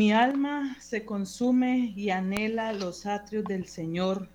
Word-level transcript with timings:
Mi 0.00 0.14
alma 0.14 0.78
se 0.80 1.04
consume 1.04 1.92
y 1.94 2.08
anhela 2.08 2.72
los 2.72 3.04
atrios 3.04 3.44
del 3.44 3.66
Señor. 3.66 4.30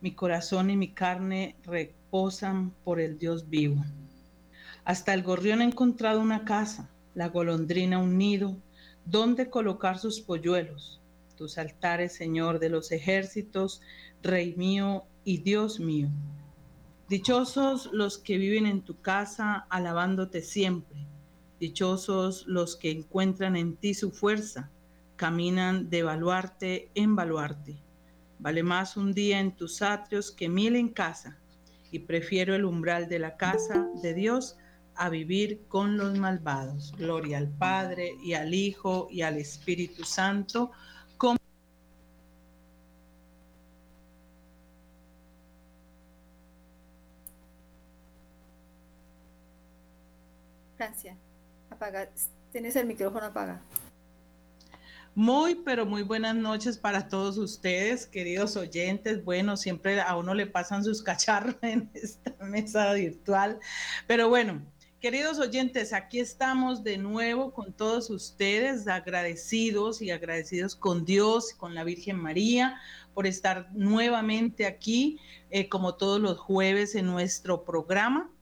Mi 0.00 0.14
corazón 0.14 0.70
y 0.70 0.78
mi 0.78 0.94
carne 0.94 1.56
reposan 1.62 2.70
por 2.84 2.98
el 2.98 3.18
Dios 3.18 3.50
vivo. 3.50 3.84
Hasta 4.82 5.12
el 5.12 5.22
gorrión 5.22 5.60
ha 5.60 5.64
encontrado 5.64 6.22
una 6.22 6.46
casa, 6.46 6.88
la 7.14 7.28
golondrina 7.28 7.98
un 7.98 8.16
nido, 8.16 8.56
donde 9.04 9.50
colocar 9.50 9.98
sus 9.98 10.22
polluelos. 10.22 11.02
Tus 11.36 11.58
altares, 11.58 12.14
Señor 12.14 12.58
de 12.58 12.70
los 12.70 12.90
ejércitos, 12.90 13.82
Rey 14.22 14.54
mío 14.56 15.04
y 15.22 15.36
Dios 15.36 15.80
mío. 15.80 16.08
Dichosos 17.10 17.90
los 17.92 18.16
que 18.16 18.38
viven 18.38 18.64
en 18.64 18.80
tu 18.80 18.98
casa, 19.02 19.66
alabándote 19.68 20.40
siempre. 20.40 20.96
Dichosos 21.60 22.46
los 22.46 22.74
que 22.74 22.90
encuentran 22.90 23.54
en 23.54 23.76
ti 23.76 23.92
su 23.92 24.10
fuerza, 24.10 24.70
caminan 25.16 25.90
de 25.90 26.02
baluarte 26.02 26.90
en 26.94 27.16
baluarte. 27.16 27.76
Vale 28.38 28.62
más 28.62 28.96
un 28.96 29.12
día 29.12 29.40
en 29.40 29.56
tus 29.56 29.82
atrios 29.82 30.30
que 30.30 30.48
mil 30.48 30.76
en 30.76 30.88
casa, 30.88 31.38
y 31.90 32.00
prefiero 32.00 32.54
el 32.54 32.64
umbral 32.64 33.08
de 33.08 33.20
la 33.20 33.36
casa 33.36 33.88
de 34.02 34.14
Dios 34.14 34.56
a 34.96 35.08
vivir 35.08 35.62
con 35.68 35.96
los 35.96 36.18
malvados. 36.18 36.92
Gloria 36.96 37.38
al 37.38 37.48
Padre 37.48 38.16
y 38.22 38.34
al 38.34 38.52
Hijo 38.52 39.08
y 39.10 39.22
al 39.22 39.36
Espíritu 39.36 40.04
Santo 40.04 40.72
Apaga. 51.70 52.08
Tienes 52.52 52.76
el 52.76 52.86
micrófono 52.86 53.26
apagado. 53.26 53.60
Muy, 55.16 55.54
pero 55.54 55.86
muy 55.86 56.02
buenas 56.02 56.34
noches 56.34 56.76
para 56.76 57.06
todos 57.08 57.38
ustedes, 57.38 58.04
queridos 58.04 58.56
oyentes. 58.56 59.24
Bueno, 59.24 59.56
siempre 59.56 60.00
a 60.00 60.16
uno 60.16 60.34
le 60.34 60.48
pasan 60.48 60.82
sus 60.82 61.04
cacharros 61.04 61.54
en 61.62 61.88
esta 61.94 62.34
mesa 62.44 62.92
virtual. 62.94 63.60
Pero 64.08 64.28
bueno, 64.28 64.66
queridos 64.98 65.38
oyentes, 65.38 65.92
aquí 65.92 66.18
estamos 66.18 66.82
de 66.82 66.98
nuevo 66.98 67.52
con 67.52 67.72
todos 67.72 68.10
ustedes, 68.10 68.88
agradecidos 68.88 70.02
y 70.02 70.10
agradecidos 70.10 70.74
con 70.74 71.04
Dios, 71.04 71.54
con 71.54 71.76
la 71.76 71.84
Virgen 71.84 72.16
María, 72.16 72.80
por 73.14 73.28
estar 73.28 73.68
nuevamente 73.72 74.66
aquí, 74.66 75.20
eh, 75.50 75.68
como 75.68 75.94
todos 75.94 76.20
los 76.20 76.38
jueves 76.38 76.96
en 76.96 77.06
nuestro 77.06 77.62
programa. 77.62 78.32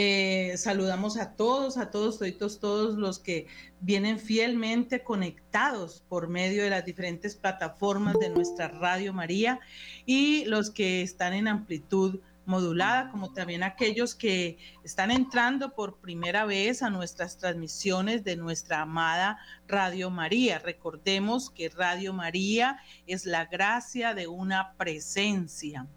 Eh, 0.00 0.56
saludamos 0.58 1.16
a 1.16 1.32
todos, 1.32 1.76
a 1.76 1.90
todos, 1.90 2.20
todos, 2.20 2.60
todos 2.60 2.96
los 2.96 3.18
que 3.18 3.48
vienen 3.80 4.20
fielmente 4.20 5.02
conectados 5.02 6.04
por 6.08 6.28
medio 6.28 6.62
de 6.62 6.70
las 6.70 6.84
diferentes 6.84 7.34
plataformas 7.34 8.16
de 8.20 8.28
nuestra 8.28 8.68
Radio 8.68 9.12
María 9.12 9.58
y 10.06 10.44
los 10.44 10.70
que 10.70 11.02
están 11.02 11.32
en 11.32 11.48
amplitud 11.48 12.20
modulada, 12.46 13.10
como 13.10 13.32
también 13.32 13.64
aquellos 13.64 14.14
que 14.14 14.58
están 14.84 15.10
entrando 15.10 15.74
por 15.74 15.96
primera 15.96 16.44
vez 16.44 16.84
a 16.84 16.90
nuestras 16.90 17.36
transmisiones 17.36 18.22
de 18.22 18.36
nuestra 18.36 18.82
amada 18.82 19.40
Radio 19.66 20.10
María. 20.10 20.60
Recordemos 20.60 21.50
que 21.50 21.70
Radio 21.70 22.12
María 22.12 22.78
es 23.08 23.26
la 23.26 23.46
gracia 23.46 24.14
de 24.14 24.28
una 24.28 24.74
presencia. 24.74 25.88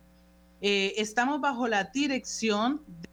Eh, 0.60 0.96
estamos 0.98 1.40
bajo 1.40 1.68
la 1.68 1.84
dirección 1.84 2.82
de 2.88 3.11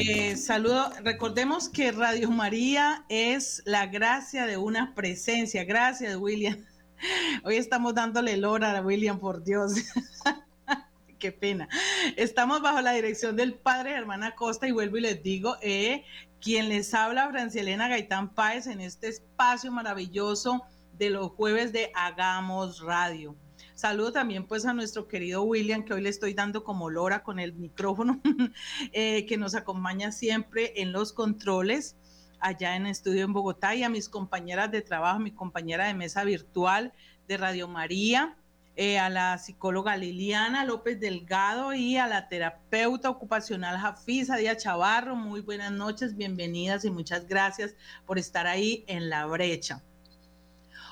Eh, 0.00 0.36
saludo, 0.36 0.92
recordemos 1.02 1.68
que 1.68 1.90
Radio 1.90 2.30
María 2.30 3.04
es 3.08 3.62
la 3.64 3.86
gracia 3.86 4.46
de 4.46 4.56
una 4.56 4.94
presencia. 4.94 5.64
Gracias, 5.64 6.14
William. 6.14 6.64
Hoy 7.44 7.56
estamos 7.56 7.94
dándole 7.94 8.36
lora 8.36 8.78
a 8.78 8.80
William, 8.80 9.18
por 9.18 9.42
Dios. 9.42 9.72
Qué 11.18 11.32
pena. 11.32 11.68
Estamos 12.16 12.62
bajo 12.62 12.80
la 12.80 12.92
dirección 12.92 13.34
del 13.34 13.54
padre 13.54 13.90
Hermana 13.90 14.36
Costa 14.36 14.68
y 14.68 14.70
vuelvo 14.70 14.98
y 14.98 15.00
les 15.00 15.20
digo, 15.20 15.56
eh, 15.62 16.04
quien 16.40 16.68
les 16.68 16.94
habla, 16.94 17.28
Francielena 17.30 17.88
Gaitán 17.88 18.32
Páez, 18.32 18.68
en 18.68 18.80
este 18.80 19.08
espacio 19.08 19.72
maravilloso 19.72 20.62
de 20.92 21.10
los 21.10 21.30
jueves 21.32 21.72
de 21.72 21.90
Hagamos 21.96 22.82
Radio. 22.82 23.34
Saludo 23.78 24.10
también 24.10 24.44
pues 24.44 24.66
a 24.66 24.74
nuestro 24.74 25.06
querido 25.06 25.44
William, 25.44 25.84
que 25.84 25.94
hoy 25.94 26.00
le 26.00 26.08
estoy 26.08 26.34
dando 26.34 26.64
como 26.64 26.90
lora 26.90 27.22
con 27.22 27.38
el 27.38 27.52
micrófono, 27.52 28.20
eh, 28.92 29.24
que 29.24 29.36
nos 29.36 29.54
acompaña 29.54 30.10
siempre 30.10 30.82
en 30.82 30.90
los 30.90 31.12
controles 31.12 31.94
allá 32.40 32.74
en 32.74 32.88
estudio 32.88 33.24
en 33.24 33.32
Bogotá 33.32 33.76
y 33.76 33.84
a 33.84 33.88
mis 33.88 34.08
compañeras 34.08 34.72
de 34.72 34.82
trabajo, 34.82 35.20
mi 35.20 35.30
compañera 35.30 35.86
de 35.86 35.94
mesa 35.94 36.24
virtual 36.24 36.92
de 37.28 37.36
Radio 37.36 37.68
María, 37.68 38.36
eh, 38.74 38.98
a 38.98 39.10
la 39.10 39.38
psicóloga 39.38 39.96
Liliana 39.96 40.64
López 40.64 40.98
Delgado 40.98 41.72
y 41.72 41.98
a 41.98 42.08
la 42.08 42.26
terapeuta 42.26 43.08
ocupacional 43.10 43.78
Jafisa 43.78 44.38
Díaz 44.38 44.56
Chavarro. 44.56 45.14
Muy 45.14 45.40
buenas 45.40 45.70
noches, 45.70 46.16
bienvenidas 46.16 46.84
y 46.84 46.90
muchas 46.90 47.28
gracias 47.28 47.76
por 48.06 48.18
estar 48.18 48.48
ahí 48.48 48.82
en 48.88 49.08
la 49.08 49.24
brecha. 49.26 49.84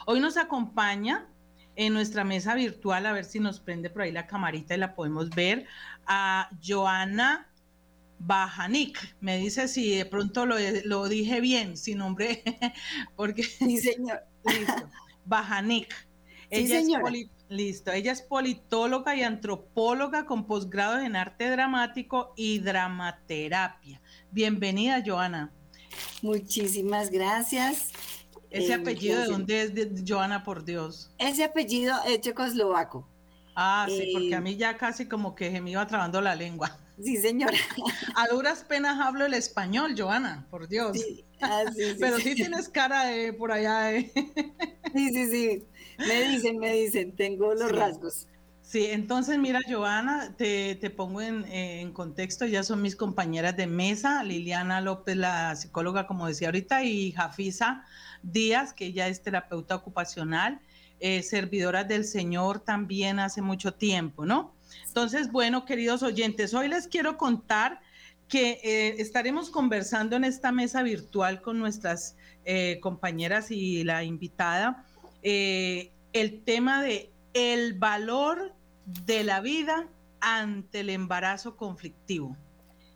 Hoy 0.06 0.20
nos 0.20 0.36
acompaña 0.36 1.26
en 1.76 1.92
nuestra 1.92 2.24
mesa 2.24 2.54
virtual, 2.54 3.06
a 3.06 3.12
ver 3.12 3.24
si 3.24 3.38
nos 3.38 3.60
prende 3.60 3.90
por 3.90 4.02
ahí 4.02 4.12
la 4.12 4.26
camarita 4.26 4.74
y 4.74 4.78
la 4.78 4.94
podemos 4.94 5.30
ver, 5.30 5.66
a 6.06 6.50
Joana 6.66 7.50
Bajanik. 8.18 9.16
Me 9.20 9.36
dice 9.36 9.68
si 9.68 9.96
de 9.96 10.06
pronto 10.06 10.46
lo, 10.46 10.56
lo 10.84 11.08
dije 11.08 11.40
bien, 11.40 11.76
sin 11.76 11.98
nombre, 11.98 12.42
porque... 13.16 13.42
Sí, 13.44 13.78
señor. 13.78 14.20
Listo. 14.44 14.90
Bajanik. 15.24 15.94
Ella 16.50 16.78
es 16.78 16.88
listo. 17.48 17.92
Ella 17.92 18.12
es 18.12 18.22
politóloga 18.22 19.16
y 19.16 19.22
antropóloga 19.22 20.26
con 20.26 20.46
posgrado 20.46 21.00
en 21.00 21.16
arte 21.16 21.50
dramático 21.50 22.32
y 22.36 22.60
dramaterapia. 22.60 24.00
Bienvenida, 24.30 25.02
Joana. 25.04 25.52
Muchísimas 26.22 27.10
gracias. 27.10 27.92
¿Ese 28.50 28.74
apellido 28.74 29.20
de 29.20 29.26
dónde 29.26 29.62
es 29.62 29.74
de 29.74 30.04
Joana, 30.06 30.44
por 30.44 30.64
Dios? 30.64 31.10
Ese 31.18 31.44
apellido 31.44 31.94
es 32.06 32.20
checoslovaco. 32.20 33.06
Ah, 33.54 33.86
sí, 33.88 34.10
porque 34.12 34.34
a 34.34 34.38
eh, 34.38 34.42
mí 34.42 34.56
ya 34.56 34.76
casi 34.76 35.06
como 35.06 35.34
que 35.34 35.50
se 35.50 35.60
me 35.62 35.70
iba 35.70 35.86
trabando 35.86 36.20
la 36.20 36.34
lengua. 36.34 36.78
Sí, 37.02 37.18
señora. 37.18 37.58
A 38.14 38.26
duras 38.28 38.64
penas 38.64 38.98
hablo 38.98 39.26
el 39.26 39.34
español, 39.34 39.94
Joana, 39.98 40.46
por 40.50 40.66
Dios. 40.66 40.96
Sí, 40.96 41.26
ah, 41.42 41.64
Pero 42.00 42.16
sí, 42.16 42.34
tienes 42.34 42.70
cara 42.70 43.04
de 43.04 43.34
por 43.34 43.52
allá. 43.52 43.90
Sí, 44.94 45.10
sí, 45.10 45.26
sí. 45.30 45.66
Me 45.98 46.22
dicen, 46.22 46.58
me 46.58 46.72
dicen, 46.72 47.14
tengo 47.14 47.52
los 47.52 47.70
rasgos. 47.70 48.28
Sí, 48.62 48.86
entonces 48.86 49.38
mira, 49.38 49.60
Joana, 49.68 50.34
te, 50.38 50.74
te 50.76 50.88
pongo 50.88 51.20
en, 51.20 51.44
en, 51.44 51.92
contexto, 51.92 52.46
ya 52.46 52.62
son 52.62 52.80
mis 52.80 52.96
compañeras 52.96 53.56
de 53.58 53.66
mesa, 53.66 54.24
Liliana 54.24 54.80
López, 54.80 55.16
la 55.16 55.54
psicóloga, 55.54 56.06
como 56.06 56.26
decía 56.26 56.48
ahorita, 56.48 56.82
y 56.82 57.12
Jafisa 57.12 57.84
Díaz, 58.22 58.72
que 58.72 58.92
ya 58.92 59.08
es 59.08 59.22
terapeuta 59.22 59.74
ocupacional, 59.74 60.60
eh, 60.98 61.22
servidora 61.22 61.84
del 61.84 62.04
Señor 62.04 62.60
también 62.60 63.18
hace 63.18 63.42
mucho 63.42 63.74
tiempo, 63.74 64.24
¿no? 64.24 64.54
Entonces, 64.88 65.30
bueno, 65.30 65.64
queridos 65.64 66.02
oyentes, 66.02 66.54
hoy 66.54 66.68
les 66.68 66.88
quiero 66.88 67.18
contar 67.18 67.80
que 68.28 68.60
eh, 68.64 68.96
estaremos 68.98 69.50
conversando 69.50 70.16
en 70.16 70.24
esta 70.24 70.52
mesa 70.52 70.82
virtual 70.82 71.42
con 71.42 71.58
nuestras 71.58 72.16
eh, 72.44 72.78
compañeras 72.80 73.50
y 73.50 73.84
la 73.84 74.04
invitada 74.04 74.84
el 75.22 76.42
tema 76.44 76.82
de 76.82 77.10
el 77.34 77.74
valor 77.74 78.54
de 78.86 79.24
la 79.24 79.40
vida 79.40 79.88
ante 80.20 80.80
el 80.80 80.90
embarazo 80.90 81.56
conflictivo 81.56 82.36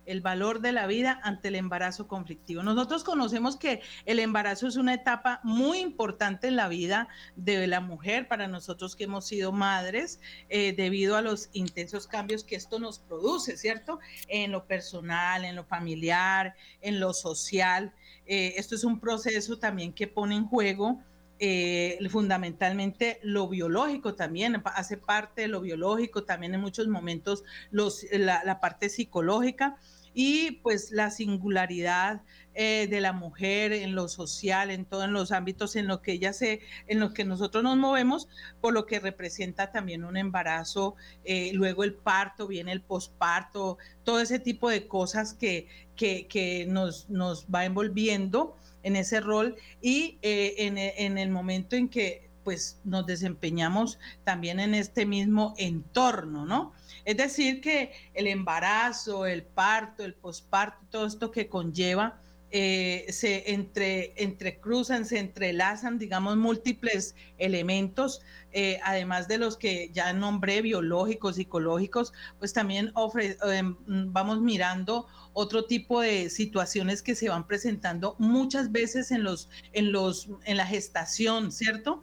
el 0.06 0.20
valor 0.20 0.61
de 0.61 0.73
la 0.73 0.87
vida 0.87 1.20
ante 1.23 1.49
el 1.49 1.55
embarazo 1.55 2.08
conflictivo. 2.08 2.62
Nosotros 2.62 3.05
conocemos 3.05 3.56
que 3.56 3.81
el 4.06 4.19
embarazo 4.19 4.67
es 4.67 4.76
una 4.76 4.94
etapa 4.94 5.41
muy 5.43 5.79
importante 5.79 6.49
en 6.49 6.56
la 6.56 6.69
vida 6.69 7.08
de 7.37 7.67
la 7.67 7.81
mujer, 7.81 8.29
para 8.29 8.49
nosotros 8.49 8.97
que 8.97 9.05
hemos 9.05 9.26
sido 9.26 9.52
madres, 9.52 10.20
eh, 10.49 10.73
debido 10.73 11.17
a 11.17 11.23
los 11.23 11.49
intensos 11.52 12.06
cambios 12.06 12.44
que 12.44 12.56
esto 12.56 12.79
nos 12.79 12.99
produce, 12.99 13.56
¿cierto? 13.56 14.00
En 14.29 14.52
lo 14.52 14.67
personal, 14.67 15.44
en 15.44 15.56
lo 15.56 15.64
familiar, 15.64 16.55
en 16.81 17.00
lo 17.00 17.12
social. 17.12 17.93
Eh, 18.26 18.55
esto 18.56 18.75
es 18.75 18.85
un 18.85 19.00
proceso 19.00 19.58
también 19.58 19.93
que 19.93 20.06
pone 20.06 20.35
en 20.37 20.47
juego 20.47 21.02
eh, 21.43 21.99
fundamentalmente 22.11 23.19
lo 23.23 23.49
biológico 23.49 24.15
también, 24.15 24.63
hace 24.75 24.99
parte 24.99 25.43
de 25.43 25.49
lo 25.49 25.63
biológico, 25.63 26.25
también 26.25 26.55
en 26.55 26.61
muchos 26.61 26.87
momentos 26.87 27.45
los, 27.71 28.05
la, 28.13 28.61
parte 28.61 28.91
psicológica 28.91 29.79
y 30.13 30.51
pues 30.63 30.91
la 30.91 31.11
singularidad 31.11 32.21
eh, 32.53 32.89
de 32.91 33.01
la 33.01 33.15
mujer 33.15 33.73
en 33.73 33.95
lo 33.95 34.09
social, 34.09 34.71
en 34.71 34.85
todos 34.85 35.09
los 35.09 35.33
ámbitos 35.33 35.77
en 35.77 35.87
los 35.87 36.01
que 36.01 36.13
ella 36.13 36.35
se, 36.35 36.61
en 36.89 37.01
los 37.01 37.13
que 37.13 37.25
nosotros 37.25 37.65
nos 37.65 37.79
movemos, 37.79 38.29
por 38.61 38.75
lo 38.75 38.85
que 38.85 39.01
representa 39.01 39.73
también 39.73 40.05
un 40.05 40.19
embarazo, 40.19 40.95
eh, 41.25 41.53
luego 41.55 41.85
el 41.85 41.95
parto, 41.95 42.49
viene 42.49 42.73
el 42.73 42.83
posparto, 42.83 43.79
todo 44.05 44.21
ese 44.21 44.41
tipo 44.41 44.69
de 44.69 44.87
cosas 44.87 45.33
que, 45.33 45.69
que, 45.97 46.67
nos, 46.69 47.09
nos 47.09 47.47
va 47.47 47.65
envolviendo 47.65 48.57
en 48.82 48.97
ese 48.97 49.21
rol 49.21 49.56
y 49.81 50.19
eh, 50.23 50.55
en, 50.59 50.79
en 50.79 51.19
el 51.19 51.31
momento 51.31 51.77
en 51.77 51.88
que 51.88 52.31
pues 52.44 52.81
nos 52.85 53.06
desempeñamos 53.06 53.99
también 54.25 54.61
en 54.61 54.75
este 54.75 55.05
mismo 55.05 55.55
entorno, 55.59 56.47
¿no? 56.47 56.73
Es 57.05 57.17
decir, 57.17 57.61
que 57.61 57.93
el 58.15 58.27
embarazo, 58.27 59.27
el 59.27 59.43
parto, 59.43 60.05
el 60.05 60.15
posparto, 60.15 60.79
todo 60.91 61.06
esto 61.06 61.31
que 61.31 61.49
conlleva, 61.49 62.21
eh, 62.53 63.06
se 63.11 63.53
entre, 63.53 64.12
entrecruzan, 64.17 65.05
se 65.05 65.21
entrelazan, 65.21 65.99
digamos, 65.99 66.37
múltiples 66.37 67.15
elementos, 67.38 68.23
eh, 68.50 68.81
además 68.83 69.29
de 69.29 69.38
los 69.38 69.56
que 69.56 69.91
ya 69.93 70.12
nombré, 70.12 70.61
biológicos, 70.61 71.37
psicológicos, 71.37 72.12
pues 72.41 72.53
también 72.53 72.93
eh, 73.21 73.62
vamos 73.87 74.41
mirando 74.41 75.06
otro 75.32 75.65
tipo 75.65 76.00
de 76.00 76.31
situaciones 76.31 77.03
que 77.03 77.15
se 77.15 77.29
van 77.29 77.47
presentando 77.47 78.17
muchas 78.19 78.73
veces 78.73 79.11
en, 79.11 79.25
los, 79.25 79.49
en, 79.73 79.93
los, 79.93 80.29
en 80.44 80.56
la 80.56 80.67
gestación, 80.67 81.53
¿cierto? 81.53 82.03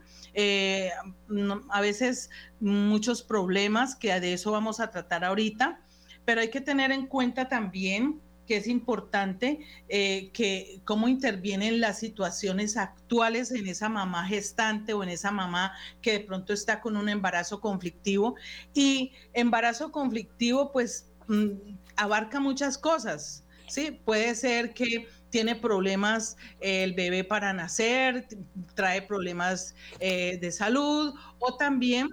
a 1.70 1.80
veces 1.80 2.30
muchos 2.60 3.22
problemas, 3.22 3.96
que 3.96 4.20
de 4.20 4.34
eso 4.34 4.52
vamos 4.52 4.78
a 4.78 4.90
tratar 4.90 5.24
ahorita, 5.24 5.80
pero 6.24 6.40
hay 6.40 6.50
que 6.50 6.60
tener 6.60 6.92
en 6.92 7.06
cuenta 7.06 7.48
también 7.48 8.20
que 8.48 8.56
es 8.56 8.66
importante 8.66 9.60
eh, 9.88 10.30
que 10.32 10.80
cómo 10.84 11.06
intervienen 11.06 11.80
las 11.80 11.98
situaciones 11.98 12.78
actuales 12.78 13.52
en 13.52 13.68
esa 13.68 13.90
mamá 13.90 14.26
gestante 14.26 14.94
o 14.94 15.02
en 15.02 15.10
esa 15.10 15.30
mamá 15.30 15.74
que 16.00 16.12
de 16.12 16.20
pronto 16.20 16.54
está 16.54 16.80
con 16.80 16.96
un 16.96 17.10
embarazo 17.10 17.60
conflictivo. 17.60 18.36
Y 18.72 19.12
embarazo 19.34 19.92
conflictivo 19.92 20.72
pues 20.72 21.10
mm, 21.28 21.50
abarca 21.98 22.40
muchas 22.40 22.78
cosas, 22.78 23.44
¿sí? 23.68 23.90
Puede 24.04 24.34
ser 24.34 24.72
que 24.72 25.06
tiene 25.30 25.54
problemas 25.56 26.36
el 26.60 26.94
bebé 26.94 27.24
para 27.24 27.52
nacer, 27.52 28.26
trae 28.74 29.02
problemas 29.02 29.74
eh, 30.00 30.38
de 30.40 30.50
salud 30.52 31.14
o 31.38 31.56
también 31.56 32.08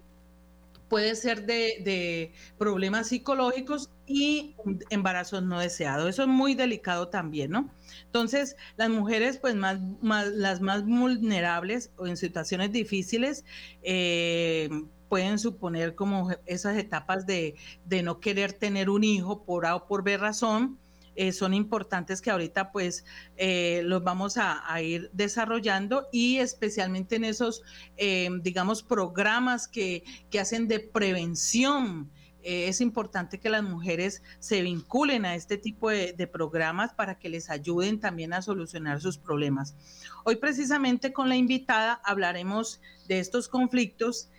puede 0.96 1.14
ser 1.18 1.46
de, 1.46 2.32
problemas 2.58 3.10
psicológicos 3.10 3.90
y 4.08 4.56
embarazos 4.90 5.44
no 5.44 5.60
deseados. 5.60 6.08
Eso 6.10 6.22
es 6.22 6.30
muy 6.30 6.56
delicado 6.56 7.10
también, 7.10 7.52
¿no? 7.52 7.70
Entonces, 8.06 8.56
las 8.78 8.88
mujeres, 8.88 9.38
pues 9.38 9.56
más, 9.56 9.78
las 10.02 10.62
más 10.62 10.86
vulnerables 10.86 11.92
o 11.98 12.08
en 12.08 12.16
situaciones 12.16 12.72
difíciles, 12.72 13.44
eh, 13.84 14.70
pueden 15.10 15.38
suponer 15.38 15.96
como 15.96 16.30
esas 16.46 16.78
etapas 16.78 17.26
de, 17.26 17.56
de, 17.84 18.02
no 18.02 18.22
querer 18.22 18.54
tener 18.54 18.90
un 18.90 19.04
hijo 19.04 19.44
por 19.44 19.66
A 19.66 19.76
o 19.76 19.88
por 19.88 20.02
B 20.02 20.16
razón, 20.16 20.80
eh, 21.16 21.32
son 21.32 21.54
importantes 21.54 22.22
que 22.22 22.30
ahorita 22.30 22.72
pues 22.72 23.06
eh, 23.38 23.82
los 23.86 24.04
vamos 24.04 24.38
a, 24.38 24.82
ir 24.82 25.10
desarrollando 25.14 26.08
y 26.12 26.38
especialmente 26.38 27.16
en 27.16 27.24
esos, 27.24 27.64
eh, 27.98 28.30
digamos, 28.42 28.84
programas 28.84 29.68
que, 29.68 30.04
hacen 30.40 30.68
de 30.68 30.82
prevención. 30.82 32.12
es 32.44 32.82
importante 32.82 33.40
que 33.40 33.50
las 33.50 33.64
mujeres 33.64 34.22
se 34.40 34.62
vinculen 34.62 35.26
a 35.26 35.34
este 35.34 35.58
tipo 35.58 35.90
de, 35.90 36.28
programas 36.28 36.94
para 36.94 37.18
que 37.18 37.30
les 37.30 37.50
ayuden 37.50 38.00
también 38.00 38.34
a 38.34 38.42
solucionar 38.42 39.00
sus 39.02 39.18
problemas. 39.18 39.76
Hoy 40.26 40.36
precisamente 40.36 41.14
con 41.14 41.30
la 41.30 41.38
invitada 41.38 42.02
hablaremos 42.04 42.82
de 43.08 43.20
estos 43.20 43.48
conflictos 43.48 44.30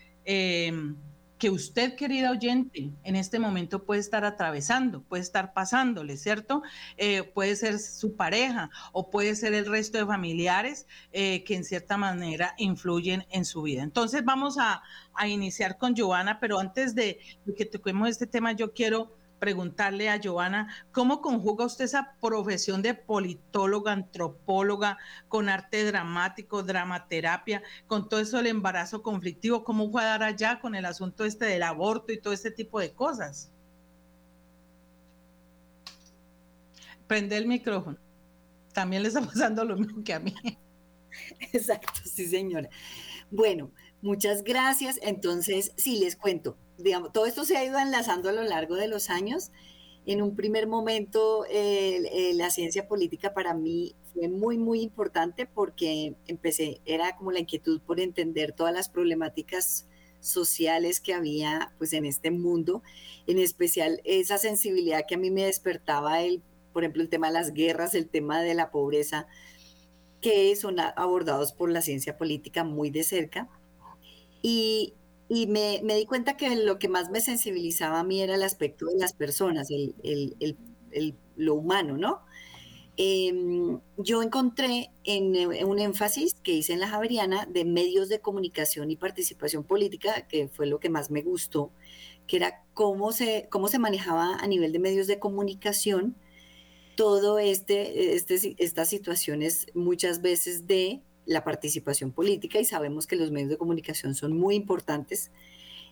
que 1.46 1.50
usted, 1.50 1.94
querida 1.94 2.32
oyente, 2.32 2.90
en 3.04 3.14
este 3.14 3.38
momento 3.38 3.84
puede 3.84 4.00
estar 4.00 4.24
atravesando, 4.24 5.04
puede 5.04 5.22
estar 5.22 5.52
pasándole, 5.52 6.16
¿cierto? 6.16 6.64
Eh, 6.96 7.22
puede 7.22 7.54
ser 7.54 7.78
su 7.78 8.16
pareja 8.16 8.68
o 8.90 9.10
puede 9.10 9.36
ser 9.36 9.54
el 9.54 9.64
resto 9.64 9.96
de 9.96 10.06
familiares 10.06 10.88
eh, 11.12 11.44
que 11.44 11.54
en 11.54 11.62
cierta 11.62 11.96
manera 11.96 12.56
influyen 12.58 13.26
en 13.30 13.44
su 13.44 13.62
vida. 13.62 13.84
Entonces 13.84 14.24
vamos 14.24 14.58
a, 14.58 14.82
a 15.14 15.28
iniciar 15.28 15.78
con 15.78 15.94
Giovanna, 15.94 16.40
pero 16.40 16.58
antes 16.58 16.96
de 16.96 17.20
que 17.56 17.64
toquemos 17.64 18.08
este 18.08 18.26
tema, 18.26 18.50
yo 18.50 18.72
quiero 18.72 19.16
preguntarle 19.38 20.08
a 20.08 20.16
Giovanna, 20.16 20.74
¿cómo 20.92 21.20
conjuga 21.20 21.64
usted 21.64 21.84
esa 21.84 22.16
profesión 22.20 22.82
de 22.82 22.94
politóloga, 22.94 23.92
antropóloga, 23.92 24.98
con 25.28 25.48
arte 25.48 25.84
dramático, 25.84 26.62
dramaterapia, 26.62 27.62
con 27.86 28.08
todo 28.08 28.20
eso 28.20 28.38
del 28.38 28.48
embarazo 28.48 29.02
conflictivo? 29.02 29.64
¿Cómo 29.64 29.90
fue 29.90 30.02
a 30.02 30.06
dar 30.06 30.22
allá 30.22 30.60
con 30.60 30.74
el 30.74 30.84
asunto 30.84 31.24
este 31.24 31.46
del 31.46 31.62
aborto 31.62 32.12
y 32.12 32.20
todo 32.20 32.32
este 32.32 32.50
tipo 32.50 32.80
de 32.80 32.92
cosas? 32.92 33.50
Prende 37.06 37.36
el 37.36 37.46
micrófono. 37.46 37.98
También 38.72 39.02
le 39.02 39.08
está 39.08 39.20
pasando 39.26 39.64
lo 39.64 39.76
mismo 39.76 40.02
que 40.02 40.14
a 40.14 40.20
mí. 40.20 40.34
Exacto, 41.52 42.00
sí, 42.04 42.26
señora. 42.26 42.68
Bueno, 43.30 43.70
muchas 44.02 44.42
gracias. 44.42 44.98
Entonces, 45.02 45.72
sí, 45.76 45.98
les 45.98 46.16
cuento 46.16 46.56
digamos, 46.78 47.12
todo 47.12 47.26
esto 47.26 47.44
se 47.44 47.56
ha 47.56 47.64
ido 47.64 47.78
enlazando 47.78 48.28
a 48.28 48.32
lo 48.32 48.42
largo 48.42 48.76
de 48.76 48.88
los 48.88 49.10
años. 49.10 49.50
En 50.06 50.22
un 50.22 50.36
primer 50.36 50.66
momento, 50.66 51.44
la 52.34 52.50
ciencia 52.50 52.86
política 52.86 53.34
para 53.34 53.54
mí 53.54 53.94
fue 54.14 54.28
muy, 54.28 54.56
muy 54.56 54.80
importante 54.80 55.46
porque 55.46 56.14
empecé, 56.26 56.80
era 56.84 57.16
como 57.16 57.32
la 57.32 57.40
inquietud 57.40 57.80
por 57.80 57.98
entender 58.00 58.52
todas 58.52 58.72
las 58.72 58.88
problemáticas 58.88 59.86
sociales 60.20 61.00
que 61.00 61.14
había 61.14 61.72
pues 61.78 61.92
en 61.92 62.04
este 62.04 62.30
mundo, 62.30 62.82
en 63.26 63.38
especial 63.38 64.00
esa 64.04 64.38
sensibilidad 64.38 65.04
que 65.06 65.16
a 65.16 65.18
mí 65.18 65.30
me 65.30 65.44
despertaba 65.44 66.22
el, 66.22 66.42
por 66.72 66.84
ejemplo, 66.84 67.02
el 67.02 67.08
tema 67.08 67.28
de 67.28 67.34
las 67.34 67.52
guerras, 67.52 67.94
el 67.94 68.08
tema 68.08 68.42
de 68.42 68.54
la 68.54 68.70
pobreza, 68.70 69.26
que 70.20 70.54
son 70.56 70.80
abordados 70.80 71.52
por 71.52 71.70
la 71.70 71.82
ciencia 71.82 72.16
política 72.16 72.64
muy 72.64 72.90
de 72.90 73.02
cerca. 73.02 73.48
Y, 74.42 74.94
y 75.28 75.46
me, 75.46 75.80
me, 75.82 75.96
di 75.96 76.06
cuenta 76.06 76.36
que 76.36 76.54
lo 76.56 76.78
que 76.78 76.88
más 76.88 77.10
me 77.10 77.20
sensibilizaba 77.20 78.00
a 78.00 78.04
mí 78.04 78.20
era 78.20 78.34
el 78.34 78.42
aspecto 78.42 78.86
de 78.86 78.98
las 78.98 79.12
personas, 79.12 79.70
el, 79.70 79.94
el, 80.02 81.16
lo 81.36 81.54
humano, 81.54 81.96
¿no? 81.96 82.20
Em, 82.98 83.80
yo 83.98 84.22
encontré 84.22 84.90
en, 85.04 85.36
en, 85.36 85.66
un 85.66 85.78
énfasis 85.78 86.34
que 86.34 86.52
hice 86.52 86.72
en 86.72 86.80
la 86.80 86.88
Javeriana 86.88 87.44
de 87.46 87.64
medios 87.64 88.08
de 88.08 88.20
comunicación 88.20 88.90
y 88.90 88.96
participación 88.96 89.64
política, 89.64 90.26
que 90.28 90.48
fue 90.48 90.66
lo 90.66 90.80
que 90.80 90.88
más 90.88 91.10
me 91.10 91.22
gustó, 91.22 91.72
que 92.26 92.36
era 92.36 92.64
cómo 92.72 93.12
se, 93.12 93.48
cómo 93.50 93.68
se 93.68 93.78
manejaba 93.78 94.36
a 94.36 94.46
nivel 94.46 94.72
de 94.72 94.78
medios 94.78 95.06
de 95.08 95.18
comunicación 95.18 96.16
todo 96.96 97.38
este, 97.38 98.14
este 98.14 98.56
estas 98.58 98.88
situaciones 98.88 99.66
muchas 99.74 100.22
veces 100.22 100.66
de 100.66 101.02
la 101.26 101.44
participación 101.44 102.12
política 102.12 102.58
y 102.58 102.64
sabemos 102.64 103.06
que 103.06 103.16
los 103.16 103.30
medios 103.30 103.50
de 103.50 103.58
comunicación 103.58 104.14
son 104.14 104.36
muy 104.36 104.54
importantes 104.54 105.30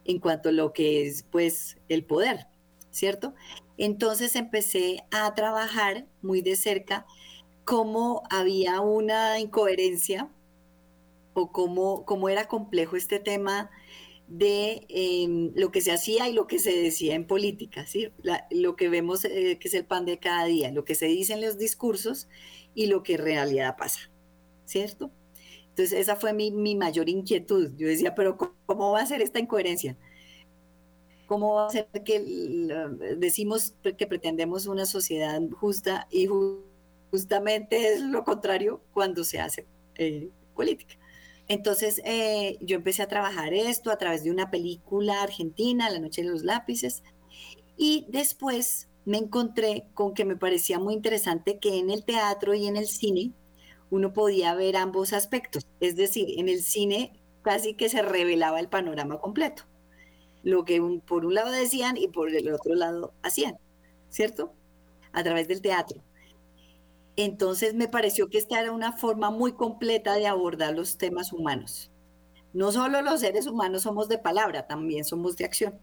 en 0.04 0.18
cuanto 0.18 0.48
a 0.48 0.52
lo 0.52 0.72
que 0.72 1.06
es 1.06 1.24
pues 1.24 1.78
el 1.88 2.04
poder, 2.04 2.46
¿cierto? 2.90 3.34
Entonces 3.76 4.36
empecé 4.36 5.04
a 5.10 5.34
trabajar 5.34 6.06
muy 6.22 6.40
de 6.40 6.56
cerca 6.56 7.06
cómo 7.64 8.22
había 8.30 8.80
una 8.80 9.38
incoherencia 9.40 10.30
o 11.32 11.50
cómo, 11.50 12.04
cómo 12.04 12.28
era 12.28 12.46
complejo 12.46 12.96
este 12.96 13.18
tema 13.18 13.70
de 14.28 14.86
em, 14.88 15.52
lo 15.54 15.70
que 15.70 15.80
se 15.80 15.92
hacía 15.92 16.28
y 16.28 16.32
lo 16.32 16.46
que 16.46 16.58
se 16.58 16.72
decía 16.72 17.14
en 17.14 17.26
política, 17.26 17.86
¿sí? 17.86 18.08
lo 18.50 18.76
que 18.76 18.88
vemos 18.88 19.24
eh, 19.24 19.58
que 19.60 19.68
es 19.68 19.74
el 19.74 19.84
pan 19.84 20.06
de 20.06 20.18
cada 20.18 20.46
día, 20.46 20.70
lo 20.70 20.84
que 20.84 20.94
se 20.94 21.06
dice 21.06 21.34
en 21.34 21.42
los 21.42 21.58
discursos 21.58 22.28
y 22.74 22.86
lo 22.86 23.02
que 23.02 23.14
en 23.14 23.22
realidad 23.22 23.76
pasa, 23.76 24.10
¿cierto? 24.64 25.10
Entonces 25.74 25.98
esa 25.98 26.14
fue 26.14 26.32
mi, 26.32 26.76
mayor 26.76 27.08
inquietud. 27.08 27.72
Yo 27.76 27.88
decía, 27.88 28.14
pero 28.14 28.38
¿cómo 28.64 28.92
va 28.92 29.00
a 29.00 29.06
ser 29.06 29.20
esta 29.20 29.40
incoherencia? 29.40 29.96
¿Cómo 31.26 31.54
va 31.54 31.66
a 31.66 31.70
ser 31.70 31.88
que 32.04 32.20
decimos 33.16 33.74
que 33.82 34.06
pretendemos 34.06 34.66
una 34.66 34.86
sociedad 34.86 35.42
justa 35.50 36.06
y 36.12 36.28
justamente 37.10 37.92
es 37.92 38.02
lo 38.02 38.22
contrario 38.22 38.82
cuando 38.92 39.24
se 39.24 39.40
hace 39.40 39.66
eh, 39.96 40.30
política? 40.54 40.94
Entonces 41.48 42.00
eh, 42.04 42.56
yo 42.60 42.76
empecé 42.76 43.02
a 43.02 43.08
trabajar 43.08 43.52
esto 43.52 43.90
a 43.90 43.98
través 43.98 44.22
de 44.22 44.30
una 44.30 44.52
película 44.52 45.22
argentina, 45.22 45.90
La 45.90 45.98
Noche 45.98 46.22
de 46.22 46.30
los 46.30 46.44
Lápices, 46.44 47.02
y 47.76 48.06
después 48.10 48.88
me 49.06 49.18
encontré 49.18 49.88
con 49.92 50.14
que 50.14 50.24
me 50.24 50.36
parecía 50.36 50.78
muy 50.78 50.94
interesante 50.94 51.58
que 51.58 51.80
en 51.80 51.90
el 51.90 52.04
teatro 52.04 52.54
y 52.54 52.68
en 52.68 52.76
el 52.76 52.86
cine 52.86 53.32
uno 53.90 54.12
podía 54.12 54.54
ver 54.54 54.76
ambos 54.76 55.12
aspectos. 55.12 55.66
Es 55.80 55.96
decir, 55.96 56.38
en 56.38 56.48
el 56.48 56.62
cine 56.62 57.12
casi 57.42 57.74
que 57.74 57.88
se 57.88 58.02
revelaba 58.02 58.60
el 58.60 58.68
panorama 58.68 59.20
completo. 59.20 59.64
Lo 60.42 60.64
que 60.64 60.80
por 61.06 61.24
un 61.24 61.34
lado 61.34 61.50
decían 61.50 61.96
y 61.96 62.08
por 62.08 62.34
el 62.34 62.52
otro 62.52 62.74
lado 62.74 63.14
hacían, 63.22 63.58
¿cierto? 64.10 64.52
a 65.14 65.22
través 65.22 65.48
del 65.48 65.62
teatro. 65.62 66.02
Entonces 67.16 67.74
me 67.74 67.88
pareció 67.88 68.28
que 68.28 68.38
esta 68.38 68.60
era 68.60 68.72
una 68.72 68.92
forma 68.92 69.30
muy 69.30 69.52
completa 69.52 70.14
de 70.14 70.26
abordar 70.26 70.74
los 70.74 70.98
temas 70.98 71.32
humanos. 71.32 71.90
No 72.52 72.72
solo 72.72 73.00
los 73.02 73.20
seres 73.20 73.46
humanos 73.46 73.82
somos 73.82 74.08
de 74.08 74.18
palabra, 74.18 74.66
también 74.66 75.04
somos 75.04 75.36
de 75.36 75.44
acción. 75.44 75.78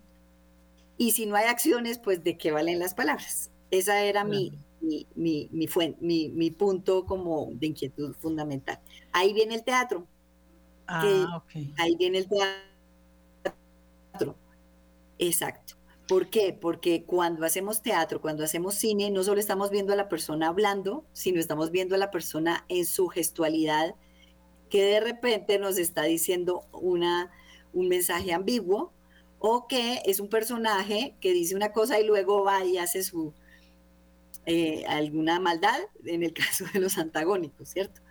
Y 0.98 1.12
si 1.12 1.26
no 1.26 1.36
hay 1.36 1.46
acciones, 1.46 1.98
pues 1.98 2.24
de 2.24 2.38
qué 2.38 2.52
valen 2.52 2.80
las 2.80 2.94
palabras. 2.94 3.50
Esa 3.72 4.04
era 4.04 4.24
mi, 4.24 4.52
mi, 4.82 5.08
mi, 5.16 5.50
mi, 6.32 6.52
punto 6.52 7.06
como 7.06 7.50
de 7.54 7.68
inquietud 7.68 8.14
fundamental. 8.16 8.80
Ahí 9.12 9.34
viene 9.34 9.56
el 9.56 9.64
teatro. 9.64 10.08
Ah, 10.88 11.44
Ahí 11.78 11.96
viene 11.96 12.20
el 12.20 12.28
teatro. 12.28 14.36
Exacto. 15.18 15.76
¿Por 16.08 16.30
qué? 16.30 16.58
Porque 16.60 17.06
cuando 17.06 17.46
hacemos 17.46 17.82
teatro, 17.82 18.20
cuando 18.20 18.44
hacemos 18.44 18.76
cine, 18.76 19.12
no 19.12 19.24
solo 19.24 19.40
estamos 19.40 19.70
viendo 19.70 19.94
a 19.94 19.96
la 19.96 20.10
persona 20.10 20.50
hablando, 20.50 21.06
sino 21.14 21.40
estamos 21.40 21.72
viendo 21.72 21.96
a 21.96 21.98
la 21.98 22.12
persona 22.12 22.66
en 22.68 22.86
su 22.86 23.08
gestualidad, 23.08 23.96
que 24.70 24.84
de 24.84 25.00
repente 25.00 25.58
nos 25.60 25.78
está 25.78 26.04
diciendo 26.04 26.66
una, 26.74 27.32
un 27.72 27.88
mensaje 27.88 28.34
ambiguo, 28.34 28.92
o 29.40 29.68
que 29.68 30.02
es 30.06 30.20
un 30.20 30.28
personaje 30.28 31.16
que 31.22 31.34
dice 31.34 31.56
una 31.56 31.72
cosa 31.72 32.00
y 32.00 32.06
luego 32.06 32.44
va 32.44 32.66
y 32.66 32.78
hace 32.78 33.04
su 33.04 33.34
eh, 34.46 34.84
alguna 34.88 35.40
maldad, 35.40 35.80
en 36.06 36.24
el 36.24 36.34
caso 36.34 36.66
de 36.74 36.80
los 36.80 36.98
antagónicos, 36.98 37.70
¿cierto? 37.70 38.02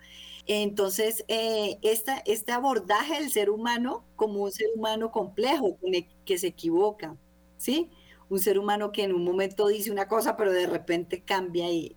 Entonces, 0.47 1.23
eh, 1.27 1.77
este 1.83 2.51
abordaje 2.51 3.15
del 3.15 3.31
ser 3.31 3.49
humano 3.49 4.03
como 4.15 4.43
un 4.43 4.51
ser 4.51 4.67
humano 4.75 5.11
complejo, 5.11 5.77
que 6.25 6.37
se 6.37 6.47
equivoca, 6.47 7.15
¿sí? 7.57 7.89
Un 8.29 8.39
ser 8.39 8.57
humano 8.57 8.91
que 8.91 9.03
en 9.03 9.13
un 9.13 9.23
momento 9.23 9.67
dice 9.67 9.91
una 9.91 10.07
cosa, 10.07 10.35
pero 10.37 10.51
de 10.51 10.67
repente 10.67 11.21
cambia 11.23 11.69
y 11.71 11.95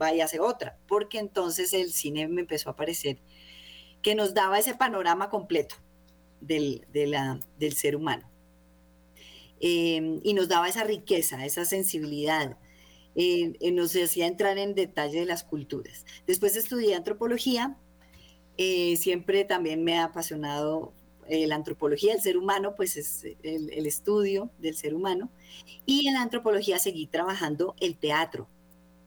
va 0.00 0.12
y 0.14 0.20
hace 0.20 0.40
otra, 0.40 0.78
porque 0.86 1.18
entonces 1.18 1.72
el 1.72 1.92
cine 1.92 2.28
me 2.28 2.42
empezó 2.42 2.70
a 2.70 2.76
parecer 2.76 3.18
que 4.02 4.14
nos 4.14 4.34
daba 4.34 4.58
ese 4.58 4.74
panorama 4.74 5.30
completo 5.30 5.76
del, 6.40 6.86
del 6.90 7.72
ser 7.74 7.96
humano. 7.96 8.28
Em, 9.60 10.20
y 10.24 10.34
nos 10.34 10.48
daba 10.48 10.68
esa 10.68 10.82
riqueza, 10.82 11.46
esa 11.46 11.64
sensibilidad, 11.64 12.58
eh, 13.14 13.52
eh, 13.60 13.72
nos 13.72 13.94
hacía 13.94 14.26
entrar 14.26 14.58
en 14.58 14.74
detalle 14.74 15.20
de 15.20 15.26
las 15.26 15.44
culturas. 15.44 16.04
Después 16.26 16.56
estudié 16.56 16.94
antropología, 16.94 17.76
eh, 18.56 18.96
siempre 18.96 19.44
también 19.44 19.84
me 19.84 19.98
ha 19.98 20.04
apasionado 20.04 20.92
la 21.28 21.54
antropología, 21.54 22.12
el 22.12 22.20
ser 22.20 22.36
humano, 22.36 22.74
pues 22.76 22.96
es 22.98 23.24
el, 23.42 23.86
estudio 23.86 24.50
del 24.58 24.76
ser 24.76 24.92
humano. 24.92 25.30
Y 25.86 26.06
en 26.06 26.14
la 26.14 26.20
antropología 26.20 26.78
seguí 26.78 27.06
trabajando 27.06 27.74
el 27.80 27.96
teatro, 27.96 28.48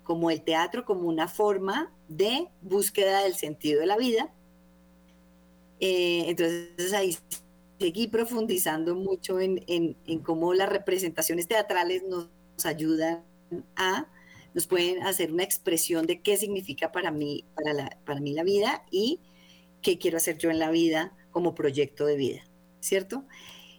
como 0.01 0.31
el 0.31 0.41
teatro 0.41 0.85
como 0.85 1.07
una 1.07 1.27
forma 1.27 1.93
de 2.07 2.47
búsqueda 2.61 3.21
del 3.21 3.35
sentido 3.35 3.81
de 3.81 3.85
la 3.85 3.97
vida. 3.97 4.33
entonces 5.79 6.93
ahí 6.93 7.15
seguí 7.79 8.07
profundizando 8.07 8.95
mucho 8.95 9.39
en, 9.39 9.63
en, 9.67 10.19
cómo 10.19 10.53
las 10.53 10.69
representaciones 10.69 11.47
teatrales 11.47 12.03
nos, 12.03 12.29
ayudan 12.63 13.23
a, 13.75 14.07
nos 14.53 14.67
pueden 14.67 15.03
hacer 15.03 15.31
una 15.31 15.43
expresión 15.43 16.07
de 16.07 16.21
qué 16.21 16.37
significa 16.37 16.91
para 16.91 17.11
mí, 17.11 17.45
para, 17.55 17.73
la, 17.73 17.97
para 18.05 18.21
mí 18.21 18.33
la 18.33 18.43
vida 18.43 18.85
y 18.89 19.19
qué 19.81 19.97
quiero 19.97 20.17
hacer 20.17 20.37
yo 20.37 20.49
en 20.49 20.59
la 20.59 20.71
vida 20.71 21.15
como 21.31 21.53
proyecto 21.53 22.05
de 22.05 22.15
vida, 22.15 22.41
¿cierto? 22.79 23.25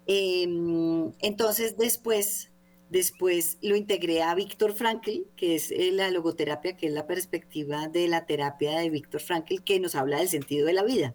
Em, 0.07 1.13
entonces 1.21 1.77
después, 1.77 2.53
después 2.91 3.59
lo 3.63 3.75
integré 3.75 4.23
a 4.23 4.35
Víctor 4.35 4.75
Frankl, 4.75 5.25
que 5.37 5.57
es 5.57 5.71
eh, 5.73 5.91
la 5.93 6.11
logoterapia, 6.11 6.77
que 6.77 6.87
es 6.87 6.93
la 6.93 7.07
perspectiva 7.07 7.89
de 7.89 8.07
la 8.07 8.27
terapia 8.27 8.79
de 8.79 8.91
Víctor 8.91 9.21
Frankl, 9.21 9.65
que 9.65 9.81
nos 9.81 9.95
habla 9.95 10.19
del 10.19 10.29
sentido 10.29 10.67
de 10.67 10.75
la 10.75 10.85
vida, 10.85 11.15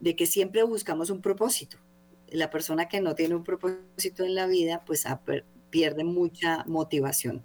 de 0.00 0.16
que 0.16 0.26
siempre 0.26 0.62
buscamos 0.62 1.10
un 1.10 1.20
propósito. 1.20 1.76
La 2.28 2.50
persona 2.50 2.88
que 2.88 3.00
no 3.00 3.14
tiene 3.14 3.34
un 3.34 3.44
propósito 3.44 4.24
en 4.24 4.34
la 4.34 4.46
vida, 4.46 4.84
pues 4.84 5.04
pierde 5.70 6.04
mucha 6.04 6.64
motivación 6.66 7.44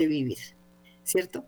de 0.00 0.06
vivir, 0.06 0.38
¿cierto? 1.04 1.44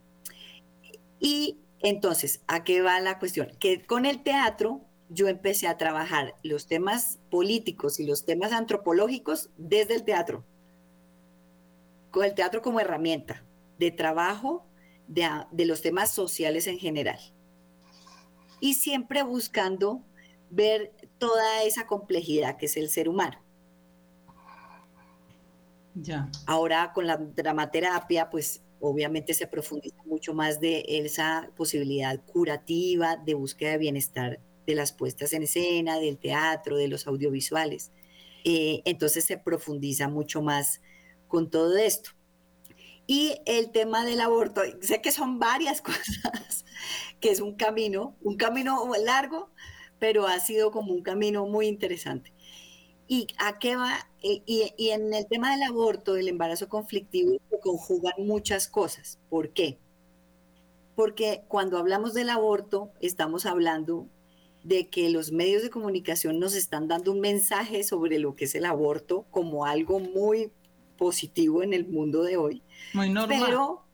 Y 1.18 1.58
entonces, 1.80 2.42
¿a 2.46 2.64
qué 2.64 2.82
va 2.82 3.00
la 3.00 3.18
cuestión? 3.18 3.48
Que 3.58 3.82
con 3.84 4.04
el 4.04 4.22
teatro 4.22 4.82
yo 5.08 5.26
empecé 5.28 5.66
a 5.68 5.78
trabajar 5.78 6.34
los 6.42 6.66
temas 6.66 7.18
políticos 7.30 7.98
y 7.98 8.06
los 8.06 8.24
temas 8.24 8.52
antropológicos 8.52 9.50
desde 9.56 9.94
el 9.94 10.04
teatro, 10.04 10.44
con 12.10 12.24
el 12.24 12.34
teatro 12.34 12.60
como 12.60 12.78
herramienta 12.78 13.42
de 13.78 13.90
trabajo 13.90 14.66
de, 15.08 15.28
de 15.50 15.64
los 15.64 15.80
temas 15.80 16.12
sociales 16.12 16.66
en 16.66 16.78
general. 16.78 17.18
Y 18.60 18.74
siempre 18.74 19.22
buscando 19.22 20.04
ver 20.50 20.92
toda 21.18 21.62
esa 21.64 21.86
complejidad 21.86 22.58
que 22.58 22.66
es 22.66 22.76
el 22.76 22.90
ser 22.90 23.08
humano. 23.08 23.41
Ahora 26.46 26.92
con 26.94 27.06
la 27.06 27.16
dramaterapia, 27.16 28.30
pues 28.30 28.62
obviamente 28.80 29.34
se 29.34 29.46
profundiza 29.46 30.02
mucho 30.04 30.34
más 30.34 30.60
de 30.60 30.84
esa 30.88 31.50
posibilidad 31.56 32.20
curativa 32.24 33.16
de 33.16 33.34
búsqueda 33.34 33.72
de 33.72 33.78
bienestar 33.78 34.40
de 34.66 34.74
las 34.74 34.92
puestas 34.92 35.32
en 35.32 35.42
escena, 35.42 35.98
del 35.98 36.18
teatro, 36.18 36.76
de 36.76 36.88
los 36.88 37.06
audiovisuales. 37.06 37.92
Eh, 38.44 38.82
entonces 38.84 39.24
se 39.24 39.38
profundiza 39.38 40.08
mucho 40.08 40.42
más 40.42 40.80
con 41.28 41.50
todo 41.50 41.76
esto. 41.76 42.10
Y 43.06 43.40
el 43.46 43.70
tema 43.72 44.04
del 44.04 44.20
aborto, 44.20 44.62
sé 44.80 45.00
que 45.00 45.12
son 45.12 45.38
varias 45.38 45.82
cosas, 45.82 46.64
que 47.20 47.30
es 47.30 47.40
un 47.40 47.54
camino, 47.54 48.16
un 48.22 48.36
camino 48.36 48.90
largo, 49.04 49.50
pero 49.98 50.26
ha 50.26 50.40
sido 50.40 50.70
como 50.70 50.92
un 50.92 51.02
camino 51.02 51.46
muy 51.46 51.66
interesante. 51.66 52.32
¿Y 53.06 53.26
a 53.38 53.58
qué 53.58 53.76
va? 53.76 54.08
Eh, 54.22 54.42
y, 54.46 54.90
en 54.90 55.12
el 55.12 55.26
tema 55.26 55.52
del 55.52 55.64
aborto, 55.64 56.14
del 56.14 56.28
embarazo 56.28 56.68
conflictivo, 56.68 57.38
se 57.50 57.60
conjugan 57.60 58.14
muchas 58.18 58.68
cosas. 58.68 59.18
¿Por 59.28 59.50
qué? 59.50 59.78
Porque 60.94 61.42
cuando 61.48 61.78
hablamos 61.78 62.14
del 62.14 62.30
aborto, 62.30 62.92
estamos 63.00 63.46
hablando 63.46 64.06
de 64.62 64.88
que 64.88 65.10
los 65.10 65.32
medios 65.32 65.62
de 65.62 65.70
comunicación 65.70 66.38
nos 66.38 66.54
están 66.54 66.86
dando 66.86 67.10
un 67.10 67.20
mensaje 67.20 67.82
sobre 67.82 68.20
lo 68.20 68.36
que 68.36 68.44
es 68.44 68.54
el 68.54 68.64
aborto 68.64 69.26
como 69.30 69.64
algo 69.64 69.98
muy 69.98 70.52
positivo 70.96 71.64
en 71.64 71.72
el 71.72 71.86
mundo 71.86 72.22
de 72.22 72.36
hoy. 72.36 72.62
Muy 72.92 73.10
normal. 73.10 73.42
Pero, 73.44 73.84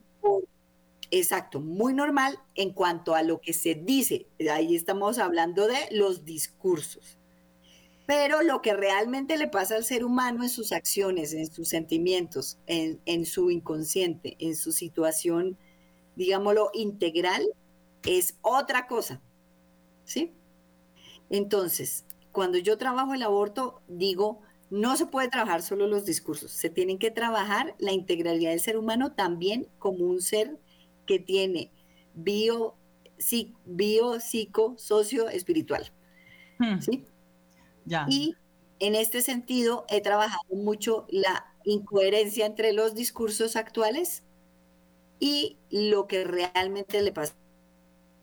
exacto, 1.11 1.61
muy 1.61 1.95
normal 1.95 2.39
en 2.55 2.75
cuanto 2.75 3.15
a 3.15 3.23
lo 3.23 3.41
que 3.41 3.55
se 3.55 3.75
dice. 3.75 4.27
Ahí 4.53 4.75
estamos 4.75 5.19
hablando 5.19 5.67
de 5.67 5.79
los 5.91 6.27
discursos. 6.27 7.18
Pero 8.09 8.41
lo 8.41 8.63
que 8.63 8.73
realmente 8.73 9.37
le 9.37 9.49
pasa 9.49 9.77
al 9.77 9.85
ser 9.85 10.03
humano 10.03 10.43
en 10.43 10.49
sus 10.49 10.73
acciones, 10.73 11.35
en 11.35 11.53
sus 11.53 11.69
sentimientos, 11.69 12.57
en, 12.67 13.27
su 13.27 13.51
inconsciente, 13.51 14.35
en 14.39 14.57
su 14.57 14.73
situación, 14.73 15.59
digámoslo, 16.17 16.71
integral, 16.73 17.47
es 18.07 18.39
otra 18.41 18.87
cosa. 18.87 19.21
¿Sí? 20.07 20.33
Entonces, 21.29 22.07
cuando 22.33 22.57
yo 22.57 22.79
trabajo 22.79 23.13
el 23.13 23.23
aborto, 23.23 23.83
digo, 23.89 24.41
no 24.71 24.97
se 24.97 25.05
puede 25.05 25.29
trabajar 25.29 25.61
solo 25.61 25.87
los 25.87 26.07
discursos, 26.07 26.51
se 26.51 26.71
tienen 26.71 26.99
que 26.99 27.11
trabajar 27.11 27.75
la 27.79 27.93
integralidad 27.93 28.53
del 28.53 28.61
ser 28.61 28.79
humano 28.79 29.13
también 29.13 29.69
como 29.79 30.07
un 30.07 30.23
ser 30.23 30.59
que 31.05 31.19
tiene 31.19 31.71
bio, 32.15 32.75
bio 33.67 34.19
psico, 34.19 34.77
socio, 34.79 35.29
espiritual. 35.29 35.93
Hmm. 36.59 36.81
¿Sí? 36.81 37.05
Y 38.09 38.35
en 38.79 38.95
este 38.95 39.23
sentido 39.23 39.85
he 39.89 40.01
trabajado 40.01 40.43
mucho 40.51 41.07
la 41.11 41.47
incoherencia 41.65 42.47
entre 42.47 42.73
los 42.73 42.95
discursos 42.95 43.57
actuales 43.57 44.23
y 45.21 45.57
lo 45.71 46.07
que 46.07 46.25
realmente 46.25 47.03
le 47.03 47.13
pasa 47.13 47.35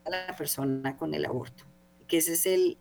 a 0.05 0.09
la 0.09 0.35
persona 0.35 0.97
con 0.97 1.13
el 1.13 1.25
aborto. 1.25 1.63
Que 2.07 2.17
esa 2.17 2.33
es 2.33 2.45
el, 2.45 2.77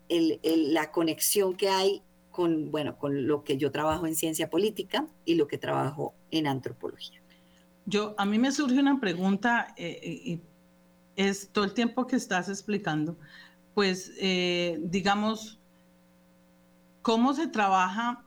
la 0.73 0.91
conexión 0.91 1.55
que 1.55 1.69
hay 1.69 2.01
con, 2.31 2.71
bueno, 2.71 2.97
con 2.97 3.27
lo 3.27 3.43
que 3.43 3.57
yo 3.57 3.71
trabajo 3.71 4.07
en 4.07 4.15
ciencia 4.15 4.49
política 4.49 5.07
y 5.23 5.35
lo 5.35 5.47
que 5.47 5.57
trabajo 5.57 6.13
en 6.31 6.47
antropología. 6.47 7.21
Yo, 7.85 8.15
a 8.17 8.25
mí 8.25 8.39
me 8.39 8.51
surge 8.51 8.79
una 8.79 8.99
pregunta, 8.99 9.73
eh, 9.77 9.99
y 10.03 10.41
es 11.15 11.49
todo 11.49 11.65
el 11.65 11.73
tiempo 11.73 12.07
que 12.07 12.15
estás 12.15 12.49
explicando, 12.49 13.17
pues 13.73 14.11
eh, 14.19 14.79
digamos, 14.81 15.59
¿Cómo 17.05 17.35
se 17.35 17.45
trabaja 17.45 18.25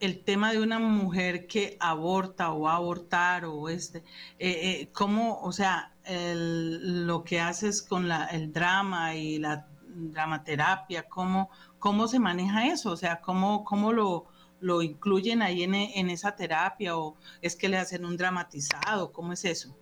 el 0.00 0.22
tema 0.22 0.52
de 0.52 0.60
una 0.60 0.78
mujer 0.78 1.46
que 1.46 1.78
aborta 1.80 2.52
o 2.52 2.60
va 2.60 2.72
a 2.72 2.76
abortar 2.76 3.46
o 3.46 3.70
este? 3.70 4.00
Eh, 4.38 4.50
eh, 4.82 4.90
¿Cómo, 4.92 5.40
o 5.40 5.50
sea, 5.50 5.94
lo 6.06 7.24
que 7.24 7.40
haces 7.40 7.80
con 7.80 8.06
el 8.12 8.52
drama 8.52 9.14
y 9.14 9.38
la 9.38 9.66
dramaterapia, 9.94 11.08
¿cómo, 11.08 11.48
cómo 11.78 12.06
se 12.06 12.18
maneja 12.18 12.66
eso? 12.66 12.90
O 12.90 12.98
sea, 12.98 13.22
¿cómo, 13.22 13.64
cómo 13.64 13.94
lo, 13.94 14.26
lo 14.60 14.82
incluyen 14.82 15.40
ahí 15.40 15.62
en, 15.62 15.74
en 15.74 16.10
esa 16.10 16.36
terapia 16.36 16.98
o 16.98 17.16
es 17.40 17.56
que 17.56 17.70
le 17.70 17.78
hacen 17.78 18.04
un 18.04 18.18
dramatizado? 18.18 19.10
¿Cómo 19.10 19.32
es 19.32 19.46
eso? 19.46 19.74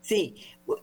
Sí, 0.00 0.36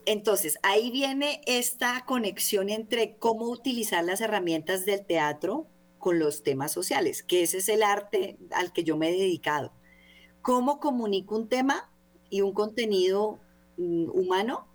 entonces 0.06 0.56
ahí 0.62 0.92
viene 0.92 1.40
esta 1.46 2.04
conexión 2.06 2.68
entre 2.68 3.16
cómo 3.16 3.46
utilizar 3.46 4.04
las 4.04 4.20
herramientas 4.20 4.86
del 4.86 5.04
teatro 5.04 5.66
con 6.00 6.18
los 6.18 6.42
temas 6.42 6.72
sociales, 6.72 7.22
que 7.22 7.42
ese 7.42 7.58
es 7.58 7.68
el 7.68 7.84
arte 7.84 8.38
al 8.50 8.72
que 8.72 8.82
yo 8.82 8.96
me 8.96 9.10
he 9.10 9.12
dedicado. 9.12 9.72
¿Cómo 10.42 10.80
comunico 10.80 11.36
un 11.36 11.48
tema 11.48 11.92
y 12.28 12.40
un 12.40 12.52
contenido 12.52 13.38
mm, 13.76 14.10
humano 14.10 14.66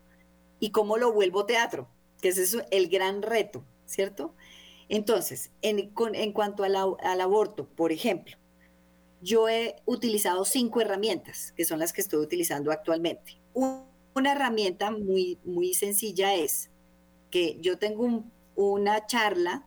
y 0.60 0.70
cómo 0.70 0.98
lo 0.98 1.12
vuelvo 1.12 1.46
teatro? 1.46 1.90
Que 2.22 2.30
ese 2.30 2.44
es 2.44 2.58
el 2.72 2.88
gran 2.88 3.22
reto, 3.22 3.66
¿cierto? 3.86 4.34
Entonces, 4.88 5.52
en, 5.62 5.92
cuanto 6.32 6.64
al 6.64 7.22
aborto, 7.22 7.68
por 7.68 7.92
ejemplo, 7.92 8.38
yo 9.22 9.50
he 9.50 9.78
utilizado 9.86 10.46
cinco 10.46 10.80
herramientas, 10.80 11.52
que 11.58 11.66
son 11.66 11.80
las 11.80 11.92
que 11.92 12.02
estoy 12.02 12.20
utilizando 12.20 12.72
actualmente. 12.72 13.42
una 13.54 14.32
herramienta 14.32 14.92
muy, 14.92 15.40
muy 15.44 15.74
sencilla 15.74 16.36
es 16.36 16.70
que 17.32 17.58
yo 17.60 17.80
tengo 17.80 18.24
una 18.56 19.08
charla 19.08 19.66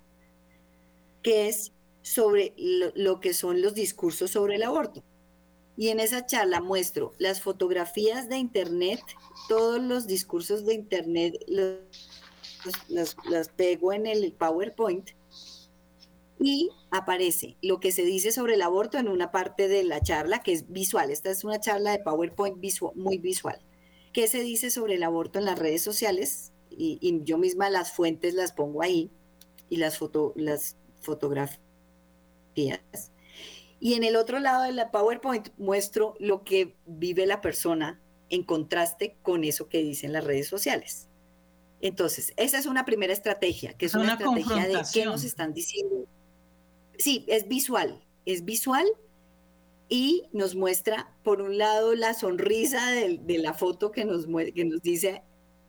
que 1.22 1.48
es 1.48 1.72
sobre 2.02 2.54
lo, 2.56 3.20
que 3.20 3.34
son 3.34 3.60
los 3.60 3.74
discursos 3.74 4.30
sobre 4.30 4.56
el 4.56 4.62
aborto. 4.62 5.02
Y 5.76 5.88
en 5.88 6.00
esa 6.00 6.26
charla 6.26 6.60
muestro 6.60 7.12
las 7.18 7.40
fotografías 7.40 8.28
de 8.28 8.38
Internet, 8.38 9.00
todos 9.48 9.80
los 9.80 10.06
discursos 10.06 10.64
de 10.66 10.74
Internet, 10.74 11.44
los, 11.46 13.16
las 13.28 13.48
pego 13.50 13.92
en 13.92 14.06
el 14.06 14.32
PowerPoint 14.32 15.10
y 16.40 16.70
aparece 16.90 17.56
lo 17.62 17.80
que 17.80 17.92
se 17.92 18.04
dice 18.04 18.32
sobre 18.32 18.54
el 18.54 18.62
aborto 18.62 18.98
en 18.98 19.08
una 19.08 19.30
parte 19.30 19.68
de 19.68 19.82
la 19.84 20.00
charla 20.00 20.42
que 20.42 20.52
es 20.52 20.70
visual. 20.70 21.10
Esta 21.10 21.30
es 21.30 21.44
una 21.44 21.60
charla 21.60 21.92
de 21.92 21.98
PowerPoint 21.98 22.58
muy 22.94 23.18
visual. 23.18 23.60
¿Qué 24.12 24.28
se 24.28 24.42
dice 24.42 24.70
sobre 24.70 24.94
el 24.94 25.02
aborto 25.02 25.38
en 25.38 25.44
las 25.44 25.58
redes 25.58 25.82
sociales? 25.82 26.52
Y, 26.70 27.22
yo 27.24 27.38
misma 27.38 27.70
las 27.70 27.92
fuentes 27.92 28.34
las 28.34 28.52
pongo 28.52 28.82
ahí 28.82 29.10
y 29.68 29.78
las, 29.78 29.98
foto, 29.98 30.32
las 30.36 30.76
fotografías. 31.00 31.60
Y 33.80 33.94
en 33.94 34.04
el 34.04 34.16
otro 34.16 34.40
lado 34.40 34.64
de 34.64 34.72
la 34.72 34.90
PowerPoint 34.90 35.50
muestro 35.56 36.14
lo 36.18 36.42
que 36.44 36.74
vive 36.86 37.26
la 37.26 37.40
persona 37.40 38.00
en 38.28 38.42
contraste 38.42 39.16
con 39.22 39.44
eso 39.44 39.68
que 39.68 39.78
dicen 39.78 40.12
las 40.12 40.24
redes 40.24 40.48
sociales. 40.48 41.08
Entonces, 41.80 42.32
esa 42.36 42.58
es 42.58 42.66
una 42.66 42.84
primera 42.84 43.12
estrategia, 43.12 43.72
que 43.74 43.86
es 43.86 43.94
una, 43.94 44.14
estrategia 44.14 44.66
de 44.66 44.82
qué 44.92 45.04
nos 45.04 45.22
están 45.22 45.54
diciendo 45.54 46.08
sí, 46.98 47.24
es 47.28 47.48
visual, 47.48 48.04
es 48.26 48.44
visual 48.44 48.86
y 49.88 50.24
nos 50.32 50.54
muestra, 50.54 51.10
por 51.22 51.40
un 51.40 51.56
lado, 51.56 51.94
la 51.94 52.12
sonrisa 52.12 52.90
de, 52.90 53.38
la 53.38 53.54
foto 53.54 53.90
que 53.90 54.04
nos, 54.04 54.26
que 54.54 54.64
nos 54.64 54.82
dice 54.82 55.22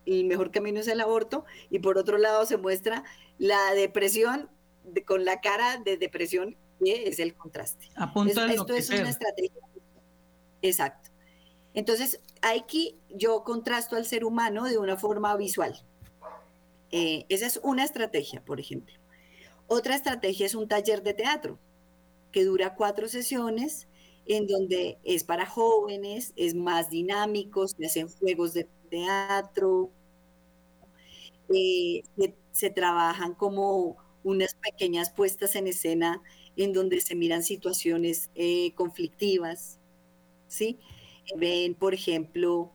el 0.05 0.25
mejor 0.25 0.51
camino 0.51 0.79
es 0.79 0.87
el 0.87 0.99
aborto, 1.01 1.45
y 1.69 1.79
por 1.79 1.97
otro 1.97 2.17
lado 2.17 2.45
se 2.45 2.57
muestra 2.57 3.03
la 3.37 3.73
depresión 3.75 4.49
con 5.05 5.25
la 5.25 5.41
cara 5.41 5.77
de 5.77 5.97
depresión, 5.97 6.57
que 6.83 7.07
es 7.07 7.19
el 7.19 7.35
contraste. 7.35 7.89
esto 8.27 8.73
es 8.73 8.89
una 8.89 9.09
estrategia. 9.09 9.61
Exacto. 10.61 11.09
Entonces, 11.73 12.19
aquí 12.41 12.97
yo 13.09 13.43
contrasto 13.43 13.95
al 13.95 14.05
ser 14.05 14.25
humano 14.25 14.65
de 14.65 14.77
una 14.77 14.97
forma 14.97 15.35
visual. 15.37 15.81
Eh, 16.91 17.25
esa 17.29 17.45
es 17.45 17.59
una 17.63 17.83
estrategia, 17.83 18.43
por 18.43 18.59
ejemplo. 18.59 18.95
Otra 19.67 19.95
estrategia 19.95 20.45
es 20.45 20.55
un 20.55 20.67
taller 20.67 21.03
de 21.03 21.13
teatro, 21.13 21.59
que 22.31 22.43
dura 22.43 22.75
cuatro 22.75 23.07
sesiones, 23.07 23.87
en 24.25 24.47
donde 24.47 24.97
es 25.03 25.23
para 25.23 25.45
jóvenes, 25.45 26.33
es 26.35 26.55
más 26.55 26.89
dinámico, 26.89 27.67
se 27.67 27.85
hacen 27.85 28.09
juegos 28.09 28.53
de 28.53 28.67
teatro, 28.89 29.91
eh, 31.53 32.03
se, 32.51 32.69
trabajan 32.69 33.33
como 33.33 33.97
unas 34.23 34.55
pequeñas 34.55 35.11
puestas 35.11 35.55
en 35.55 35.67
escena 35.67 36.21
en 36.57 36.73
donde 36.73 37.01
se 37.01 37.15
miran 37.15 37.43
situaciones 37.43 38.29
eh, 38.35 38.73
conflictivas, 38.73 39.79
¿sí? 40.47 40.77
Ven, 41.37 41.75
por 41.75 41.93
ejemplo, 41.93 42.73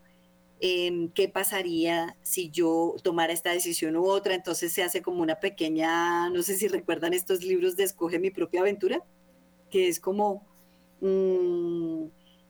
qué 1.14 1.30
pasaría 1.32 2.16
si 2.22 2.50
yo 2.50 2.94
tomara 3.02 3.32
esta 3.32 3.50
decisión 3.50 3.96
u 3.96 4.06
otra. 4.06 4.34
Entonces 4.34 4.72
se 4.72 4.82
hace 4.82 5.02
como 5.02 5.22
una 5.22 5.40
pequeña, 5.40 6.30
no 6.30 6.42
sé 6.42 6.56
si 6.56 6.68
recuerdan 6.68 7.12
estos 7.12 7.42
libros 7.44 7.76
de 7.76 7.84
Escoge 7.84 8.18
mi 8.18 8.30
propia 8.30 8.60
aventura, 8.60 9.02
que 9.70 9.88
es 9.88 10.00
como, 10.00 10.46
mm, 11.00 12.04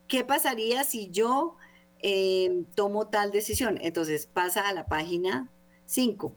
¿qué 0.09 0.25
pasaría 0.25 0.85
si 0.85 1.11
yo 1.11 1.57
em, 2.01 2.65
tomo 2.75 3.09
tal 3.09 3.31
decisión? 3.33 3.79
Entonces 3.83 4.27
pasa 4.27 4.69
a 4.69 4.75
la 4.75 4.87
página 4.87 5.51
5. 5.87 6.37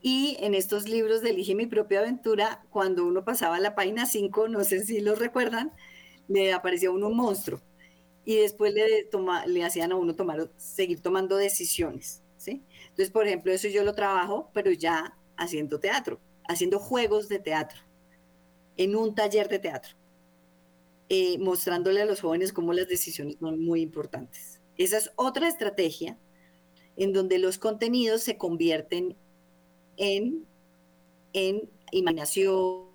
Y 0.00 0.36
en 0.40 0.54
estos 0.54 0.88
libros 0.88 1.22
de 1.22 1.30
Elige 1.30 1.54
mi 1.54 1.66
propia 1.66 2.00
aventura, 2.00 2.64
cuando 2.70 3.04
uno 3.04 3.24
pasaba 3.24 3.56
a 3.56 3.60
la 3.60 3.74
página 3.74 4.06
5, 4.06 4.48
no 4.48 4.62
sé 4.64 4.84
si 4.84 5.00
lo 5.00 5.14
recuerdan, 5.14 5.72
le 6.28 6.52
aparecía 6.52 6.90
uno 6.90 7.08
un 7.08 7.16
monstruo 7.16 7.60
y 8.24 8.36
después 8.36 8.74
le, 8.74 9.04
toma, 9.04 9.46
le 9.46 9.64
hacían 9.64 9.90
a 9.90 9.96
uno 9.96 10.14
tomar, 10.14 10.50
seguir 10.58 11.00
tomando 11.00 11.36
decisiones, 11.36 12.22
¿sí? 12.36 12.62
Entonces, 12.82 13.10
por 13.10 13.26
ejemplo, 13.26 13.52
eso 13.52 13.68
yo 13.68 13.84
lo 13.84 13.94
trabajo, 13.94 14.50
pero 14.52 14.70
ya 14.70 15.16
haciendo 15.38 15.80
teatro, 15.80 16.20
haciendo 16.46 16.78
juegos 16.78 17.28
de 17.28 17.38
teatro, 17.38 17.80
en 18.76 18.94
un 18.96 19.14
taller 19.14 19.48
de 19.48 19.58
teatro, 19.58 19.96
eh, 21.08 21.38
mostrándole 21.38 22.02
a 22.02 22.04
los 22.04 22.20
jóvenes 22.20 22.52
cómo 22.52 22.74
las 22.74 22.86
decisiones 22.86 23.36
son 23.40 23.64
muy 23.64 23.80
importantes. 23.80 24.60
Esa 24.76 24.98
es 24.98 25.10
otra 25.16 25.48
estrategia 25.48 26.18
en 26.98 27.14
donde 27.14 27.38
los 27.38 27.56
contenidos 27.56 28.22
se 28.22 28.36
convierten 28.36 29.16
en, 29.98 30.46
en 31.32 31.68
imaginación, 31.92 32.88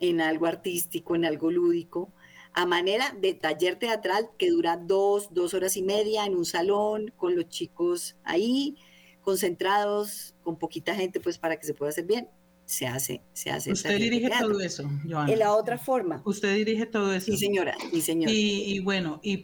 en 0.00 0.20
algo 0.20 0.46
artístico, 0.46 1.14
en 1.14 1.24
algo 1.24 1.50
lúdico, 1.50 2.10
a 2.52 2.66
manera 2.66 3.14
de 3.20 3.34
taller 3.34 3.76
teatral 3.76 4.30
que 4.36 4.50
dura 4.50 4.76
dos, 4.76 5.32
dos 5.32 5.54
horas 5.54 5.76
y 5.76 5.82
media 5.82 6.26
en 6.26 6.34
un 6.34 6.44
salón 6.44 7.12
con 7.16 7.36
los 7.36 7.48
chicos 7.48 8.16
ahí, 8.24 8.76
concentrados, 9.22 10.34
con 10.42 10.58
poquita 10.58 10.94
gente, 10.94 11.20
pues 11.20 11.38
para 11.38 11.56
que 11.56 11.66
se 11.66 11.74
pueda 11.74 11.90
hacer 11.90 12.06
bien. 12.06 12.28
Se 12.64 12.86
hace, 12.86 13.22
se 13.32 13.50
hace. 13.50 13.72
Usted 13.72 13.98
dirige 13.98 14.30
todo 14.38 14.60
eso, 14.60 14.88
Joana. 15.08 15.32
En 15.32 15.38
la 15.40 15.54
otra 15.54 15.76
forma. 15.76 16.22
Usted 16.24 16.54
dirige 16.54 16.86
todo 16.86 17.12
eso. 17.12 17.26
Sí, 17.26 17.36
señora, 17.36 17.76
sí, 17.90 18.00
señora. 18.00 18.32
Y, 18.32 18.78
bueno, 18.78 19.20
y, 19.24 19.42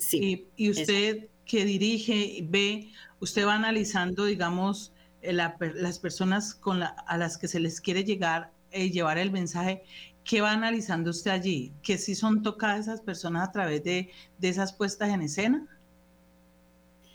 y, 0.56 0.70
usted 0.70 1.28
que 1.44 1.64
dirige, 1.64 2.46
ve, 2.48 2.92
usted 3.20 3.46
va 3.46 3.54
analizando, 3.54 4.24
digamos, 4.24 4.92
eh, 5.22 5.32
las 5.32 5.98
personas 5.98 6.54
con 6.54 6.82
a 6.82 7.16
las 7.16 7.38
que 7.38 7.48
se 7.48 7.60
les 7.60 7.80
quiere 7.80 8.04
llegar, 8.04 8.52
eh, 8.70 8.90
llevar 8.90 9.18
el 9.18 9.30
mensaje 9.30 9.82
¿Qué 10.26 10.40
va 10.40 10.50
analizando 10.50 11.10
usted 11.10 11.30
allí? 11.30 11.72
¿Que 11.82 11.98
si 11.98 12.16
son 12.16 12.42
tocadas 12.42 12.80
esas 12.80 13.00
personas 13.00 13.48
a 13.48 13.52
través 13.52 13.84
de, 13.84 14.10
esas 14.42 14.72
puestas 14.72 15.10
en 15.10 15.22
escena? 15.22 15.68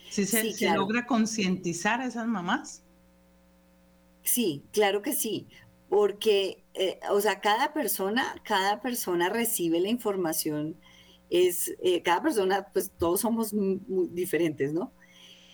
¿Si 0.10 0.26
se, 0.26 0.74
logra 0.74 1.06
concientizar 1.06 2.00
a 2.00 2.06
esas 2.06 2.26
mamás? 2.26 2.84
Sí, 4.24 4.64
claro 4.72 5.02
que 5.02 5.14
sí, 5.14 5.48
porque, 5.90 6.64
eh, 6.74 7.00
o 7.10 7.20
sea, 7.20 7.42
cada 7.42 7.74
persona, 7.74 8.36
cada 8.44 8.82
persona 8.82 9.28
recibe 9.28 9.82
la 9.82 9.90
información, 9.90 10.78
es, 11.30 11.74
eh, 11.84 12.02
cada 12.04 12.22
persona, 12.22 12.68
pues 12.72 12.92
todos 12.98 13.22
somos 13.22 13.54
muy, 13.54 13.80
diferentes, 14.12 14.72
¿no? 14.72 14.94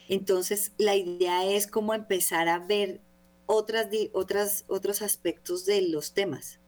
Entonces, 0.09 0.71
la 0.77 0.95
idea 0.95 1.45
es 1.45 1.67
como 1.67 1.93
empezar 1.93 2.47
a 2.47 2.59
ver 2.59 3.01
otras, 3.45 3.87
otras, 4.13 4.65
otros 4.67 5.01
aspectos 5.01 5.65
de 5.65 5.81
los 5.81 6.13
temas 6.13 6.59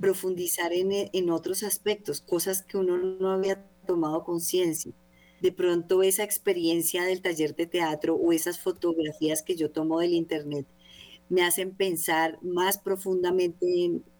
profundizar 0.00 0.72
e, 0.72 1.10
en, 1.12 1.30
otros 1.30 1.62
aspectos, 1.62 2.20
cosas 2.20 2.62
que 2.62 2.76
uno 2.76 2.96
no 2.96 3.30
había 3.30 3.64
tomado 3.86 4.24
conciencia. 4.24 4.92
De 5.40 5.52
pronto 5.52 6.02
esa 6.02 6.24
experiencia 6.24 7.04
del 7.04 7.22
taller 7.22 7.54
de 7.54 7.66
teatro 7.66 8.14
o 8.14 8.32
esas 8.32 8.58
fotografías 8.58 9.42
que 9.42 9.56
yo 9.56 9.70
tomo 9.70 10.00
del 10.00 10.14
internet 10.14 10.66
me 11.28 11.42
hacen 11.42 11.74
pensar 11.74 12.38
más 12.42 12.78
profundamente 12.78 13.66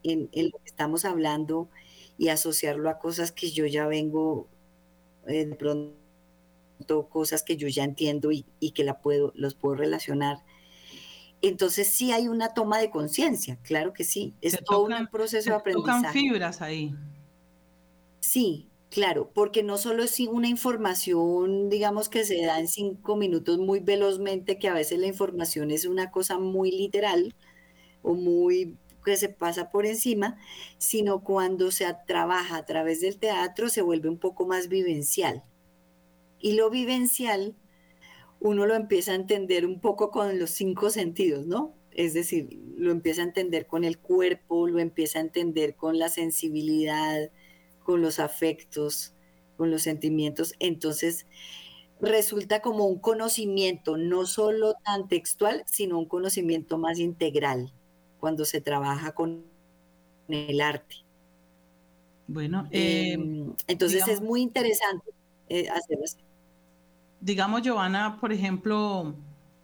en, 0.02 0.30
lo 0.32 0.58
que 0.58 0.64
estamos 0.64 1.04
hablando 1.04 1.68
y 2.18 2.28
asociarlo 2.28 2.90
a 2.90 2.98
cosas 2.98 3.32
que 3.32 3.50
yo 3.50 3.64
ya 3.66 3.86
vengo, 3.86 4.48
eh, 5.26 5.46
de 5.46 5.54
pronto 5.54 5.94
cosas 7.08 7.42
que 7.42 7.56
yo 7.56 7.68
ya 7.68 7.84
entiendo 7.84 8.32
y, 8.32 8.46
y 8.60 8.72
que 8.72 8.84
la 8.84 9.00
puedo, 9.00 9.32
los 9.34 9.54
puedo 9.54 9.74
relacionar 9.74 10.44
entonces 11.42 11.88
sí 11.88 12.12
hay 12.12 12.28
una 12.28 12.54
toma 12.54 12.78
de 12.78 12.90
conciencia, 12.90 13.58
claro 13.62 13.92
que 13.92 14.04
sí. 14.04 14.34
Es 14.40 14.58
todo 14.64 14.84
un 14.84 15.06
proceso 15.08 15.50
de 15.50 15.56
aprendizaje. 15.56 15.98
Tocan 15.98 16.12
fibras 16.12 16.62
ahí. 16.62 16.94
Sí, 18.20 18.68
claro, 18.90 19.30
porque 19.34 19.62
no 19.62 19.78
solo 19.78 20.02
es 20.02 20.18
una 20.20 20.48
información, 20.48 21.68
digamos, 21.68 22.08
que 22.08 22.24
se 22.24 22.42
da 22.44 22.58
en 22.58 22.68
cinco 22.68 23.16
minutos 23.16 23.58
muy 23.58 23.80
velozmente, 23.80 24.58
que 24.58 24.68
a 24.68 24.74
veces 24.74 24.98
la 24.98 25.06
información 25.06 25.70
es 25.70 25.84
una 25.84 26.10
cosa 26.10 26.38
muy 26.38 26.70
literal 26.70 27.34
o 28.02 28.14
muy 28.14 28.76
que 29.04 29.16
se 29.16 29.28
pasa 29.28 29.70
por 29.70 29.86
encima, 29.86 30.36
sino 30.78 31.22
cuando 31.22 31.70
se 31.70 31.86
trabaja 32.08 32.56
a 32.56 32.64
través 32.64 33.00
del 33.00 33.18
teatro 33.18 33.68
se 33.68 33.82
vuelve 33.82 34.08
un 34.08 34.18
poco 34.18 34.46
más 34.46 34.66
vivencial. 34.66 35.44
Y 36.40 36.54
lo 36.54 36.70
vivencial, 36.70 37.54
uno 38.40 38.66
lo 38.66 38.74
empieza 38.74 39.12
a 39.12 39.16
entender 39.16 39.66
un 39.66 39.80
poco 39.80 40.10
con 40.10 40.38
los 40.38 40.50
cinco 40.50 40.90
sentidos, 40.90 41.46
¿no? 41.46 41.74
Es 41.92 42.12
decir, 42.12 42.60
lo 42.76 42.90
empieza 42.90 43.22
a 43.22 43.24
entender 43.24 43.66
con 43.66 43.84
el 43.84 43.98
cuerpo, 43.98 44.68
lo 44.68 44.80
empieza 44.80 45.18
a 45.18 45.22
entender 45.22 45.76
con 45.76 45.98
la 45.98 46.10
sensibilidad, 46.10 47.30
con 47.82 48.02
los 48.02 48.20
afectos, 48.20 49.14
con 49.56 49.70
los 49.70 49.82
sentimientos. 49.82 50.54
Entonces, 50.58 51.26
resulta 52.00 52.60
como 52.60 52.86
un 52.86 52.98
conocimiento 52.98 53.96
no 53.96 54.26
solo 54.26 54.74
tan 54.84 55.08
textual, 55.08 55.62
sino 55.66 55.98
un 55.98 56.06
conocimiento 56.06 56.78
más 56.78 56.98
integral 56.98 57.72
cuando 58.20 58.44
se 58.44 58.60
trabaja 58.60 59.12
con 59.12 59.44
el 60.28 60.60
arte. 60.60 60.96
Bueno, 62.28 62.66
em, 62.72 63.54
entonces 63.68 64.06
es 64.08 64.20
muy 64.20 64.42
interesante 64.42 65.12
eh, 65.48 65.68
hacer 65.68 65.98
así. 66.02 66.25
Digamos, 67.26 67.62
Giovanna, 67.62 68.18
por 68.20 68.32
ejemplo, 68.32 69.16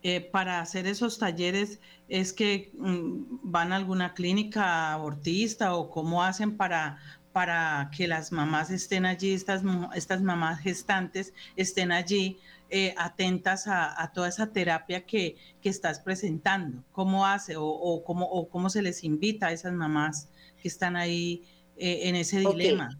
eh, 0.03 0.20
para 0.20 0.59
hacer 0.59 0.88
esos 0.88 1.20
talleres, 1.20 1.79
¿es 2.09 2.33
que 2.33 2.72
mm, 2.77 3.38
van 3.40 3.72
a 3.72 3.77
alguna 3.77 4.14
clínica 4.14 4.92
abortista 4.92 5.77
o 5.77 5.88
cómo 5.88 6.25
hacen 6.25 6.57
para, 6.57 6.98
para 7.33 7.88
que 7.96 8.09
las 8.09 8.33
mamás 8.33 8.70
estén 8.70 9.07
allí, 9.07 9.33
estas, 9.33 9.62
estas 9.94 10.22
mamás 10.22 10.59
gestantes 10.59 11.35
estén 11.55 11.92
allí 11.92 12.37
eh, 12.68 12.96
atentas 12.98 13.68
a, 13.68 14.11
toda 14.12 14.27
esa 14.27 14.48
terapia 14.48 15.07
que, 15.07 15.37
estás 15.62 16.01
presentando? 16.01 16.83
¿Cómo 16.90 17.27
hace 17.27 17.55
o, 17.57 18.03
cómo, 18.05 18.27
o 18.27 18.48
cómo 18.48 18.70
se 18.70 18.83
les 18.83 19.05
invita 19.05 19.46
a 19.46 19.53
esas 19.53 19.72
mamás 19.72 20.29
que 20.61 20.66
están 20.66 20.96
ahí 20.96 21.44
eh, 21.77 22.09
en 22.09 22.16
ese 22.16 22.40
dilema? 22.40 22.98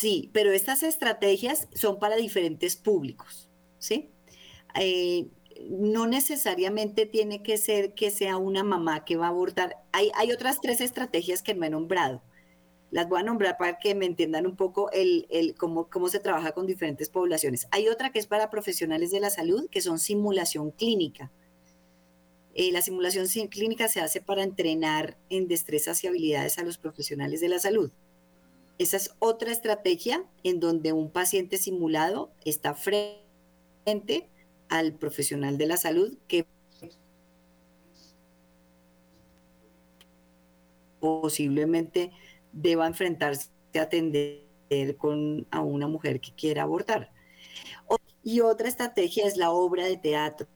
Sí, 0.00 0.30
pero 0.32 0.50
estas 0.50 0.82
estrategias 0.82 1.68
son 1.74 1.98
para 1.98 2.16
diferentes 2.16 2.74
públicos, 2.74 3.50
¿sí? 3.78 4.08
Eh, 4.74 5.28
no 5.68 6.06
necesariamente 6.06 7.04
tiene 7.04 7.42
que 7.42 7.58
ser 7.58 7.92
que 7.92 8.10
sea 8.10 8.38
una 8.38 8.64
mamá 8.64 9.04
que 9.04 9.16
va 9.16 9.26
a 9.26 9.28
abortar. 9.28 9.76
Hay, 9.92 10.32
otras 10.32 10.62
tres 10.62 10.80
estrategias 10.80 11.42
que 11.42 11.54
me 11.54 11.66
he 11.66 11.70
nombrado. 11.70 12.22
Las 12.90 13.10
voy 13.10 13.20
a 13.20 13.24
nombrar 13.24 13.58
para 13.58 13.78
que 13.78 13.94
me 13.94 14.06
entiendan 14.06 14.46
un 14.46 14.56
poco 14.56 14.90
el, 14.90 15.26
el 15.28 15.54
cómo, 15.54 15.90
cómo 15.90 16.08
se 16.08 16.18
trabaja 16.18 16.52
con 16.52 16.66
diferentes 16.66 17.10
poblaciones. 17.10 17.68
Hay 17.70 17.88
otra 17.88 18.10
que 18.10 18.20
es 18.20 18.26
para 18.26 18.48
profesionales 18.48 19.10
de 19.10 19.20
la 19.20 19.28
salud, 19.28 19.68
que 19.68 19.82
son 19.82 19.98
simulación 19.98 20.70
clínica. 20.70 21.30
Eh, 22.54 22.72
la 22.72 22.80
simulación 22.80 23.26
clínica 23.48 23.86
se 23.88 24.00
hace 24.00 24.22
para 24.22 24.44
entrenar 24.44 25.18
en 25.28 25.46
destrezas 25.46 26.02
y 26.04 26.06
habilidades 26.06 26.56
a 26.56 26.64
los 26.64 26.78
profesionales 26.78 27.42
de 27.42 27.50
la 27.50 27.58
salud. 27.58 27.92
Esa 28.80 28.96
es 28.96 29.14
otra 29.18 29.52
estrategia 29.52 30.24
en 30.42 30.58
donde 30.58 30.94
un 30.94 31.10
paciente 31.10 31.58
simulado 31.58 32.32
está 32.46 32.72
frente 32.72 34.30
al 34.70 34.94
profesional 34.94 35.58
de 35.58 35.66
la 35.66 35.76
salud 35.76 36.16
que 36.26 36.46
posiblemente 40.98 42.10
deba 42.54 42.86
enfrentarse 42.86 43.50
a 43.74 43.82
atender 43.82 44.46
con, 44.96 45.46
a 45.50 45.60
una 45.60 45.86
mujer 45.86 46.18
que 46.18 46.32
quiera 46.32 46.62
abortar. 46.62 47.12
Y 48.22 48.40
otra 48.40 48.66
estrategia 48.66 49.26
es 49.26 49.36
la 49.36 49.50
obra 49.50 49.84
de 49.84 49.98
teatro, 49.98 50.48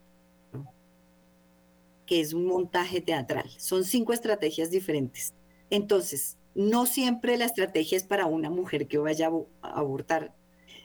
que 2.07 2.23
es 2.23 2.33
un 2.33 2.47
montaje 2.47 3.03
teatral. 3.03 3.51
Son 3.59 3.85
cinco 3.85 4.15
estrategias 4.15 4.71
diferentes. 4.71 5.35
Entonces, 5.69 6.39
no 6.55 6.87
siempre 6.87 7.37
la 7.37 7.47
estrategia 7.47 7.97
es 7.97 8.05
para 8.05 8.27
una 8.27 8.51
mujer 8.51 8.87
que 8.87 8.99
vaya 8.99 9.31
a 9.63 9.69
abortar, 9.69 10.35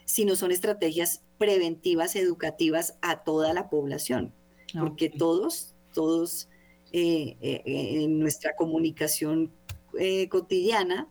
sino 0.06 0.36
son 0.36 0.52
estrategias 0.52 1.22
preventivas, 1.38 2.16
educativas 2.16 2.98
a 3.02 3.24
toda 3.24 3.54
la 3.54 3.70
población, 3.70 4.34
porque 4.78 5.10
todos, 5.10 5.76
todos 5.94 6.50
eh, 6.92 7.38
eh, 7.42 7.62
en 7.66 8.20
nuestra 8.20 8.56
comunicación 8.56 9.52
eh, 10.00 10.28
cotidiana, 10.30 11.08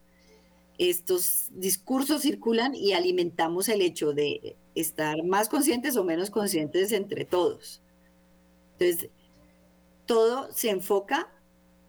estos 0.77 1.49
discursos 1.51 2.23
circulan 2.23 2.75
y 2.75 2.93
alimentamos 2.93 3.69
el 3.69 3.83
hecho 3.83 4.13
de 4.13 4.57
estar 4.75 5.25
más 5.25 5.49
conscientes 5.49 5.97
o 5.97 6.05
menos 6.05 6.31
conscientes 6.31 6.93
entre 6.93 7.25
todos. 7.25 7.83
Entonces, 8.79 9.11
todo 10.07 10.53
se 10.53 10.71
enfoca 10.71 11.33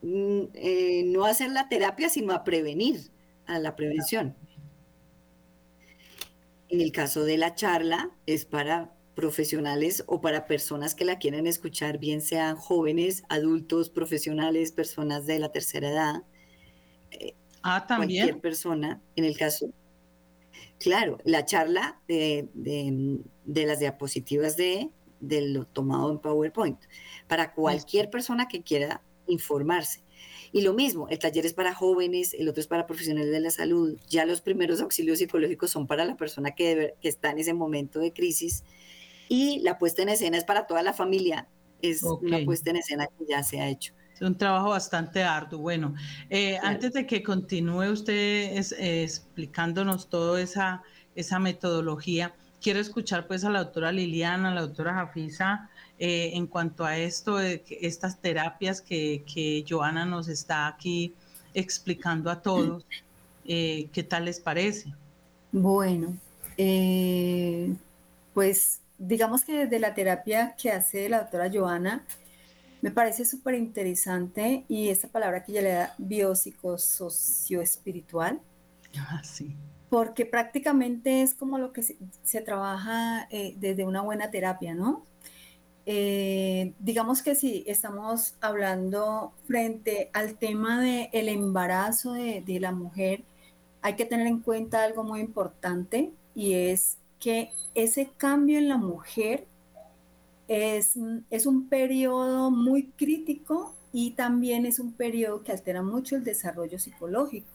mm, 0.01 1.12
no 1.12 1.25
a 1.25 1.29
hacer 1.29 1.51
la 1.51 1.69
terapia, 1.69 2.09
sino 2.09 2.33
a 2.33 2.43
prevenir, 2.43 3.12
a 3.45 3.59
la 3.59 3.75
prevención. 3.75 4.35
En 6.69 6.81
el 6.81 6.91
caso 6.91 7.23
de 7.23 7.38
la 7.38 7.55
charla, 7.55 8.12
es 8.27 8.45
para 8.45 8.93
profesionales 9.19 10.03
o 10.07 10.21
para 10.21 10.47
personas 10.47 10.95
que 10.95 11.03
la 11.03 11.17
quieren 11.17 11.45
escuchar, 11.45 11.97
bien 11.97 12.21
sean 12.21 12.55
jóvenes, 12.55 13.23
adultos, 13.27 13.89
profesionales, 13.89 14.71
personas 14.71 15.25
de 15.25 15.39
la 15.39 15.51
tercera 15.51 15.89
edad. 15.89 16.23
Eh, 17.12 17.35
ah, 17.62 17.85
también. 17.85 18.23
Cualquier 18.23 18.41
persona, 18.41 19.01
en 19.17 19.25
el 19.25 19.38
caso. 19.38 19.73
Claro, 20.77 21.17
la 21.25 21.43
charla 21.43 21.99
de, 22.07 22.47
las 23.45 23.79
diapositivas 23.79 24.55
de, 24.55 24.89
de, 25.19 25.41
lo 25.49 25.65
tomado 25.65 26.12
en 26.12 26.19
PowerPoint, 26.19 26.79
para 27.27 27.53
cualquier 27.53 28.09
persona 28.09 28.47
que 28.47 28.63
quiera 28.63 29.01
informarse. 29.29 30.03
Y 30.51 30.61
lo 30.61 30.73
mismo, 30.73 31.07
el 31.09 31.19
taller 31.19 31.45
es 31.45 31.53
para 31.53 31.75
jóvenes, 31.75 32.33
el 32.33 32.49
otro 32.49 32.61
es 32.61 32.67
para 32.67 32.87
profesionales 32.87 33.31
de 33.31 33.39
la 33.39 33.51
salud. 33.51 33.97
Ya 34.09 34.25
los 34.25 34.41
primeros 34.41 34.81
auxilios 34.81 35.19
psicológicos 35.19 35.69
son 35.69 35.85
para 35.87 36.05
la 36.05 36.17
persona 36.17 36.51
que, 36.51 36.95
está 37.01 37.29
en 37.29 37.39
ese 37.39 37.53
momento 37.53 37.99
de 37.99 38.11
crisis. 38.11 38.63
Y 39.27 39.59
la 39.59 39.77
puesta 39.77 40.01
en 40.01 40.09
escena 40.09 40.37
es 40.37 40.43
para 40.43 40.65
toda 40.65 40.81
la 40.81 40.93
familia. 40.93 41.47
Es 41.81 42.03
una 42.03 42.43
puesta 42.43 42.71
en 42.71 42.77
escena 42.77 43.07
que 43.07 43.25
ya 43.29 43.43
se 43.43 43.61
ha 43.61 43.69
hecho. 43.69 43.93
Es 44.13 44.21
un 44.21 44.37
trabajo 44.37 44.69
bastante 44.69 45.23
arduo. 45.23 45.59
Bueno, 45.59 45.93
eh, 46.29 46.57
antes 46.61 46.93
de 46.93 47.05
que 47.05 47.23
continúe 47.23 47.91
usted 47.91 48.57
explicándonos 48.77 50.09
toda 50.09 50.41
esa, 50.41 50.81
esa 51.15 51.39
metodología, 51.39 52.35
quiero 52.59 52.79
escuchar 52.79 53.27
pues 53.27 53.45
a 53.45 53.49
la 53.49 53.63
doctora 53.63 53.91
Liliana, 53.91 54.51
a 54.51 54.55
la 54.55 54.61
doctora 54.61 54.93
Jafisa, 54.93 55.68
eh, 56.01 56.31
en 56.33 56.47
cuanto 56.47 56.85
a 56.85 56.97
esto, 56.97 57.35
de 57.35 57.62
estas 57.81 58.21
terapias 58.21 58.79
que, 58.79 59.25
que 59.31 59.65
Joana 59.67 60.05
nos 60.05 60.29
está 60.29 60.67
aquí 60.67 61.13
explicando 61.53 62.31
a 62.31 62.41
todos. 62.41 62.85
Eh, 63.43 63.89
¿Qué 63.91 64.03
tal 64.03 64.23
les 64.23 64.39
parece? 64.39 64.93
Bueno, 65.51 66.15
eh, 66.57 67.75
pues 68.33 68.79
digamos 68.97 69.43
que 69.43 69.65
desde 69.65 69.77
la 69.77 69.93
terapia 69.93 70.55
que 70.55 70.71
hace 70.71 71.09
la 71.09 71.19
doctora 71.19 71.51
Joana, 71.53 72.05
me 72.81 72.91
parece 72.91 73.25
súper 73.25 73.55
interesante 73.55 74.63
y 74.69 74.88
esta 74.88 75.09
palabra 75.09 75.43
que 75.43 75.51
ella 75.51 75.62
le 75.62 75.73
da 75.73 75.95
biopsicosocioespiritual. 75.97 78.39
Ah, 78.97 79.21
sí. 79.25 79.53
Porque 79.89 80.25
prácticamente 80.25 81.23
es 81.23 81.33
como 81.33 81.57
lo 81.57 81.73
que 81.73 81.83
se, 81.83 82.41
trabaja 82.41 83.27
desde 83.57 83.83
una 83.83 83.99
buena 84.01 84.31
terapia, 84.31 84.73
¿no? 84.73 85.09
Eh, 85.91 86.73
digamos 86.78 87.23
que 87.23 87.34
si 87.34 87.63
estamos 87.65 88.36
hablando 88.41 89.34
frente 89.47 90.12
al 90.13 90.38
tema 90.38 90.80
del 90.80 91.10
el 91.13 91.30
embarazo 91.30 92.13
de, 92.13 92.43
la 92.60 92.71
mujer, 92.71 93.23
hay 93.82 93.95
que 93.95 94.06
tener 94.06 94.28
en 94.28 94.41
cuenta 94.41 94.84
algo 94.84 95.04
muy 95.04 95.19
importante 95.19 96.12
y 96.36 96.54
es 96.54 96.99
que 97.19 97.49
ese 97.73 98.12
cambio 98.17 98.60
en 98.60 98.69
la 98.69 98.78
mujer 98.78 99.47
es, 100.47 100.93
es 101.32 101.47
un 101.47 101.67
periodo 101.69 102.52
muy 102.52 102.91
crítico 102.91 103.73
y 103.91 104.12
también 104.12 104.67
es 104.67 104.78
un 104.78 104.93
periodo 104.93 105.43
que 105.43 105.54
altera 105.54 105.82
mucho 105.82 106.15
el 106.17 106.23
desarrollo 106.23 106.78
psicológico, 106.78 107.49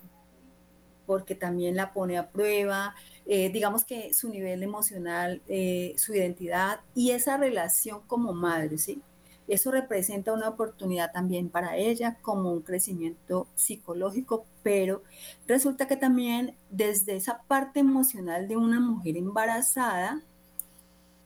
porque 1.07 1.35
también 1.35 1.77
la 1.77 1.93
pone 1.93 2.19
a 2.19 2.31
prueba, 2.31 2.95
eh, 3.27 3.51
digamos 3.51 3.85
que 3.85 4.13
su 4.13 4.29
nivel 4.29 4.63
emocional, 4.63 5.43
eh, 5.49 5.95
su 5.97 6.15
identidad 6.15 6.81
y 6.95 7.11
esa 7.11 7.37
relación 7.37 8.01
como 8.07 8.33
madre, 8.33 8.79
¿sí? 8.79 9.03
Eso 9.47 9.71
representa 9.71 10.33
una 10.33 10.49
oportunidad 10.49 11.13
también 11.13 11.51
para 11.51 11.77
ella 11.77 12.17
como 12.23 12.51
un 12.53 12.63
crecimiento 12.63 13.47
psicológico, 13.55 14.47
pero 14.63 15.03
resulta 15.47 15.87
que 15.87 15.97
también 15.97 16.57
desde 16.71 17.17
esa 17.17 17.43
parte 17.43 17.81
emocional 17.81 18.49
de 18.49 18.57
una 18.57 18.81
mujer 18.81 19.17
embarazada, 19.19 20.23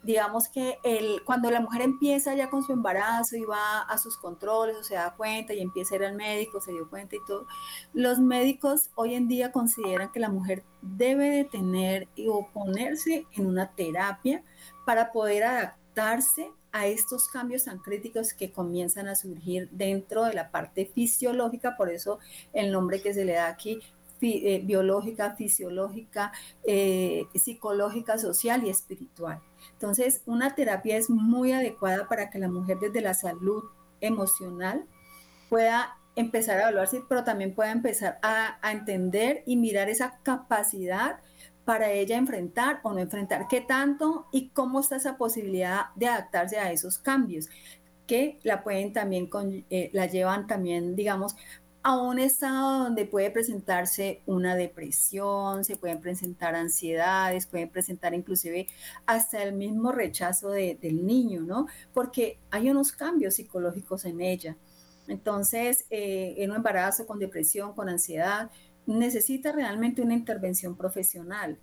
digamos 0.03 0.49
que 0.49 0.79
el, 0.85 1.23
cuando 1.25 1.51
la 1.51 1.61
mujer 1.61 1.83
empieza 1.83 2.35
ya 2.35 2.51
con 2.51 2.63
su 2.63 2.73
embarazo 2.73 3.37
y 3.37 3.45
va 3.45 3.81
a 3.81 3.99
sus 3.99 4.17
controles 4.17 4.77
o 4.77 4.83
se 4.85 4.95
da 4.95 5.15
cuenta 5.17 5.55
y 5.55 5.61
empieza 5.61 5.95
a 5.95 5.99
ir 5.99 6.05
al 6.05 6.15
médico, 6.15 6.61
se 6.61 6.73
dio 6.73 6.89
cuenta 6.89 7.17
y 7.17 7.21
todo, 7.27 7.47
los 7.93 8.19
médicos 8.19 8.91
hoy 8.95 9.15
en 9.15 9.29
día 9.29 9.53
consideran 9.53 10.13
que 10.13 10.21
la 10.21 10.29
mujer 10.29 10.65
debe 10.83 11.31
de 11.31 11.45
tener 11.45 12.09
o 12.29 12.49
ponerse 12.53 13.27
en 13.33 13.47
una 13.47 13.75
terapia 13.75 14.45
para 14.87 15.13
poder 15.13 15.45
adaptarse 15.45 16.51
a 16.71 16.87
estos 16.87 17.29
cambios 17.29 17.65
tan 17.65 17.79
críticos 17.79 18.35
que 18.35 18.53
comienzan 18.53 19.09
a 19.09 19.17
surgir 19.17 19.69
dentro 19.71 20.25
de 20.25 20.35
la 20.35 20.51
parte 20.51 20.87
fisiológica, 20.87 21.77
por 21.77 21.91
eso 21.91 22.19
el 22.53 22.71
nombre 22.71 23.01
que 23.01 23.15
se 23.15 23.25
le 23.25 23.33
da 23.33 23.49
aquí, 23.49 23.81
eh, 24.21 24.63
biológica, 24.65 25.35
fisiológica, 25.35 26.33
eh, 26.65 27.27
psicológica, 27.35 28.19
social 28.19 28.65
y 28.65 28.71
espiritual. 28.71 29.41
Entonces, 29.73 30.23
una 30.27 30.55
terapia 30.55 30.97
es 30.97 31.11
muy 31.11 31.53
adecuada 31.53 32.09
para 32.09 32.31
que 32.31 32.39
la 32.39 32.49
mujer 32.49 32.79
desde 32.81 33.01
la 33.01 33.15
salud 33.15 33.65
emocional 34.01 34.87
pueda 35.49 35.97
empezar 36.17 36.59
a 36.59 36.63
evaluarse, 36.63 37.03
pero 37.09 37.25
también 37.25 37.55
pueda 37.55 37.71
empezar 37.71 38.19
a, 38.23 38.59
entender 38.73 39.43
y 39.47 39.57
mirar 39.57 39.89
esa 39.89 40.19
capacidad 40.23 41.21
para 41.65 41.93
ella 41.93 42.17
enfrentar 42.17 42.81
o 42.83 42.93
no 42.93 42.99
enfrentar, 42.99 43.47
qué 43.49 43.61
tanto 43.61 44.27
y 44.33 44.49
cómo 44.49 44.81
está 44.81 44.97
esa 44.97 45.17
posibilidad 45.17 45.95
de 45.97 46.09
adaptarse 46.09 46.59
a 46.59 46.73
esos 46.73 46.99
cambios 46.99 47.49
que 48.07 48.41
la 48.43 48.65
pueden 48.65 48.93
también, 48.93 49.29
eh, 49.71 49.91
la 49.93 50.07
llevan 50.07 50.47
también, 50.47 50.97
digamos, 50.97 51.37
a 51.89 51.97
un 51.97 52.19
estado 52.19 52.85
donde 52.85 53.07
puede 53.07 53.31
presentarse 53.31 54.21
una 54.27 54.55
depresión, 54.55 55.65
se 55.65 55.77
pueden 55.77 56.03
presentar 56.03 56.55
ansiedades, 56.55 57.47
pueden 57.47 57.71
presentar 57.71 58.13
inclusive 58.13 58.67
hasta 59.07 59.43
el 59.43 59.55
mismo 59.55 59.91
rechazo 59.91 60.51
del 60.51 61.07
niño, 61.07 61.41
¿no? 61.41 61.67
Porque 61.95 62.41
hay 62.51 62.69
unos 62.69 62.93
cambios 62.93 63.37
psicológicos 63.37 64.05
en 64.05 64.21
ella. 64.21 64.55
Entonces, 65.07 65.87
eh, 65.89 66.35
en 66.37 66.51
un 66.51 66.57
embarazo 66.57 67.07
con 67.07 67.19
depresión, 67.19 67.73
con 67.73 67.89
ansiedad, 67.89 68.51
necesita 68.85 69.53
realmente 69.53 70.03
una 70.03 70.13
intervención 70.13 70.77
profesional 70.77 71.59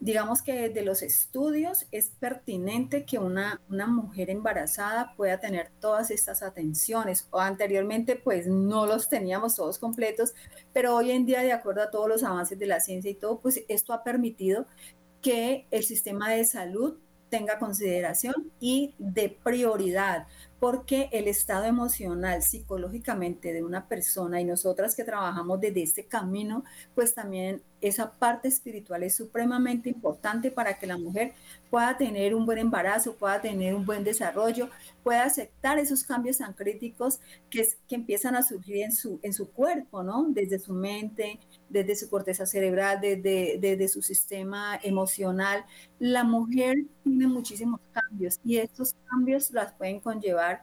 digamos 0.00 0.42
que 0.42 0.68
desde 0.68 0.82
los 0.82 1.02
estudios 1.02 1.86
es 1.90 2.10
pertinente 2.20 3.04
que 3.04 3.18
una, 3.18 3.60
una 3.68 3.86
mujer 3.86 4.30
embarazada 4.30 5.14
pueda 5.16 5.40
tener 5.40 5.70
todas 5.80 6.10
estas 6.10 6.42
atenciones. 6.42 7.26
O 7.30 7.40
anteriormente 7.40 8.16
pues 8.16 8.46
no 8.46 8.86
los 8.86 9.08
teníamos 9.08 9.56
todos 9.56 9.78
completos, 9.78 10.34
pero 10.72 10.94
hoy 10.94 11.10
en 11.10 11.26
día 11.26 11.42
de 11.42 11.52
acuerdo 11.52 11.82
a 11.82 11.90
todos 11.90 12.08
los 12.08 12.22
avances 12.22 12.58
de 12.58 12.66
la 12.66 12.80
ciencia 12.80 13.10
y 13.10 13.14
todo, 13.14 13.40
pues 13.40 13.64
esto 13.68 13.92
ha 13.92 14.04
permitido 14.04 14.66
que 15.20 15.66
el 15.70 15.82
sistema 15.82 16.30
de 16.30 16.44
salud 16.44 16.98
tenga 17.28 17.58
consideración 17.58 18.52
y 18.60 18.94
de 18.98 19.28
prioridad, 19.28 20.26
porque 20.60 21.08
el 21.12 21.28
estado 21.28 21.64
emocional, 21.64 22.42
psicológicamente 22.42 23.52
de 23.52 23.62
una 23.62 23.86
persona 23.86 24.40
y 24.40 24.44
nosotras 24.44 24.96
que 24.96 25.04
trabajamos 25.04 25.60
desde 25.60 25.82
este 25.82 26.04
camino, 26.06 26.64
pues 26.94 27.14
también 27.14 27.62
esa 27.80 28.12
parte 28.12 28.48
espiritual 28.48 29.02
es 29.04 29.14
supremamente 29.14 29.88
importante 29.88 30.50
para 30.50 30.78
que 30.78 30.86
la 30.86 30.98
mujer 30.98 31.34
pueda 31.70 31.96
tener 31.96 32.34
un 32.34 32.46
buen 32.46 32.58
embarazo, 32.58 33.14
pueda 33.16 33.40
tener 33.40 33.74
un 33.74 33.84
buen 33.84 34.04
desarrollo, 34.04 34.68
pueda 35.02 35.24
aceptar 35.24 35.78
esos 35.78 36.04
cambios 36.04 36.38
tan 36.38 36.52
críticos 36.54 37.20
que, 37.50 37.66
que 37.88 37.94
empiezan 37.94 38.36
a 38.36 38.42
surgir 38.42 38.82
en 38.84 38.92
su, 38.92 39.18
en 39.22 39.32
su 39.32 39.50
cuerpo, 39.50 40.02
¿no? 40.02 40.26
Desde 40.28 40.58
su 40.58 40.72
mente, 40.72 41.38
desde 41.68 41.96
su 41.96 42.08
corteza 42.08 42.46
cerebral, 42.46 43.00
desde, 43.00 43.58
desde 43.60 43.88
su 43.88 44.02
sistema 44.02 44.78
emocional. 44.82 45.64
La 45.98 46.24
mujer 46.24 46.76
tiene 47.04 47.26
muchísimos 47.26 47.80
cambios 47.92 48.40
y 48.44 48.58
estos 48.58 48.94
cambios 49.06 49.50
las 49.50 49.72
pueden 49.74 50.00
conllevar 50.00 50.62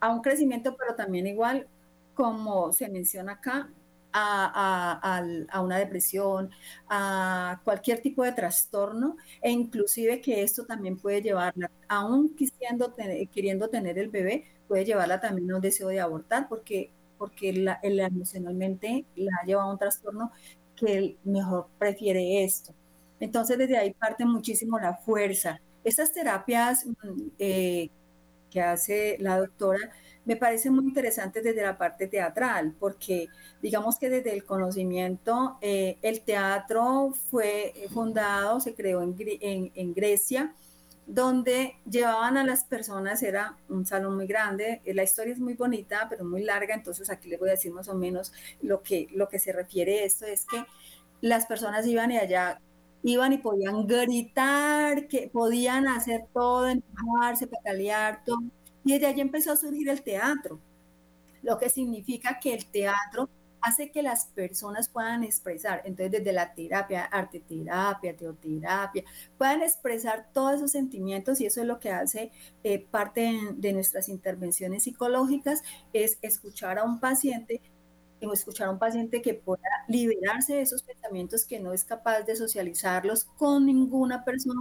a 0.00 0.12
un 0.12 0.20
crecimiento, 0.20 0.76
pero 0.76 0.94
también 0.94 1.26
igual, 1.26 1.66
como 2.14 2.72
se 2.72 2.88
menciona 2.88 3.32
acá, 3.32 3.70
a, 4.18 5.20
a, 5.50 5.60
una 5.60 5.78
depresión, 5.78 6.50
a 6.88 7.60
cualquier 7.64 8.00
tipo 8.00 8.24
de 8.24 8.32
trastorno, 8.32 9.16
e 9.42 9.50
inclusive 9.50 10.20
que 10.20 10.42
esto 10.42 10.64
también 10.64 10.96
puede 10.96 11.22
llevarla, 11.22 11.70
aún 11.88 12.34
quisiendo 12.34 12.94
queriendo 13.32 13.68
tener 13.68 13.98
el 13.98 14.08
bebé, 14.08 14.46
puede 14.68 14.84
llevarla 14.84 15.20
también 15.20 15.50
a 15.50 15.56
un 15.56 15.60
deseo 15.60 15.88
de 15.88 16.00
abortar, 16.00 16.48
porque, 16.48 16.90
porque 17.18 17.52
la, 17.52 17.78
emocionalmente 17.82 19.04
la 19.16 19.42
lleva 19.44 19.64
a 19.64 19.70
un 19.70 19.78
trastorno 19.78 20.32
que 20.74 21.16
mejor 21.24 21.68
prefiere 21.78 22.44
esto. 22.44 22.74
Entonces, 23.20 23.58
desde 23.58 23.78
ahí 23.78 23.92
parte 23.94 24.24
muchísimo 24.24 24.78
la 24.78 24.94
fuerza. 24.94 25.60
Estas 25.84 26.12
terapias 26.12 26.86
mm, 26.86 27.28
eh, 27.38 27.90
que 28.50 28.60
hace 28.60 29.16
la 29.20 29.38
doctora 29.38 29.90
me 30.26 30.36
parece 30.36 30.70
muy 30.70 30.84
interesante 30.84 31.40
desde 31.40 31.62
la 31.62 31.78
parte 31.78 32.08
teatral, 32.08 32.74
porque 32.78 33.28
digamos 33.62 33.96
que 33.98 34.10
desde 34.10 34.32
el 34.34 34.44
conocimiento, 34.44 35.56
eh, 35.60 35.98
el 36.02 36.20
teatro 36.20 37.14
fue 37.30 37.72
fundado, 37.94 38.60
se 38.60 38.74
creó 38.74 39.02
en, 39.02 39.94
Grecia, 39.94 40.52
donde 41.06 41.76
llevaban 41.88 42.36
a 42.36 42.44
las 42.44 42.64
personas, 42.64 43.22
era 43.22 43.56
un 43.68 43.86
salón 43.86 44.16
muy 44.16 44.26
grande, 44.26 44.82
la 44.84 45.04
historia 45.04 45.32
es 45.32 45.38
muy 45.38 45.54
bonita, 45.54 46.08
pero 46.10 46.24
muy 46.24 46.42
larga, 46.42 46.74
entonces 46.74 47.08
aquí 47.08 47.28
les 47.28 47.38
voy 47.38 47.48
a 47.50 47.52
decir 47.52 47.72
más 47.72 47.88
o 47.88 47.94
menos 47.94 48.32
lo 48.60 48.82
que, 48.82 49.06
lo 49.14 49.28
que 49.28 49.38
se 49.38 49.52
refiere 49.52 50.00
a 50.00 50.04
esto, 50.04 50.26
es 50.26 50.44
que 50.44 50.64
las 51.20 51.46
personas 51.46 51.86
iban 51.86 52.10
y 52.10 52.18
allá 52.18 52.60
iban 53.04 53.32
y 53.32 53.38
podían 53.38 53.86
gritar, 53.86 55.06
que 55.06 55.30
podían 55.32 55.86
hacer 55.86 56.26
todo, 56.32 56.66
empujarse, 56.66 57.46
patalear, 57.46 58.24
todo, 58.24 58.40
y 58.86 58.92
desde 58.92 59.06
allí 59.08 59.20
empezó 59.20 59.50
a 59.50 59.56
surgir 59.56 59.88
el 59.88 60.00
teatro, 60.00 60.60
lo 61.42 61.58
que 61.58 61.68
significa 61.68 62.38
que 62.38 62.54
el 62.54 62.66
teatro 62.66 63.28
hace 63.60 63.90
que 63.90 64.00
las 64.00 64.26
personas 64.26 64.88
puedan 64.88 65.24
expresar, 65.24 65.82
entonces 65.84 66.12
desde 66.12 66.32
la 66.32 66.54
terapia, 66.54 67.04
arte 67.06 67.40
terapia, 67.40 68.16
teoterapia, 68.16 69.02
puedan 69.36 69.62
expresar 69.62 70.28
todos 70.32 70.54
esos 70.54 70.70
sentimientos 70.70 71.40
y 71.40 71.46
eso 71.46 71.62
es 71.62 71.66
lo 71.66 71.80
que 71.80 71.90
hace 71.90 72.30
eh, 72.62 72.78
parte 72.78 73.36
de, 73.56 73.72
nuestras 73.72 74.08
intervenciones 74.08 74.84
psicológicas, 74.84 75.64
es 75.92 76.18
escuchar 76.22 76.78
a 76.78 76.84
un 76.84 77.00
paciente 77.00 77.60
escuchar 78.20 78.68
a 78.68 78.70
un 78.70 78.78
paciente 78.78 79.22
que 79.22 79.34
pueda 79.34 79.62
liberarse 79.88 80.54
de 80.54 80.62
esos 80.62 80.82
pensamientos 80.82 81.44
que 81.44 81.60
no 81.60 81.72
es 81.72 81.84
capaz 81.84 82.22
de 82.22 82.34
socializarlos 82.34 83.24
con 83.24 83.66
ninguna 83.66 84.24
persona 84.24 84.58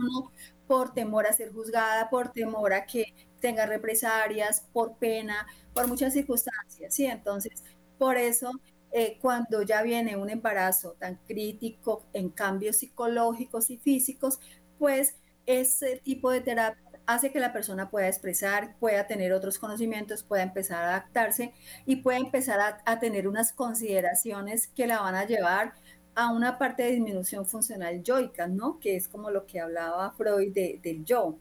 por 0.68 0.94
temor 0.94 1.26
a 1.26 1.34
ser 1.34 1.52
juzgada, 1.52 2.10
por 2.10 2.32
temor 2.32 2.74
a 2.74 2.86
que 2.86 3.14
tenga 3.46 3.68
represalias, 3.68 4.62
por 4.74 4.98
pena, 4.98 5.46
por 5.72 5.88
muchas 5.88 6.14
circunstancias, 6.14 6.96
¿sí? 6.96 7.06
Entonces, 7.06 7.64
por 8.00 8.18
eso, 8.18 8.50
eh, 8.92 9.20
cuando 9.22 9.62
ya 9.62 9.84
viene 9.84 10.18
un 10.18 10.32
embarazo 10.32 10.96
tan 10.98 11.20
crítico 11.28 12.08
en 12.14 12.30
cambios 12.30 12.78
psicológicos 12.78 13.70
y 13.70 13.78
físicos, 13.78 14.40
pues 14.80 15.16
ese 15.46 15.98
tipo 16.04 16.32
de 16.32 16.42
terapia 16.42 16.82
hace 17.06 17.32
que 17.32 17.40
la 17.40 17.54
persona 17.54 17.92
pueda 17.92 18.08
expresar, 18.08 18.76
pueda 18.80 19.06
tener 19.06 19.32
otros 19.32 19.60
conocimientos, 19.60 20.24
pueda 20.24 20.42
empezar 20.42 20.84
a 20.84 20.88
adaptarse 20.96 21.54
y 21.86 21.98
pueda 21.98 22.18
empezar 22.18 22.60
a, 22.60 22.82
a 22.84 23.00
tener 23.00 23.28
unas 23.28 23.54
consideraciones 23.54 24.70
que 24.70 24.88
la 24.88 25.02
van 25.02 25.14
a 25.14 25.28
llevar 25.28 25.76
a 26.16 26.32
una 26.32 26.58
parte 26.58 26.82
de 26.82 26.94
disminución 26.94 27.46
funcional 27.46 28.02
yoica, 28.02 28.48
¿no? 28.48 28.80
Que 28.80 28.96
es 28.96 29.08
como 29.08 29.30
lo 29.30 29.46
que 29.46 29.60
hablaba 29.60 30.14
Freud 30.14 30.52
de, 30.52 30.80
del 30.82 31.06
yo. 31.06 31.38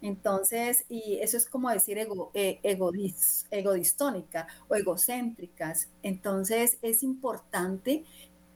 Entonces, 0.00 0.84
y 0.88 1.18
eso 1.20 1.36
es 1.36 1.48
como 1.48 1.70
decir 1.70 1.98
ego, 1.98 2.30
eh, 2.34 2.60
egodistónica 2.62 4.46
o 4.68 4.74
egocéntricas. 4.74 5.88
Entonces, 6.02 6.78
es 6.82 7.02
importante 7.02 8.04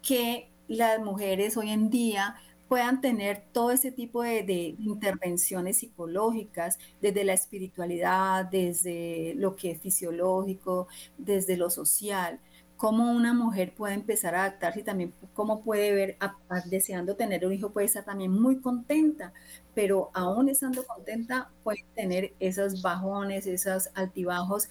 que 0.03 0.51
las 0.69 1.01
mujeres 1.01 1.57
hoy 1.57 1.71
en 1.71 1.91
día 1.91 2.37
puedan 2.69 3.03
tener 3.03 3.45
todo 3.53 3.71
ese 3.71 3.93
tipo 3.93 4.23
de, 4.23 4.45
de, 4.45 4.77
intervenciones 4.79 5.79
psicológicas, 5.79 6.79
desde 7.03 7.25
la 7.25 7.35
espiritualidad, 7.35 8.47
desde 8.47 9.35
lo 9.37 9.57
que 9.57 9.73
es 9.73 9.81
fisiológico, 9.83 10.89
desde 11.19 11.59
lo 11.59 11.69
social, 11.69 12.41
cómo 12.83 13.13
una 13.13 13.33
mujer 13.33 13.73
puede 13.77 13.95
empezar 13.95 14.35
a 14.35 14.41
adaptarse 14.41 14.81
y 14.81 14.83
también 14.83 15.15
cómo 15.35 15.63
puede 15.63 15.93
ver, 15.93 16.17
deseando 16.65 17.15
tener 17.15 17.47
un 17.47 17.53
hijo, 17.53 17.71
puede 17.71 17.87
estar 17.87 18.05
también 18.05 18.33
muy 18.33 18.61
contenta, 18.61 19.33
pero 19.73 20.11
aún 20.15 20.49
estando 20.49 20.85
contenta 20.85 21.49
puede 21.63 21.85
tener 21.95 22.35
esos 22.41 22.83
bajones, 22.83 23.47
esos 23.47 23.89
altibajos, 23.95 24.69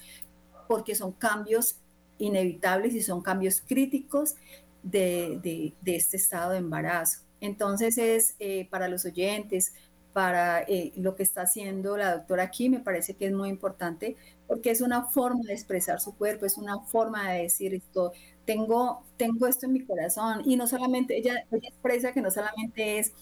porque 0.67 0.93
son 0.93 1.13
cambios 1.13 1.77
inevitables 2.17 2.95
y 2.95 3.01
son 3.01 3.21
cambios 3.21 3.63
críticos 3.65 4.35
de, 4.83 5.73
este 5.85 6.17
estado 6.17 6.51
de 6.51 6.57
embarazo. 6.57 7.21
Entonces 7.39 7.97
es 7.97 8.35
eh, 8.39 8.67
para 8.69 8.89
los 8.89 9.05
oyentes, 9.05 9.73
para 10.11 10.63
eh, 10.63 10.91
lo 10.97 11.15
que 11.15 11.23
está 11.23 11.43
haciendo 11.43 11.95
la 11.95 12.13
doctora 12.13 12.43
aquí, 12.43 12.67
me 12.67 12.81
parece 12.81 13.13
que 13.13 13.27
es 13.27 13.31
muy 13.31 13.47
importante 13.47 14.17
porque 14.51 14.69
es 14.69 14.81
una 14.81 15.05
forma 15.05 15.39
de 15.47 15.53
expresar 15.53 16.01
su 16.01 16.13
cuerpo, 16.17 16.45
es 16.45 16.57
una 16.57 16.77
forma 16.81 17.31
de 17.31 17.43
decir 17.43 17.73
esto, 17.73 18.11
tengo, 18.43 19.01
tengo 19.15 19.47
esto 19.47 19.65
en 19.65 19.71
mi 19.71 19.85
corazón 19.85 20.41
y 20.43 20.57
no 20.57 20.67
solamente, 20.67 21.17
ella, 21.17 21.45
expresa 21.53 22.11
que 22.11 22.19
no 22.19 22.29
solamente 22.31 22.99
es 22.99 23.13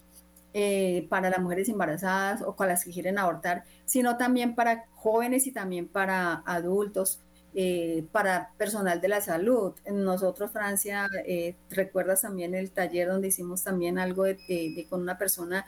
eh, 0.56 1.06
para 1.08 1.30
las 1.30 1.40
mujeres 1.40 1.70
embarazadas 1.70 2.42
o 2.42 2.56
para 2.56 2.72
las 2.72 2.84
que 2.84 2.90
quieren 2.90 3.20
abortar, 3.20 3.64
sino 3.86 4.18
también 4.18 4.56
para 4.56 4.88
jóvenes 4.96 5.46
y 5.46 5.52
también 5.52 5.88
para 5.88 6.42
adultos, 6.48 7.22
eh, 7.54 8.08
para 8.12 8.52
personal 8.58 9.00
de 9.00 9.10
la 9.10 9.22
salud. 9.22 9.74
Nosotros, 9.86 10.50
Francia, 10.50 11.08
eh, 11.28 11.56
recuerdas 11.70 12.24
también 12.24 12.56
el 12.56 12.72
taller 12.72 13.08
donde 13.08 13.28
hicimos 13.28 13.64
también 13.64 14.00
algo 14.00 14.24
con 14.90 15.02
una 15.02 15.20
persona 15.20 15.68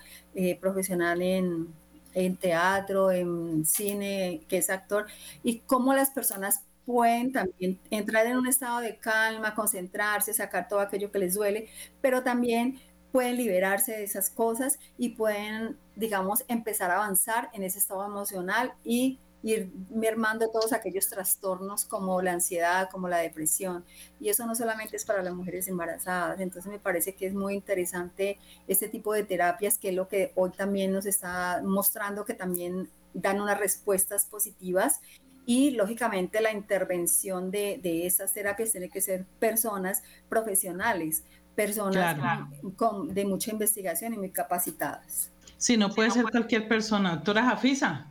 profesional 0.59 1.21
en 1.21 1.67
en 2.13 2.35
teatro, 2.35 3.11
en 3.11 3.65
cine, 3.65 4.41
que 4.47 4.57
es 4.57 4.69
actor, 4.69 5.07
y 5.43 5.59
cómo 5.59 5.93
las 5.93 6.09
personas 6.11 6.61
pueden 6.85 7.31
también 7.31 7.79
entrar 7.89 8.25
en 8.25 8.37
un 8.37 8.47
estado 8.47 8.79
de 8.79 8.97
calma, 8.97 9.55
concentrarse, 9.55 10.33
sacar 10.33 10.67
todo 10.67 10.79
aquello 10.79 11.11
que 11.11 11.19
les 11.19 11.35
duele, 11.35 11.69
pero 12.01 12.23
también 12.23 12.79
pueden 13.11 13.37
liberarse 13.37 13.91
de 13.91 14.03
esas 14.03 14.29
cosas 14.29 14.79
y 14.97 15.09
pueden, 15.09 15.77
digamos, 15.95 16.43
empezar 16.47 16.91
a 16.91 16.95
avanzar 16.95 17.49
en 17.53 17.63
ese 17.63 17.79
estado 17.79 18.05
emocional 18.05 18.73
y 18.83 19.19
ir 19.43 19.71
mermando 19.89 20.49
todos 20.49 20.73
aquellos 20.73 21.09
trastornos 21.09 21.85
como 21.85 22.21
la 22.21 22.33
ansiedad, 22.33 22.89
como 22.89 23.07
la 23.07 23.17
depresión. 23.17 23.85
Y 24.19 24.29
eso 24.29 24.45
no 24.45 24.55
solamente 24.55 24.95
es 24.95 25.05
para 25.05 25.21
las 25.21 25.33
mujeres 25.33 25.67
embarazadas, 25.67 26.39
entonces 26.39 26.71
me 26.71 26.79
parece 26.79 27.15
que 27.15 27.27
es 27.27 27.33
muy 27.33 27.55
interesante 27.55 28.37
este 28.67 28.87
tipo 28.87 29.13
de 29.13 29.23
terapias, 29.23 29.77
que 29.77 29.89
es 29.89 29.95
lo 29.95 30.07
que 30.07 30.31
hoy 30.35 30.51
también 30.51 30.91
nos 30.91 31.05
está 31.05 31.61
mostrando 31.63 32.25
que 32.25 32.33
también 32.33 32.89
dan 33.13 33.41
unas 33.41 33.59
respuestas 33.59 34.25
positivas. 34.25 35.01
Y 35.45 35.71
lógicamente 35.71 36.39
la 36.39 36.51
intervención 36.53 37.49
de, 37.49 37.79
de 37.81 38.05
esas 38.05 38.31
terapias 38.31 38.71
tiene 38.71 38.89
que 38.89 39.01
ser 39.01 39.25
personas 39.39 40.03
profesionales, 40.29 41.23
personas 41.55 42.47
con, 42.75 43.13
de 43.13 43.25
mucha 43.25 43.51
investigación 43.51 44.13
y 44.13 44.17
muy 44.17 44.31
capacitadas. 44.31 45.31
Sí, 45.57 45.77
no 45.77 45.89
puede 45.89 46.11
ser 46.11 46.25
cualquier 46.25 46.67
persona. 46.67 47.15
Doctora 47.15 47.43
Jafisa. 47.43 48.10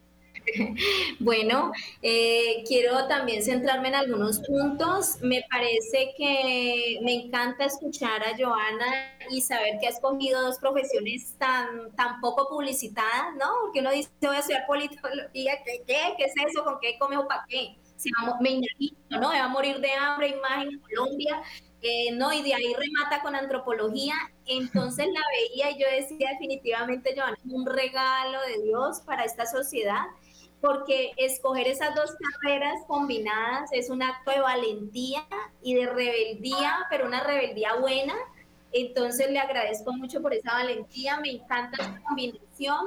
Bueno, 1.18 1.72
eh, 2.02 2.64
quiero 2.66 3.06
también 3.08 3.42
centrarme 3.42 3.88
en 3.88 3.94
algunos 3.94 4.40
puntos. 4.40 5.18
Me 5.22 5.44
parece 5.50 6.12
que 6.16 7.00
me 7.02 7.14
encanta 7.14 7.64
escuchar 7.64 8.22
a 8.22 8.36
Joana 8.36 9.16
y 9.30 9.40
saber 9.40 9.78
que 9.80 9.86
ha 9.86 9.90
escogido 9.90 10.42
dos 10.42 10.58
profesiones 10.58 11.34
tan, 11.38 11.94
tan 11.96 12.20
poco 12.20 12.48
publicitadas, 12.48 13.34
¿no? 13.38 13.46
Porque 13.62 13.80
uno 13.80 13.90
dice, 13.92 14.10
voy 14.20 14.36
a 14.36 14.40
estudiar 14.40 14.66
politología, 14.66 15.62
¿qué, 15.64 15.82
qué, 15.86 16.24
es 16.24 16.32
eso? 16.46 16.64
¿Con 16.64 16.78
qué 16.80 16.96
come 16.98 17.16
o 17.16 17.26
para 17.26 17.44
qué? 17.48 17.76
Si 17.96 18.10
me 18.40 18.50
imagino, 18.50 18.96
¿no? 19.10 19.28
Va 19.28 19.44
a 19.44 19.48
morir 19.48 19.78
de 19.78 19.92
hambre, 19.92 20.28
imagen 20.28 20.68
en 20.68 20.80
Colombia, 20.80 21.42
eh, 21.86 22.12
¿no? 22.12 22.32
Y 22.32 22.42
de 22.42 22.54
ahí 22.54 22.74
remata 22.74 23.20
con 23.22 23.36
antropología. 23.36 24.14
Entonces 24.46 25.06
la 25.06 25.20
veía 25.36 25.70
y 25.70 25.78
yo 25.78 25.86
decía 25.90 26.30
definitivamente, 26.30 27.14
Joana, 27.14 27.36
un 27.44 27.66
regalo 27.66 28.40
de 28.40 28.62
Dios 28.62 29.02
para 29.02 29.24
esta 29.24 29.44
sociedad, 29.44 30.04
porque 30.62 31.12
escoger 31.18 31.68
esas 31.68 31.94
dos 31.94 32.10
carreras 32.40 32.80
combinadas 32.86 33.68
es 33.72 33.90
un 33.90 34.02
acto 34.02 34.30
de 34.30 34.40
valentía 34.40 35.26
y 35.62 35.74
de 35.74 35.86
rebeldía, 35.86 36.74
pero 36.88 37.06
una 37.06 37.22
rebeldía 37.22 37.74
buena. 37.74 38.14
Entonces 38.72 39.30
le 39.30 39.38
agradezco 39.38 39.92
mucho 39.92 40.22
por 40.22 40.32
esa 40.32 40.54
valentía, 40.54 41.20
me 41.20 41.32
encanta 41.32 41.82
esa 41.82 42.00
combinación. 42.08 42.86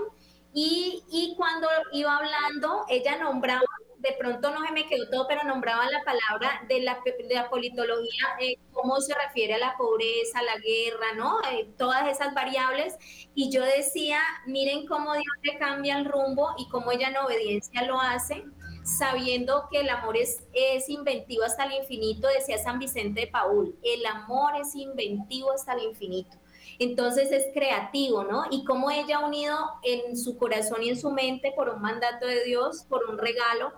Y, 0.56 1.04
y 1.12 1.36
cuando 1.38 1.68
iba 1.92 2.18
hablando, 2.18 2.84
ella 2.90 3.20
nombraba 3.20 3.62
de 4.00 4.16
pronto 4.20 4.52
no 4.52 4.66
se 4.66 4.72
me 4.72 4.86
quedó 4.88 5.10
todo, 5.10 5.28
pero 5.28 5.44
nombraban 5.44 5.92
la 5.92 6.04
palabra 6.04 6.62
de 6.68 6.82
la, 6.82 7.00
de 7.06 7.34
la 7.34 7.50
politología, 7.50 8.26
eh, 8.40 8.58
cómo 8.72 9.00
se 9.02 9.14
refiere 9.16 9.56
a 9.56 9.58
la 9.58 9.76
pobreza, 9.78 10.40
a 10.40 10.44
la 10.44 10.58
guerra, 10.58 11.14
¿no? 11.16 11.40
Eh, 11.52 11.70
todas 11.78 12.08
esas 12.08 12.34
variables. 12.34 12.96
Y 13.34 13.52
yo 13.52 13.64
decía, 13.64 14.20
miren 14.46 14.86
cómo 14.86 15.14
Dios 15.14 15.26
le 15.44 15.58
cambia 15.58 15.98
el 15.98 16.06
rumbo 16.06 16.50
y 16.58 16.68
cómo 16.70 16.92
ella 16.92 17.10
en 17.10 17.18
obediencia 17.18 17.84
lo 17.84 18.00
hace, 18.00 18.44
sabiendo 18.84 19.68
que 19.72 19.82
el 19.82 19.90
amor 19.90 20.16
es, 20.16 20.44
es 20.54 20.90
inventivo 20.90 21.44
hasta 21.44 21.66
el 21.66 21.74
infinito, 21.74 22.28
decía 22.28 22.58
San 22.58 22.80
Vicente 22.80 23.22
de 23.22 23.28
Paul, 23.28 23.78
el 23.84 24.06
amor 24.06 24.54
es 24.62 24.76
inventivo 24.76 25.52
hasta 25.52 25.74
el 25.74 25.84
infinito. 25.84 26.38
Entonces 26.80 27.32
es 27.32 27.46
creativo, 27.54 28.24
¿no? 28.24 28.44
Y 28.52 28.64
cómo 28.64 28.92
ella 28.92 29.18
ha 29.18 29.26
unido 29.26 29.58
en 29.84 30.16
su 30.16 30.38
corazón 30.38 30.84
y 30.84 30.90
en 30.90 31.00
su 31.00 31.10
mente 31.10 31.52
por 31.56 31.70
un 31.70 31.82
mandato 31.82 32.28
de 32.28 32.44
Dios, 32.44 32.86
por 32.88 33.06
un 33.10 33.18
regalo, 33.18 33.74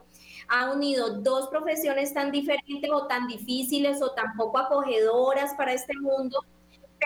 ha 0.49 0.71
unido 0.71 1.21
dos 1.21 1.47
profesiones 1.47 2.13
tan 2.13 2.31
diferentes 2.31 2.89
o 2.91 3.07
tan 3.07 3.27
difíciles 3.27 4.01
o 4.01 4.11
tan 4.11 4.35
poco 4.35 4.57
acogedoras 4.57 5.53
para 5.53 5.73
este 5.73 5.95
mundo, 5.97 6.43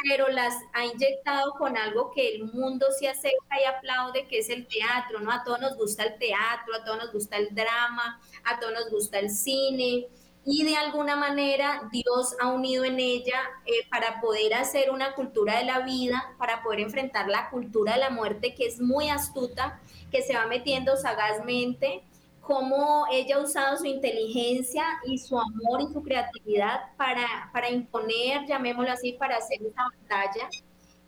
pero 0.04 0.30
las 0.30 0.56
ha 0.74 0.86
inyectado 0.86 1.52
con 1.54 1.78
algo 1.78 2.12
que 2.12 2.36
el 2.36 2.46
mundo 2.46 2.88
se 2.98 3.10
acerca 3.10 3.62
y 3.62 3.66
aplaude, 3.66 4.28
que 4.28 4.40
es 4.40 4.50
el 4.50 4.66
teatro, 4.68 5.20
¿no? 5.20 5.32
A 5.32 5.44
todos 5.44 5.60
nos 5.60 5.76
gusta 5.76 6.04
el 6.04 6.18
teatro, 6.18 6.74
a 6.76 6.84
todos 6.84 6.98
nos 6.98 7.12
gusta 7.12 7.38
el 7.38 7.54
drama, 7.54 8.20
a 8.46 8.60
todos 8.60 8.74
nos 8.74 8.90
gusta 8.90 9.20
el 9.20 9.30
cine, 9.30 10.08
y 10.46 10.64
de 10.64 10.76
alguna 10.76 11.16
manera 11.16 11.90
Dios 11.92 12.36
ha 12.42 12.52
unido 12.52 12.84
en 12.84 13.00
ella 13.00 13.40
eh, 13.66 13.88
para 13.90 14.20
poder 14.20 14.54
hacer 14.54 14.92
una 14.92 15.14
cultura 15.16 15.58
de 15.58 15.66
la 15.66 15.80
vida, 15.80 16.36
para 16.38 16.62
poder 16.64 16.82
enfrentar 16.82 17.30
la 17.30 17.50
cultura 17.50 17.94
de 17.94 18.00
la 18.00 18.10
muerte, 18.10 18.54
que 18.54 18.66
es 18.66 18.82
muy 18.82 19.10
astuta, 19.10 19.80
que 20.12 20.22
se 20.22 20.36
va 20.36 20.46
metiendo 20.46 20.98
sagazmente 20.98 22.04
cómo 22.44 23.06
ella 23.10 23.38
ha 23.38 23.40
usado 23.40 23.78
su 23.78 23.86
inteligencia 23.86 24.84
y 25.06 25.18
su 25.18 25.40
amor 25.40 25.82
y 25.82 25.94
su 25.94 26.04
creatividad 26.04 26.96
para, 26.98 27.50
para 27.54 27.70
imponer, 27.70 28.46
llamémoslo 28.46 28.92
así, 28.92 29.14
para 29.14 29.38
hacer 29.38 29.60
esa 29.62 29.84
batalla 30.02 30.50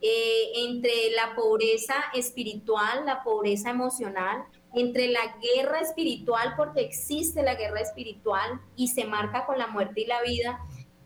eh, 0.01 0.51
entre 0.55 1.11
la 1.11 1.35
pobreza 1.35 1.95
espiritual, 2.13 3.05
la 3.05 3.21
pobreza 3.21 3.69
emocional, 3.69 4.45
entre 4.73 5.07
la 5.09 5.37
guerra 5.41 5.79
espiritual, 5.79 6.53
porque 6.55 6.81
existe 6.81 7.43
la 7.43 7.55
guerra 7.55 7.81
espiritual 7.81 8.61
y 8.75 8.89
se 8.89 9.05
marca 9.05 9.45
con 9.45 9.57
la 9.57 9.67
muerte 9.67 10.01
y 10.01 10.05
la 10.05 10.21
vida, 10.21 10.59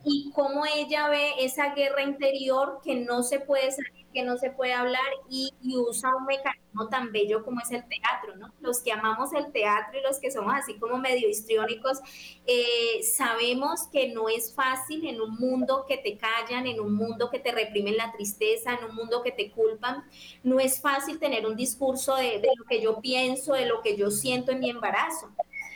y 0.04 0.32
cómo 0.34 0.66
ella 0.66 1.10
ve 1.10 1.32
esa 1.40 1.74
guerra 1.74 2.04
interior 2.04 2.80
que 2.84 2.96
no 2.96 3.22
se 3.22 3.40
puede 3.40 3.72
salir, 3.72 4.06
que 4.14 4.24
no 4.24 4.38
se 4.38 4.50
puede 4.50 4.74
hablar 4.74 5.04
y, 5.30 5.54
usa 5.62 6.16
un 6.16 6.26
mecanismo 6.26 6.88
tan 6.90 7.12
bello 7.12 7.44
como 7.44 7.62
es 7.62 7.72
el 7.72 7.84
teatro, 7.88 8.36
¿no? 8.38 8.54
Los 8.60 8.82
que 8.82 8.92
amamos 8.92 9.34
el 9.34 9.52
teatro 9.52 10.00
y 10.00 10.04
los 10.04 10.20
que 10.20 10.32
somos 10.32 10.54
así 10.56 10.76
como 10.80 10.98
medio 10.98 11.28
histriónicos, 11.28 12.00
eh, 12.46 13.04
sabemos 13.04 13.88
que 13.92 14.10
no 14.10 14.30
es 14.30 14.54
fácil 14.54 15.06
en 15.08 15.22
un 15.22 15.36
mundo 15.36 15.86
que 15.88 15.98
te 15.98 16.18
callan, 16.18 16.66
en 16.66 16.80
un 16.80 16.94
mundo 16.96 17.30
que 17.30 17.40
te 17.40 17.52
reprimen 17.52 17.98
la 17.98 18.12
tristeza, 18.12 18.74
en 18.74 18.86
un 18.86 18.96
mundo 18.96 19.22
que 19.22 19.32
te 19.32 19.52
culpan, 19.52 20.04
no 20.44 20.60
es 20.60 20.82
fácil 20.82 21.20
tener 21.20 21.46
un 21.46 21.56
discurso 21.56 22.16
de, 22.16 22.40
de 22.40 22.50
lo 22.58 22.66
que 22.66 22.82
yo 22.82 23.00
pienso, 23.02 23.54
de 23.54 23.66
lo 23.66 23.82
que 23.82 23.96
yo 23.96 24.12
siento 24.12 24.52
en 24.52 24.60
mi 24.60 24.70
embarazo. 24.70 25.30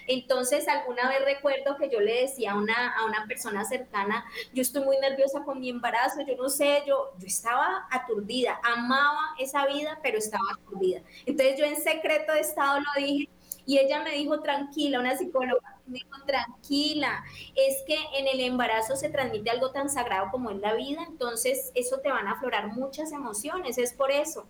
Entonces, 0.07 0.67
alguna 0.67 1.09
vez 1.09 1.23
recuerdo 1.25 1.77
que 1.77 1.89
yo 1.89 1.99
le 1.99 2.21
decía 2.21 2.53
a 2.53 2.57
una, 2.57 2.95
a 2.97 3.05
una 3.05 3.25
persona 3.27 3.65
cercana, 3.65 4.25
yo 4.53 4.61
estoy 4.61 4.83
muy 4.83 4.97
nerviosa 4.97 5.43
con 5.43 5.59
mi 5.59 5.69
embarazo, 5.69 6.21
yo 6.21 6.35
no 6.35 6.49
sé, 6.49 6.83
yo, 6.87 7.11
yo 7.17 7.27
estaba 7.27 7.87
aturdida, 7.91 8.59
amaba 8.63 9.35
esa 9.39 9.65
vida, 9.65 9.99
pero 10.03 10.17
estaba 10.17 10.45
aturdida. 10.53 11.01
Entonces, 11.25 11.57
yo 11.57 11.65
en 11.65 11.81
secreto 11.81 12.33
de 12.33 12.41
estado 12.41 12.79
lo 12.79 13.01
dije 13.01 13.29
y 13.65 13.77
ella 13.77 14.03
me 14.03 14.11
dijo, 14.11 14.41
tranquila, 14.41 14.99
una 14.99 15.17
psicóloga, 15.17 15.79
me 15.85 15.99
dijo, 15.99 16.25
tranquila, 16.25 17.23
es 17.55 17.81
que 17.87 17.95
en 18.17 18.27
el 18.27 18.39
embarazo 18.41 18.95
se 18.95 19.09
transmite 19.09 19.49
algo 19.49 19.71
tan 19.71 19.89
sagrado 19.89 20.31
como 20.31 20.49
es 20.49 20.57
la 20.57 20.73
vida, 20.73 21.03
entonces 21.07 21.71
eso 21.75 21.99
te 21.99 22.09
van 22.09 22.27
a 22.27 22.33
aflorar 22.33 22.73
muchas 22.73 23.11
emociones, 23.11 23.77
es 23.77 23.93
por 23.93 24.11
eso. 24.11 24.47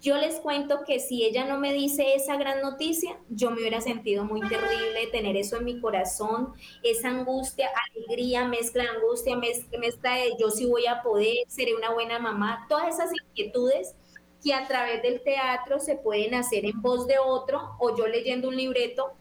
Yo 0.00 0.16
les 0.16 0.36
cuento 0.36 0.82
que 0.86 0.98
si 0.98 1.24
ella 1.24 1.44
no 1.44 1.58
me 1.58 1.74
dice 1.74 2.14
esa 2.14 2.36
gran 2.36 2.62
noticia, 2.62 3.18
yo 3.28 3.50
me 3.50 3.60
hubiera 3.60 3.82
sentido 3.82 4.24
muy 4.24 4.40
terrible 4.40 5.08
tener 5.12 5.36
eso 5.36 5.58
en 5.58 5.64
mi 5.64 5.78
corazón, 5.78 6.54
esa 6.82 7.08
angustia, 7.08 7.68
alegría, 7.92 8.48
mezcla 8.48 8.84
angustia, 8.96 9.36
mezcla 9.36 10.14
de 10.14 10.32
yo 10.40 10.50
sí 10.50 10.64
voy 10.64 10.86
a 10.86 11.02
poder, 11.02 11.36
seré 11.48 11.74
una 11.74 11.92
buena 11.92 12.18
mamá, 12.18 12.64
todas 12.70 12.94
esas 12.94 13.10
inquietudes 13.12 13.94
que 14.42 14.54
a 14.54 14.66
través 14.66 15.02
del 15.02 15.22
teatro 15.22 15.78
se 15.78 15.96
pueden 15.96 16.34
hacer 16.34 16.64
en 16.64 16.80
voz 16.80 17.06
de 17.06 17.18
otro 17.18 17.76
o 17.78 17.94
yo 17.94 18.06
leyendo 18.06 18.48
un 18.48 18.56
libreto 18.56 19.12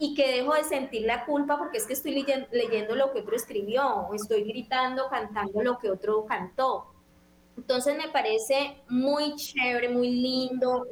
y 0.00 0.14
que 0.14 0.32
dejo 0.32 0.54
de 0.54 0.64
sentir 0.64 1.02
la 1.02 1.26
culpa 1.26 1.58
porque 1.58 1.78
es 1.78 1.86
que 1.86 1.92
estoy 1.92 2.12
leyendo, 2.12 2.48
leyendo 2.50 2.96
lo 2.96 3.12
que 3.12 3.20
otro 3.20 3.36
escribió 3.36 3.86
o 3.86 4.14
estoy 4.14 4.42
gritando, 4.42 5.08
cantando 5.08 5.62
lo 5.62 5.78
que 5.78 5.90
otro 5.90 6.24
cantó. 6.26 6.93
Entonces 7.56 7.96
me 7.96 8.08
parece 8.08 8.76
muy 8.88 9.34
chévere, 9.36 9.88
muy 9.88 10.10
lindo, 10.10 10.86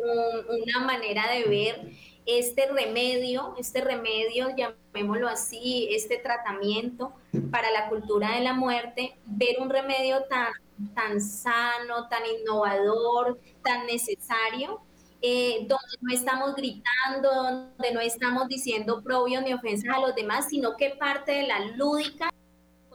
una 0.49 0.87
manera 0.87 1.31
de 1.31 1.45
ver 1.45 1.93
este 2.25 2.67
remedio, 2.71 3.55
este 3.59 3.81
remedio, 3.81 4.49
llamémoslo 4.57 5.29
así, 5.29 5.89
este 5.91 6.19
tratamiento 6.19 7.13
para 7.51 7.71
la 7.71 7.89
cultura 7.89 8.37
de 8.37 8.41
la 8.43 8.55
muerte, 8.55 9.17
ver 9.27 9.57
un 9.61 9.71
remedio 9.71 10.23
tan, 10.25 10.53
tan 10.95 11.21
sano, 11.21 12.09
tan 12.09 12.23
innovador, 12.41 13.41
tan 13.63 13.87
necesario, 13.87 14.81
eh, 15.21 15.67
donde 15.69 15.97
no 16.01 16.15
estamos 16.15 16.55
gritando, 16.55 17.33
donde 17.33 17.93
no 17.93 18.01
estamos 18.01 18.49
diciendo 18.49 19.03
probios 19.03 19.43
ni 19.43 19.53
ofensas 19.53 19.95
a 19.95 20.01
los 20.01 20.15
demás, 20.15 20.49
sino 20.49 20.77
que 20.77 20.91
parte 20.91 21.33
de 21.33 21.47
la 21.47 21.61
lúdica 21.77 22.31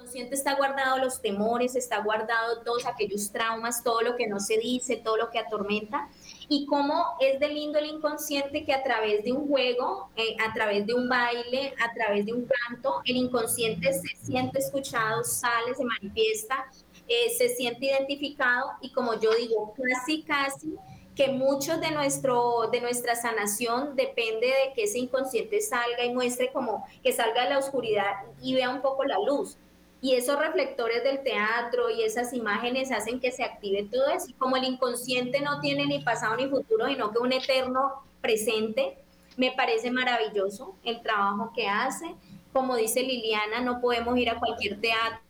inconsciente 0.07 0.35
está 0.35 0.55
guardado 0.55 0.99
los 0.99 1.21
temores, 1.21 1.75
está 1.75 1.99
guardado 1.99 2.61
todos 2.63 2.85
aquellos 2.85 3.31
traumas, 3.31 3.83
todo 3.83 4.01
lo 4.01 4.15
que 4.15 4.27
no 4.27 4.39
se 4.39 4.57
dice, 4.57 4.95
todo 4.97 5.17
lo 5.17 5.29
que 5.29 5.39
atormenta. 5.39 6.09
Y 6.47 6.65
cómo 6.65 7.05
es 7.19 7.39
de 7.39 7.49
lindo 7.49 7.77
el 7.77 7.87
inconsciente 7.87 8.63
que 8.63 8.73
a 8.73 8.83
través 8.83 9.23
de 9.23 9.33
un 9.33 9.47
juego, 9.47 10.09
eh, 10.15 10.37
a 10.47 10.53
través 10.53 10.85
de 10.85 10.93
un 10.93 11.09
baile, 11.09 11.73
a 11.79 11.93
través 11.93 12.25
de 12.25 12.33
un 12.33 12.47
canto, 12.47 13.01
el 13.05 13.17
inconsciente 13.17 13.91
se 13.93 14.25
siente 14.25 14.59
escuchado, 14.59 15.23
sale, 15.23 15.75
se 15.75 15.83
manifiesta, 15.83 16.65
eh, 17.07 17.29
se 17.37 17.49
siente 17.49 17.87
identificado 17.87 18.71
y 18.81 18.91
como 18.91 19.19
yo 19.19 19.33
digo, 19.35 19.73
casi, 19.75 20.23
casi 20.23 20.75
que 21.15 21.29
mucho 21.29 21.77
de, 21.77 21.91
nuestro, 21.91 22.69
de 22.71 22.79
nuestra 22.79 23.15
sanación 23.15 23.95
depende 23.95 24.47
de 24.47 24.73
que 24.75 24.83
ese 24.83 24.99
inconsciente 24.99 25.59
salga 25.61 26.05
y 26.05 26.13
muestre 26.13 26.51
como 26.53 26.85
que 27.01 27.11
salga 27.11 27.43
de 27.43 27.49
la 27.49 27.57
oscuridad 27.57 28.13
y 28.41 28.53
vea 28.53 28.69
un 28.69 28.81
poco 28.81 29.03
la 29.03 29.17
luz. 29.25 29.57
Y 30.01 30.13
esos 30.13 30.37
reflectores 30.37 31.03
del 31.03 31.23
teatro 31.23 31.89
y 31.89 32.03
esas 32.03 32.33
imágenes 32.33 32.91
hacen 32.91 33.19
que 33.19 33.31
se 33.31 33.43
active 33.43 33.87
todo 33.91 34.09
eso. 34.09 34.27
Como 34.37 34.55
el 34.55 34.63
inconsciente 34.63 35.41
no 35.41 35.59
tiene 35.59 35.87
ni 35.87 36.03
pasado 36.03 36.35
ni 36.35 36.47
futuro, 36.47 36.87
sino 36.87 37.11
que 37.11 37.19
un 37.19 37.33
eterno 37.33 38.03
presente, 38.21 38.97
me 39.37 39.51
parece 39.51 39.91
maravilloso 39.91 40.75
el 40.83 41.01
trabajo 41.01 41.51
que 41.55 41.67
hace. 41.67 42.15
Como 42.53 42.75
dice 42.75 43.01
Liliana, 43.01 43.59
no 43.61 43.81
podemos 43.81 44.17
ir 44.17 44.29
a 44.29 44.39
cualquier 44.39 44.79
teatro, 44.79 45.21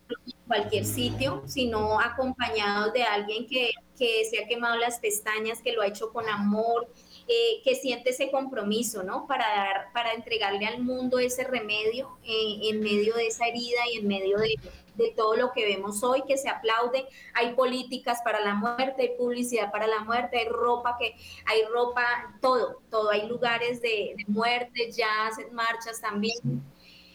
cualquier 0.46 0.84
sitio, 0.84 1.42
sino 1.46 2.00
acompañados 2.00 2.92
de 2.92 3.02
alguien 3.02 3.46
que 3.46 3.72
que 3.98 4.24
se 4.24 4.42
ha 4.42 4.46
quemado 4.46 4.76
las 4.76 5.00
pestañas, 5.00 5.60
que 5.60 5.72
lo 5.72 5.82
ha 5.82 5.88
hecho 5.88 6.12
con 6.12 6.28
amor, 6.28 6.88
eh, 7.30 7.60
que 7.62 7.74
siente 7.74 8.10
ese 8.10 8.30
compromiso, 8.30 9.02
¿no? 9.02 9.26
Para 9.26 9.46
dar, 9.46 9.92
para 9.92 10.14
entregarle 10.14 10.64
al 10.64 10.82
mundo 10.82 11.18
ese 11.18 11.44
remedio 11.44 12.18
eh, 12.24 12.70
en 12.70 12.80
medio 12.80 13.14
de 13.16 13.26
esa 13.26 13.46
herida 13.46 13.80
y 13.92 13.98
en 13.98 14.08
medio 14.08 14.38
de, 14.38 14.54
de, 14.94 15.10
todo 15.10 15.36
lo 15.36 15.52
que 15.52 15.66
vemos 15.66 16.02
hoy, 16.02 16.22
que 16.26 16.38
se 16.38 16.48
aplaude. 16.48 17.06
Hay 17.34 17.52
políticas 17.52 18.20
para 18.24 18.40
la 18.40 18.54
muerte, 18.54 19.02
hay 19.02 19.16
publicidad 19.18 19.70
para 19.70 19.86
la 19.86 20.00
muerte, 20.00 20.38
hay 20.38 20.48
ropa 20.48 20.96
que, 20.98 21.16
hay 21.44 21.64
ropa, 21.70 22.02
todo, 22.40 22.80
todo. 22.90 23.10
Hay 23.10 23.28
lugares 23.28 23.82
de, 23.82 24.14
de 24.16 24.24
muerte, 24.26 24.90
ya 24.90 25.26
hacen 25.26 25.52
marchas 25.52 26.00
también. 26.00 26.62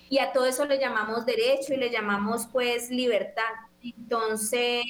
Y 0.09 0.19
a 0.19 0.31
todo 0.31 0.45
eso 0.45 0.65
le 0.65 0.77
llamamos 0.77 1.25
derecho 1.25 1.73
y 1.73 1.77
le 1.77 1.89
llamamos 1.89 2.45
pues 2.51 2.91
libertad. 2.91 3.51
Entonces, 3.81 4.83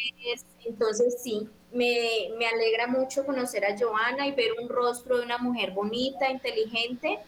entonces 0.66 1.22
sí, 1.24 1.48
me, 1.74 2.30
me, 2.38 2.46
alegra 2.48 2.88
mucho 2.88 3.26
conocer 3.26 3.66
a 3.66 3.78
Joana 3.78 4.28
y 4.28 4.32
ver 4.32 4.52
un 4.62 4.70
rostro 4.70 5.18
de 5.18 5.26
una 5.26 5.38
mujer 5.38 5.72
bonita, 5.72 6.30
inteligente, 6.30 7.20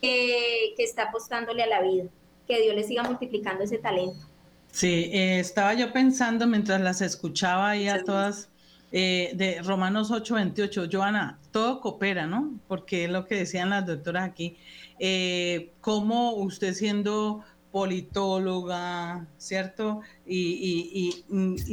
que 0.00 0.74
está 0.78 1.04
apostándole 1.04 1.62
a 1.62 1.66
la 1.66 1.82
vida. 1.82 2.04
Que 2.46 2.62
Dios 2.62 2.74
le 2.74 2.84
siga 2.84 3.02
multiplicando 3.02 3.64
ese 3.64 3.78
talento. 3.78 4.30
Sí, 4.72 5.10
eh, 5.12 5.40
estaba 5.40 5.74
yo 5.74 5.92
pensando 5.92 6.46
mientras 6.46 6.80
las 6.80 7.00
escuchaba 7.00 7.70
ahí 7.70 7.88
a 7.88 8.04
todas 8.04 8.48
eh, 8.92 9.30
de 9.34 9.62
Romanos 9.62 10.10
8:28, 10.10 10.88
Joana, 10.90 11.38
todo 11.50 11.80
coopera, 11.80 12.26
¿no? 12.26 12.58
Porque 12.68 13.04
es 13.04 13.10
lo 13.10 13.26
que 13.26 13.36
decían 13.36 13.70
las 13.70 13.86
doctoras 13.86 14.24
aquí. 14.28 14.56
Eh, 14.98 15.72
¿Cómo 15.80 16.34
usted 16.34 16.74
siendo 16.74 17.44
politóloga, 17.72 19.26
¿cierto? 19.38 20.00
Y, 20.26 21.24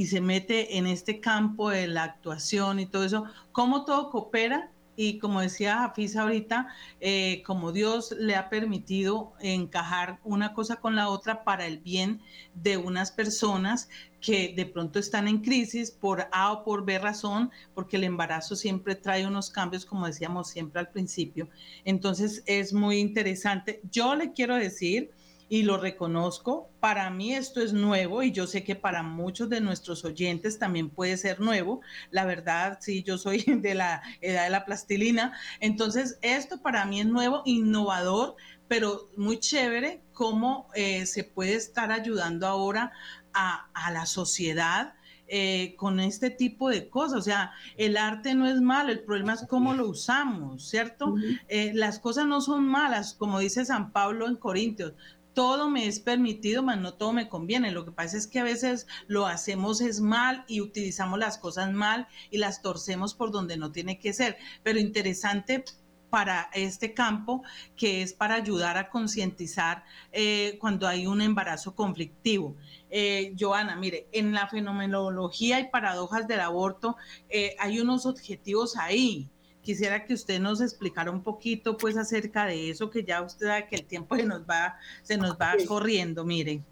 se 0.07 0.21
mete 0.21 0.77
en 0.77 0.87
este 0.87 1.19
campo 1.19 1.69
de 1.69 1.87
la 1.87 2.03
actuación 2.03 2.79
y 2.79 2.85
todo 2.85 3.03
eso, 3.03 3.25
cómo 3.51 3.85
todo 3.85 4.09
coopera 4.09 4.71
y 4.99 5.19
como 5.19 5.41
decía 5.41 5.77
Jafisa 5.77 6.23
ahorita, 6.23 6.67
eh, 6.99 7.43
como 7.45 7.71
Dios 7.71 8.15
le 8.17 8.35
ha 8.35 8.49
permitido 8.49 9.33
encajar 9.39 10.19
una 10.23 10.53
cosa 10.53 10.77
con 10.77 10.95
la 10.95 11.09
otra 11.09 11.43
para 11.43 11.67
el 11.67 11.77
bien 11.77 12.19
de 12.55 12.77
unas 12.77 13.11
personas 13.11 13.89
que 14.19 14.53
de 14.55 14.65
pronto 14.65 14.97
están 14.97 15.27
en 15.27 15.41
crisis 15.41 15.91
por 15.91 16.27
A 16.31 16.51
o 16.51 16.63
por 16.63 16.83
B 16.83 16.97
razón, 16.97 17.51
porque 17.75 17.97
el 17.97 18.05
embarazo 18.05 18.55
siempre 18.55 18.95
trae 18.95 19.27
unos 19.27 19.51
cambios, 19.51 19.85
como 19.85 20.07
decíamos 20.07 20.49
siempre 20.49 20.79
al 20.79 20.89
principio. 20.89 21.47
Entonces 21.85 22.41
es 22.47 22.73
muy 22.73 22.97
interesante. 22.97 23.81
Yo 23.91 24.15
le 24.15 24.33
quiero 24.33 24.55
decir 24.55 25.11
y 25.49 25.63
lo 25.63 25.77
reconozco. 25.77 26.69
Para 26.79 27.09
mí 27.09 27.33
esto 27.33 27.61
es 27.61 27.73
nuevo 27.73 28.23
y 28.23 28.31
yo 28.31 28.47
sé 28.47 28.63
que 28.63 28.75
para 28.75 29.03
muchos 29.03 29.49
de 29.49 29.61
nuestros 29.61 30.03
oyentes 30.03 30.59
también 30.59 30.89
puede 30.89 31.17
ser 31.17 31.39
nuevo. 31.39 31.81
La 32.11 32.25
verdad, 32.25 32.79
sí, 32.81 33.03
yo 33.03 33.17
soy 33.17 33.43
de 33.47 33.75
la 33.75 34.01
edad 34.21 34.43
de 34.43 34.49
la 34.49 34.65
plastilina. 34.65 35.33
Entonces, 35.59 36.17
esto 36.21 36.61
para 36.61 36.85
mí 36.85 36.99
es 36.99 37.07
nuevo, 37.07 37.41
innovador, 37.45 38.35
pero 38.67 39.09
muy 39.15 39.39
chévere 39.39 40.01
cómo 40.11 40.67
eh, 40.75 41.05
se 41.05 41.23
puede 41.23 41.55
estar 41.55 41.91
ayudando 41.91 42.47
ahora 42.47 42.91
a, 43.33 43.91
la 43.91 44.05
sociedad. 44.05 44.93
Eh, 45.29 45.75
con 45.75 45.99
este 45.99 46.29
tipo 46.29 46.69
de 46.69 46.89
cosas. 46.89 47.17
O 47.17 47.21
sea, 47.21 47.51
el 47.75 47.97
arte 47.97 48.33
no 48.33 48.47
es 48.47 48.61
malo, 48.61 48.93
el 48.93 49.01
problema 49.01 49.33
es 49.33 49.45
cómo 49.45 49.73
lo 49.73 49.89
usamos, 49.89 50.69
¿cierto? 50.69 51.15
Eh, 51.49 51.73
las 51.73 51.99
cosas 51.99 52.27
no 52.27 52.39
son 52.39 52.65
malas, 52.65 53.13
como 53.13 53.39
dice 53.39 53.65
San 53.65 53.91
Pablo 53.91 54.29
en 54.29 54.37
Corintios, 54.37 54.93
todo 55.38 55.69
me 55.69 55.85
es 55.85 55.99
permitido, 55.99 56.63
mas 56.63 56.79
no 56.79 56.95
todo 56.95 57.13
me 57.13 57.29
conviene. 57.29 57.69
Lo 57.69 57.85
que 57.85 57.91
pasa 57.91 58.17
es 58.17 58.25
que 58.25 58.39
a 58.39 58.43
veces 58.43 58.88
lo 59.05 59.27
hacemos 59.27 59.81
es 59.81 60.01
mal 60.01 60.43
y 60.47 60.61
utilizamos 60.61 61.19
las 61.19 61.38
cosas 61.38 61.71
mal 61.71 62.07
y 62.31 62.39
las 62.39 62.63
torcemos 62.63 63.13
por 63.13 63.29
donde 63.29 63.55
no 63.55 63.71
tiene 63.71 63.99
que 63.99 64.13
ser. 64.13 64.39
Pero 64.63 64.79
interesante 64.79 65.63
para 66.09 66.49
este 66.53 66.95
campo 66.95 67.43
que 67.75 68.01
es 68.01 68.13
para 68.13 68.33
ayudar 68.33 68.79
a 68.79 68.89
concientizar 68.89 69.83
eh, 70.11 70.57
cuando 70.59 70.88
hay 70.88 71.05
un 71.05 71.21
embarazo 71.21 71.75
conflictivo. 71.75 72.55
Eh, 72.89 73.35
Joana, 73.39 73.75
mire, 73.75 74.07
en 74.13 74.33
la 74.33 74.47
fenomenología 74.47 75.59
y 75.59 75.69
paradojas 75.69 76.27
del 76.27 76.39
aborto 76.39 76.95
eh, 77.29 77.55
hay 77.59 77.79
unos 77.79 78.07
objetivos 78.07 78.75
ahí 78.75 79.29
quisiera 79.68 80.05
que 80.05 80.13
usted 80.13 80.39
nos 80.39 80.61
explicara 80.61 81.11
un 81.11 81.22
poquito 81.22 81.76
pues 81.76 81.97
acerca 81.97 82.45
de 82.45 82.70
eso, 82.70 82.89
que 82.89 83.03
ya 83.03 83.22
usted 83.22 83.47
sabe 83.47 83.68
que 83.68 83.76
el 83.76 83.84
tiempo 83.84 84.15
se 84.15 84.24
nos 84.24 84.43
va, 84.43 84.78
se 85.03 85.18
nos 85.18 85.34
va 85.34 85.55
corriendo, 85.68 86.24
mire. 86.24 86.63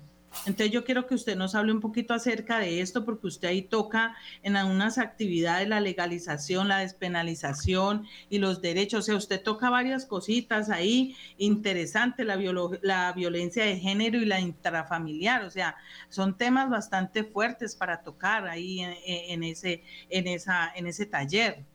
Entonces 0.45 0.71
yo 0.71 0.85
quiero 0.85 1.05
que 1.05 1.15
usted 1.15 1.35
nos 1.35 1.55
hable 1.55 1.73
un 1.73 1.81
poquito 1.81 2.13
acerca 2.13 2.57
de 2.57 2.79
esto, 2.79 3.03
porque 3.03 3.27
usted 3.27 3.49
ahí 3.49 3.63
toca 3.63 4.15
en 4.43 4.55
algunas 4.55 4.97
actividades 4.97 5.67
la 5.67 5.81
legalización, 5.81 6.69
la 6.69 6.79
despenalización 6.79 8.05
y 8.29 8.37
los 8.37 8.61
derechos. 8.61 8.99
O 8.99 9.01
sea, 9.03 9.15
usted 9.17 9.43
toca 9.43 9.69
varias 9.69 10.05
cositas 10.05 10.69
ahí, 10.69 11.17
interesante, 11.37 12.23
la, 12.23 12.37
la 12.81 13.11
violencia 13.11 13.65
de 13.65 13.77
género 13.77 14.19
y 14.19 14.25
la 14.25 14.39
intrafamiliar. 14.39 15.43
O 15.43 15.51
sea, 15.51 15.75
son 16.07 16.37
temas 16.37 16.69
bastante 16.69 17.25
fuertes 17.25 17.75
para 17.75 18.03
tocar 18.03 18.47
ahí 18.47 18.79
en, 18.79 19.43
ese, 19.43 19.83
en, 20.09 20.27
esa, 20.27 20.71
en 20.73 20.87
ese 20.87 21.05
taller. 21.05 21.65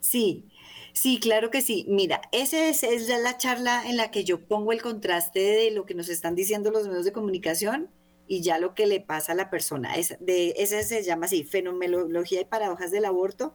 Sí, 0.00 0.46
sí, 0.92 1.18
claro 1.20 1.50
que 1.50 1.62
sí. 1.62 1.84
Mira, 1.88 2.22
esa 2.32 2.68
es, 2.68 2.82
la 3.08 3.36
charla 3.36 3.84
en 3.86 3.96
la 3.96 4.10
que 4.10 4.24
yo 4.24 4.46
pongo 4.46 4.72
el 4.72 4.82
contraste 4.82 5.40
de 5.40 5.70
lo 5.70 5.86
que 5.86 5.94
nos 5.94 6.08
están 6.08 6.34
diciendo 6.34 6.70
los 6.70 6.86
medios 6.86 7.04
de 7.04 7.12
comunicación 7.12 7.90
y 8.26 8.42
ya 8.42 8.58
lo 8.58 8.74
que 8.74 8.86
le 8.86 9.00
pasa 9.00 9.32
a 9.32 9.34
la 9.34 9.50
persona. 9.50 9.96
Es, 9.96 10.16
de, 10.20 10.54
ese 10.56 10.82
se 10.82 11.02
llama 11.02 11.26
así, 11.26 11.44
Fenomenología 11.44 12.40
y 12.40 12.44
Paradojas 12.44 12.90
del 12.90 13.04
Aborto, 13.04 13.54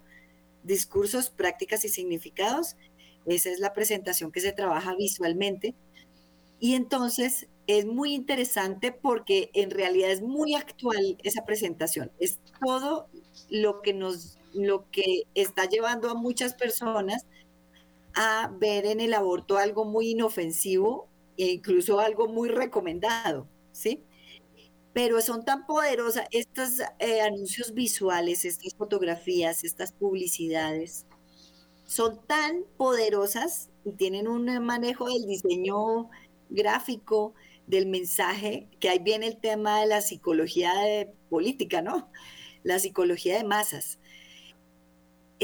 Discursos, 0.63 1.29
Prácticas 1.29 1.85
y 1.85 1.89
Significados. 1.89 2.75
Esa 3.25 3.49
es 3.49 3.59
la 3.59 3.73
presentación 3.73 4.31
que 4.31 4.41
se 4.41 4.51
trabaja 4.51 4.95
visualmente. 4.95 5.75
Y 6.59 6.75
entonces 6.75 7.47
es 7.67 7.85
muy 7.85 8.13
interesante 8.13 8.91
porque 8.91 9.49
en 9.53 9.71
realidad 9.71 10.11
es 10.11 10.21
muy 10.21 10.55
actual 10.55 11.17
esa 11.23 11.45
presentación. 11.45 12.11
Es 12.19 12.39
todo 12.65 13.07
lo 13.49 13.81
que 13.81 13.93
nos 13.93 14.37
lo 14.53 14.89
que 14.91 15.23
está 15.35 15.65
llevando 15.65 16.09
a 16.09 16.15
muchas 16.15 16.53
personas 16.53 17.25
a 18.15 18.51
ver 18.59 18.85
en 18.85 18.99
el 19.01 19.13
aborto 19.13 19.57
algo 19.57 19.85
muy 19.85 20.11
inofensivo 20.11 21.07
e 21.37 21.47
incluso 21.47 21.99
algo 21.99 22.27
muy 22.27 22.49
recomendado, 22.49 23.47
¿sí? 23.71 24.03
Pero 24.93 25.21
son 25.21 25.43
tan 25.43 25.65
poderosas 25.65 26.27
estos 26.31 26.79
eh, 26.99 27.21
anuncios 27.21 27.73
visuales, 27.73 28.45
estas 28.45 28.75
fotografías, 28.75 29.63
estas 29.63 29.91
publicidades, 29.91 31.07
son 31.85 32.21
tan 32.27 32.63
poderosas 32.77 33.69
y 33.83 33.93
tienen 33.93 34.27
un 34.27 34.45
manejo 34.63 35.07
del 35.07 35.25
diseño 35.25 36.09
gráfico, 36.49 37.33
del 37.65 37.87
mensaje, 37.87 38.67
que 38.79 38.89
ahí 38.89 38.99
viene 38.99 39.27
el 39.27 39.37
tema 39.37 39.79
de 39.79 39.87
la 39.87 40.01
psicología 40.01 40.73
de 40.75 41.11
política, 41.29 41.81
¿no? 41.81 42.11
La 42.63 42.77
psicología 42.77 43.37
de 43.37 43.43
masas 43.43 43.99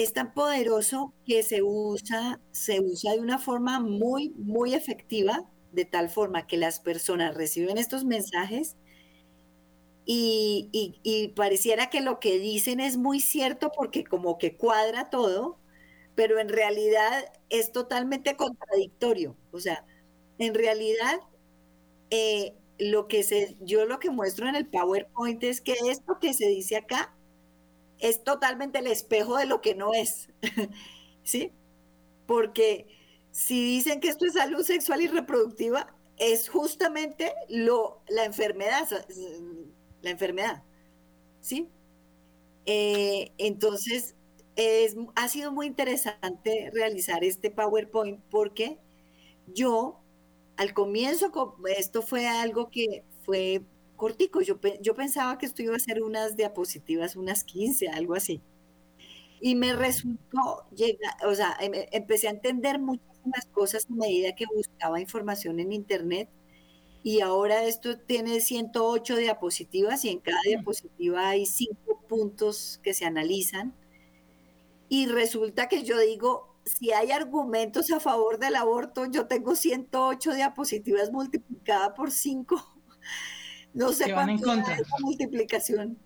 es 0.04 0.14
tan 0.14 0.34
poderoso 0.34 1.14
que 1.26 1.44
se 1.44 1.62
usa, 1.62 2.40
se 2.52 2.80
usa 2.80 3.14
de 3.14 3.20
una 3.20 3.38
forma 3.38 3.82
muy, 3.82 4.30
muy 4.38 4.74
efectiva, 4.74 5.50
de 5.74 5.84
tal 5.84 6.10
forma 6.10 6.48
que 6.48 6.56
las 6.56 6.80
personas 6.80 7.36
reciben 7.36 7.78
estos 7.78 8.06
mensajes 8.06 8.78
y, 10.06 10.70
y, 11.04 11.28
pareciera 11.30 11.90
que 11.90 12.02
lo 12.02 12.20
que 12.20 12.40
dicen 12.40 12.80
es 12.80 12.98
muy 12.98 13.20
cierto 13.20 13.72
porque 13.76 14.06
como 14.06 14.38
que 14.38 14.56
cuadra 14.56 15.10
todo, 15.10 15.60
pero 16.16 16.40
en 16.40 16.50
realidad 16.50 17.26
es 17.50 17.72
totalmente 17.72 18.36
contradictorio. 18.36 19.36
O 19.52 19.60
sea, 19.60 19.86
en 20.40 20.56
realidad 20.56 21.20
eh, 22.10 22.56
lo 22.80 23.08
que 23.08 23.22
se, 23.24 23.58
yo 23.60 23.86
lo 23.86 24.00
que 24.00 24.10
muestro 24.10 24.48
en 24.48 24.56
el 24.56 24.68
PowerPoint 24.68 25.44
es 25.44 25.62
que 25.62 25.76
esto 25.90 26.20
que 26.20 26.34
se 26.34 26.48
dice 26.48 26.78
acá 26.78 27.16
es 28.00 28.24
totalmente 28.24 28.80
el 28.80 28.88
espejo 28.88 29.38
de 29.38 29.46
lo 29.46 29.62
que 29.62 29.76
no 29.76 29.94
es. 29.94 30.30
¿Sí? 31.24 31.52
Porque 32.26 32.88
si 33.32 33.64
dicen 33.64 34.00
que 34.00 34.10
esto 34.10 34.26
es 34.26 34.34
salud 34.34 34.64
sexual 34.64 35.02
y 35.02 35.08
reproductiva, 35.08 35.96
es 36.18 36.50
justamente 36.50 37.34
lo, 37.50 38.02
la 38.10 38.26
enfermedad, 38.26 38.88
la 40.02 40.10
enfermedad. 40.10 40.64
¿Sí? 41.42 41.70
Eh, 42.66 43.32
entonces, 43.38 44.16
es, 44.56 44.96
ha 45.16 45.28
sido 45.30 45.52
muy 45.52 45.68
interesante 45.68 46.70
realizar 46.74 47.24
este 47.24 47.50
PowerPoint 47.50 48.22
porque 48.30 48.78
yo 49.48 50.02
al 50.58 50.74
comienzo 50.74 51.32
esto 51.78 52.02
fue 52.02 52.28
algo 52.28 52.70
que 52.70 53.04
fue 53.26 53.64
cortico. 54.00 54.42
Yo, 54.42 54.60
yo 54.82 54.96
pensaba 54.96 55.38
que 55.38 55.46
esto 55.48 55.62
iba 55.64 55.76
a 55.78 55.80
ser 55.80 56.04
unas 56.04 56.38
diapositivas, 56.38 57.18
unas 57.18 57.44
15, 57.46 57.90
algo 57.90 58.16
así. 58.16 58.42
Y 59.42 59.56
me 59.56 59.74
resultó, 59.74 60.66
llega, 60.76 61.16
o 61.26 61.34
sea, 61.36 61.56
em, 61.62 61.72
empecé 61.92 62.28
a 62.28 62.32
entender 62.32 62.80
muchísimas 62.80 63.46
cosas 63.52 63.86
a 63.90 63.94
medida 63.96 64.36
que 64.36 64.46
buscaba 64.54 65.00
información 65.00 65.60
en 65.60 65.72
Internet. 65.74 66.30
Y 67.04 67.22
ahora 67.22 67.64
esto 67.66 67.98
tiene 68.00 68.42
108 68.42 69.18
diapositivas 69.18 70.06
y 70.06 70.10
en 70.10 70.20
cada 70.22 70.42
diapositiva 70.46 71.30
hay 71.30 71.46
cinco 71.46 72.02
puntos 72.10 72.80
que 72.84 72.94
se 72.94 73.06
analizan. 73.06 73.74
Y 74.90 75.06
resulta 75.08 75.68
que 75.70 75.84
yo 75.84 76.00
digo, 76.00 76.56
si 76.66 76.92
hay 76.92 77.12
argumentos 77.12 77.92
a 77.92 78.00
favor 78.00 78.40
del 78.40 78.56
aborto, 78.56 79.06
yo 79.06 79.28
tengo 79.28 79.56
108 79.56 80.34
diapositivas 80.34 81.12
multiplicadas 81.12 81.92
por 81.96 82.12
5. 82.12 82.62
No 83.74 83.92
sé 83.94 84.12
cuánto 84.14 84.52
es 84.72 84.80
la 84.80 84.98
multiplicación. 85.02 85.98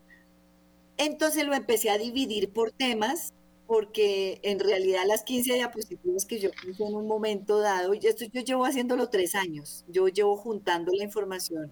Entonces 0.98 1.46
lo 1.46 1.54
empecé 1.54 1.90
a 1.90 1.98
dividir 1.98 2.52
por 2.52 2.72
temas, 2.72 3.34
porque 3.66 4.40
en 4.44 4.60
realidad 4.60 5.04
las 5.08 5.24
15 5.24 5.54
diapositivas 5.54 6.26
que 6.26 6.40
yo 6.40 6.52
puse 6.52 6.84
en 6.84 6.94
un 6.94 7.08
momento 7.08 7.60
dado, 7.60 7.94
y 7.94 8.00
esto 8.06 8.26
yo 8.32 8.42
llevo 8.42 8.66
haciéndolo 8.66 9.10
tres 9.10 9.36
años, 9.36 9.86
yo 9.88 10.08
llevo 10.08 10.38
juntando 10.38 10.92
la 10.94 11.04
información 11.04 11.72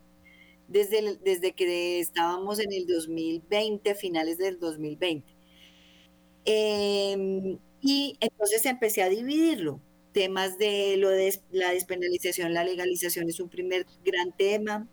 desde, 0.68 1.18
desde 1.18 1.52
que 1.54 2.00
estábamos 2.00 2.60
en 2.60 2.72
el 2.72 2.88
2020, 2.88 3.94
finales 3.96 4.38
del 4.38 4.60
2020. 4.60 5.36
Em, 6.46 7.60
y 7.82 8.18
entonces 8.20 8.66
empecé 8.66 9.04
a 9.04 9.10
dividirlo. 9.10 9.82
Temas 10.14 10.58
de 10.58 10.98
lo 10.98 11.10
de 11.10 11.34
la 11.52 11.72
despenalización, 11.72 12.54
la 12.54 12.64
legalización 12.64 13.30
es 13.30 13.40
un 13.40 13.50
primer 13.50 13.86
gran 14.04 14.36
tema. 14.36 14.88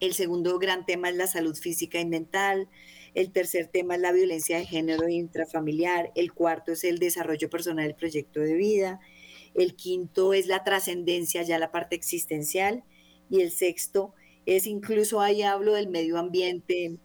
El 0.00 0.14
segundo 0.14 0.58
gran 0.58 0.86
tema 0.86 1.08
es 1.10 1.16
la 1.16 1.26
salud 1.26 1.56
física 1.56 2.00
y 2.00 2.06
mental. 2.06 2.68
El 3.14 3.32
tercer 3.32 3.66
tema 3.66 3.96
es 3.96 4.00
la 4.00 4.12
violencia 4.12 4.58
de 4.58 4.66
género 4.66 5.08
intrafamiliar. 5.08 6.12
El 6.14 6.32
cuarto 6.32 6.72
es 6.72 6.84
el 6.84 6.98
desarrollo 6.98 7.50
personal 7.50 7.86
del 7.86 7.96
proyecto 7.96 8.40
de 8.40 8.54
vida. 8.54 9.00
El 9.54 9.74
quinto 9.74 10.34
es 10.34 10.46
la 10.46 10.62
trascendencia, 10.62 11.42
ya 11.42 11.58
la 11.58 11.72
parte 11.72 11.96
existencial. 11.96 12.84
Y 13.28 13.40
el 13.40 13.50
sexto 13.50 14.14
es 14.46 14.66
incluso 14.66 15.20
ahí 15.20 15.42
hablo 15.42 15.74
del 15.74 15.88
medio 15.88 16.16
ambiente, 16.18 16.98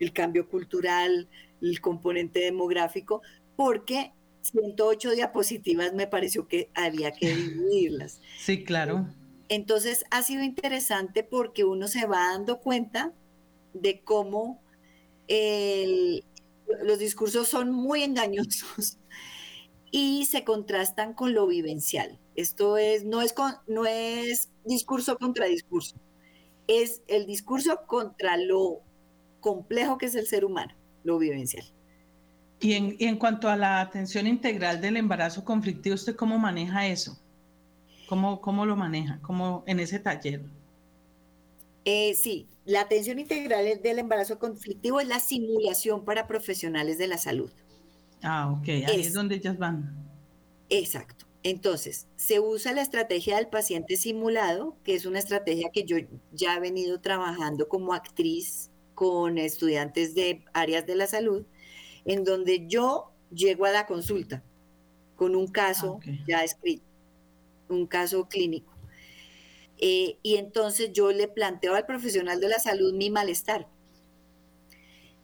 el 0.00 0.12
cambio 0.12 0.48
cultural, 0.48 1.28
el 1.62 1.80
componente 1.80 2.40
demográfico, 2.40 3.22
porque 3.56 4.12
108 4.42 5.12
diapositivas 5.12 5.92
me 5.92 6.06
pareció 6.06 6.48
que 6.48 6.70
había 6.74 7.12
que 7.12 7.34
dividirlas. 7.34 8.20
Sí, 8.38 8.64
claro. 8.64 9.06
Entonces 9.50 10.04
ha 10.12 10.22
sido 10.22 10.44
interesante 10.44 11.24
porque 11.24 11.64
uno 11.64 11.88
se 11.88 12.06
va 12.06 12.30
dando 12.32 12.60
cuenta 12.60 13.12
de 13.74 14.00
cómo 14.00 14.62
los 16.82 16.98
discursos 17.00 17.48
son 17.48 17.72
muy 17.72 18.04
engañosos 18.04 18.98
y 19.90 20.24
se 20.26 20.44
contrastan 20.44 21.14
con 21.14 21.34
lo 21.34 21.48
vivencial. 21.48 22.20
Esto 22.36 22.78
es 22.78 23.04
no 23.04 23.20
es 23.22 23.34
no 23.66 23.86
es 23.86 24.50
discurso 24.64 25.18
contra 25.18 25.46
discurso, 25.46 25.96
es 26.68 27.02
el 27.08 27.26
discurso 27.26 27.80
contra 27.88 28.36
lo 28.36 28.82
complejo 29.40 29.98
que 29.98 30.06
es 30.06 30.14
el 30.14 30.28
ser 30.28 30.44
humano, 30.44 30.76
lo 31.02 31.18
vivencial. 31.18 31.64
Y 32.60 32.74
en, 32.74 32.94
y 33.00 33.06
en 33.06 33.16
cuanto 33.16 33.48
a 33.48 33.56
la 33.56 33.80
atención 33.80 34.28
integral 34.28 34.80
del 34.80 34.96
embarazo 34.96 35.44
conflictivo, 35.44 35.96
¿usted 35.96 36.14
cómo 36.14 36.38
maneja 36.38 36.86
eso? 36.86 37.19
¿Cómo, 38.10 38.40
cómo 38.40 38.66
lo 38.66 38.74
maneja? 38.74 39.20
¿Cómo 39.22 39.62
en 39.68 39.78
ese 39.78 40.00
taller? 40.00 40.42
Eh, 41.84 42.12
sí, 42.14 42.48
la 42.64 42.80
atención 42.80 43.20
integral 43.20 43.80
del 43.80 44.00
embarazo 44.00 44.40
conflictivo 44.40 44.98
es 44.98 45.06
la 45.06 45.20
simulación 45.20 46.04
para 46.04 46.26
profesionales 46.26 46.98
de 46.98 47.06
la 47.06 47.18
salud. 47.18 47.52
Ah, 48.20 48.50
ok, 48.50 48.68
ahí 48.68 49.00
es, 49.00 49.12
donde 49.12 49.36
ellas 49.36 49.56
van. 49.58 49.94
Exacto. 50.70 51.26
Entonces, 51.44 52.08
se 52.16 52.40
usa 52.40 52.72
la 52.72 52.82
estrategia 52.82 53.36
del 53.36 53.46
paciente 53.46 53.94
simulado, 53.94 54.76
que 54.82 54.96
es 54.96 55.06
una 55.06 55.20
estrategia 55.20 55.70
que 55.72 55.84
yo 55.84 55.96
ya 56.32 56.56
he 56.56 56.60
venido 56.60 57.00
trabajando 57.00 57.68
como 57.68 57.94
actriz 57.94 58.72
con 58.96 59.38
estudiantes 59.38 60.16
de 60.16 60.44
áreas 60.52 60.84
de 60.84 60.96
la 60.96 61.06
salud, 61.06 61.46
en 62.04 62.24
donde 62.24 62.66
yo 62.66 63.12
llego 63.32 63.66
a 63.66 63.70
la 63.70 63.86
consulta 63.86 64.42
con 65.14 65.36
un 65.36 65.46
caso 65.46 66.00
ah, 66.02 66.10
ya 66.26 66.42
escrito, 66.42 66.89
un 67.70 67.86
caso 67.86 68.28
clínico. 68.28 68.72
Eh, 69.78 70.18
y 70.22 70.36
entonces 70.36 70.92
yo 70.92 71.10
le 71.10 71.26
planteo 71.26 71.74
al 71.74 71.86
profesional 71.86 72.40
de 72.40 72.48
la 72.48 72.58
salud 72.58 72.92
mi 72.92 73.10
malestar. 73.10 73.66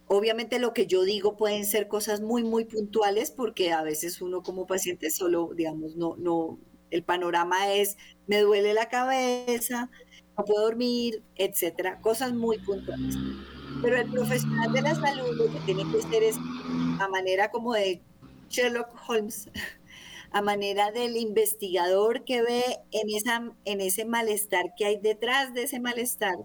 Obviamente 0.07 0.57
lo 0.57 0.73
que 0.73 0.87
yo 0.87 1.03
digo 1.03 1.37
pueden 1.37 1.65
ser 1.65 1.87
cosas 1.87 2.21
muy, 2.21 2.43
muy 2.43 2.65
puntuales 2.65 3.29
porque 3.29 3.71
a 3.71 3.83
veces 3.83 4.21
uno 4.21 4.41
como 4.41 4.65
paciente 4.65 5.11
solo, 5.11 5.51
digamos, 5.53 5.95
no, 5.95 6.15
no, 6.17 6.57
el 6.89 7.03
panorama 7.03 7.73
es, 7.73 7.97
me 8.25 8.39
duele 8.39 8.73
la 8.73 8.89
cabeza, 8.89 9.91
no 10.37 10.45
puedo 10.45 10.63
dormir, 10.63 11.23
etcétera, 11.35 11.99
cosas 12.01 12.33
muy 12.33 12.57
puntuales. 12.59 13.15
Pero 13.81 13.97
el 13.97 14.09
profesional 14.09 14.71
de 14.71 14.81
la 14.81 14.95
salud 14.95 15.35
lo 15.35 15.51
que 15.51 15.59
tiene 15.65 15.83
que 15.91 15.99
hacer 15.99 16.23
es, 16.23 16.37
a 16.99 17.07
manera 17.09 17.51
como 17.51 17.73
de 17.73 18.01
Sherlock 18.49 18.89
Holmes, 19.07 19.49
a 20.37 20.41
manera 20.43 20.91
del 20.91 21.17
investigador 21.17 22.23
que 22.23 22.43
ve 22.43 22.63
en, 22.91 23.09
esa, 23.09 23.55
en 23.65 23.81
ese 23.81 24.05
malestar 24.05 24.75
que 24.77 24.85
hay 24.85 24.97
detrás 24.97 25.51
de 25.55 25.63
ese 25.63 25.79
malestar, 25.79 26.35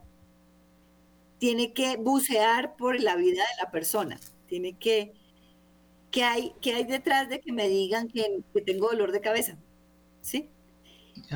tiene 1.37 1.75
que 1.75 1.99
bucear 1.99 2.75
por 2.77 2.99
la 2.99 3.17
vida 3.17 3.43
de 3.43 3.63
la 3.63 3.71
persona, 3.71 4.19
tiene 4.47 4.79
que, 4.79 5.13
¿qué 6.11 6.25
hay, 6.25 6.55
qué 6.63 6.73
hay 6.73 6.85
detrás 6.85 7.29
de 7.29 7.41
que 7.41 7.53
me 7.53 7.69
digan 7.69 8.09
que, 8.09 8.43
tengo 8.65 8.89
dolor 8.89 9.13
de 9.13 9.21
cabeza? 9.21 9.59
¿Sí? 10.23 10.49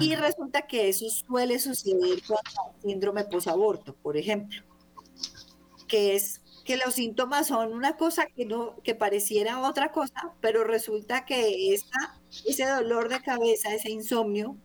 Y 0.00 0.14
resulta 0.14 0.66
que 0.66 0.88
eso 0.88 1.10
suele 1.10 1.58
suceder 1.58 2.22
con 2.26 2.38
el 2.38 2.82
síndrome 2.82 3.24
posaborto, 3.24 3.94
por 3.96 4.16
ejemplo, 4.16 4.62
que 5.86 6.14
es 6.14 6.40
que 6.66 6.76
los 6.76 6.94
síntomas 6.94 7.46
son 7.46 7.72
una 7.72 7.96
cosa 7.96 8.26
que 8.26 8.44
no 8.44 8.76
que 8.82 8.96
pareciera 8.96 9.60
otra 9.60 9.92
cosa, 9.92 10.34
pero 10.40 10.64
resulta 10.64 11.24
que 11.24 11.72
ese 11.72 12.66
dolor 12.66 13.08
de 13.08 13.22
cabeza, 13.22 13.72
ese 13.72 13.90
insomnio, 13.90 14.56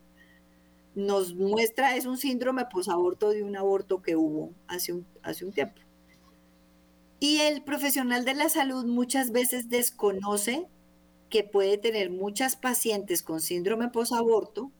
nos 0.95 1.35
muestra, 1.35 1.95
es 1.95 2.05
un 2.05 2.17
síndrome 2.17 2.65
posaborto 2.65 3.29
de 3.29 3.43
un 3.43 3.55
aborto 3.55 4.01
que 4.01 4.15
hubo 4.15 4.51
hace 4.67 4.93
un, 4.93 5.07
hace 5.21 5.45
un 5.45 5.53
tiempo. 5.53 5.79
Y 7.19 7.37
el 7.41 7.63
profesional 7.63 8.25
de 8.25 8.33
la 8.33 8.49
salud 8.49 8.83
muchas 8.85 9.31
veces 9.31 9.69
desconoce 9.69 10.67
que 11.29 11.43
puede 11.43 11.77
tener 11.77 12.09
muchas 12.09 12.55
pacientes 12.55 13.21
con 13.21 13.41
síndrome 13.41 13.89
posaborto 13.89 14.71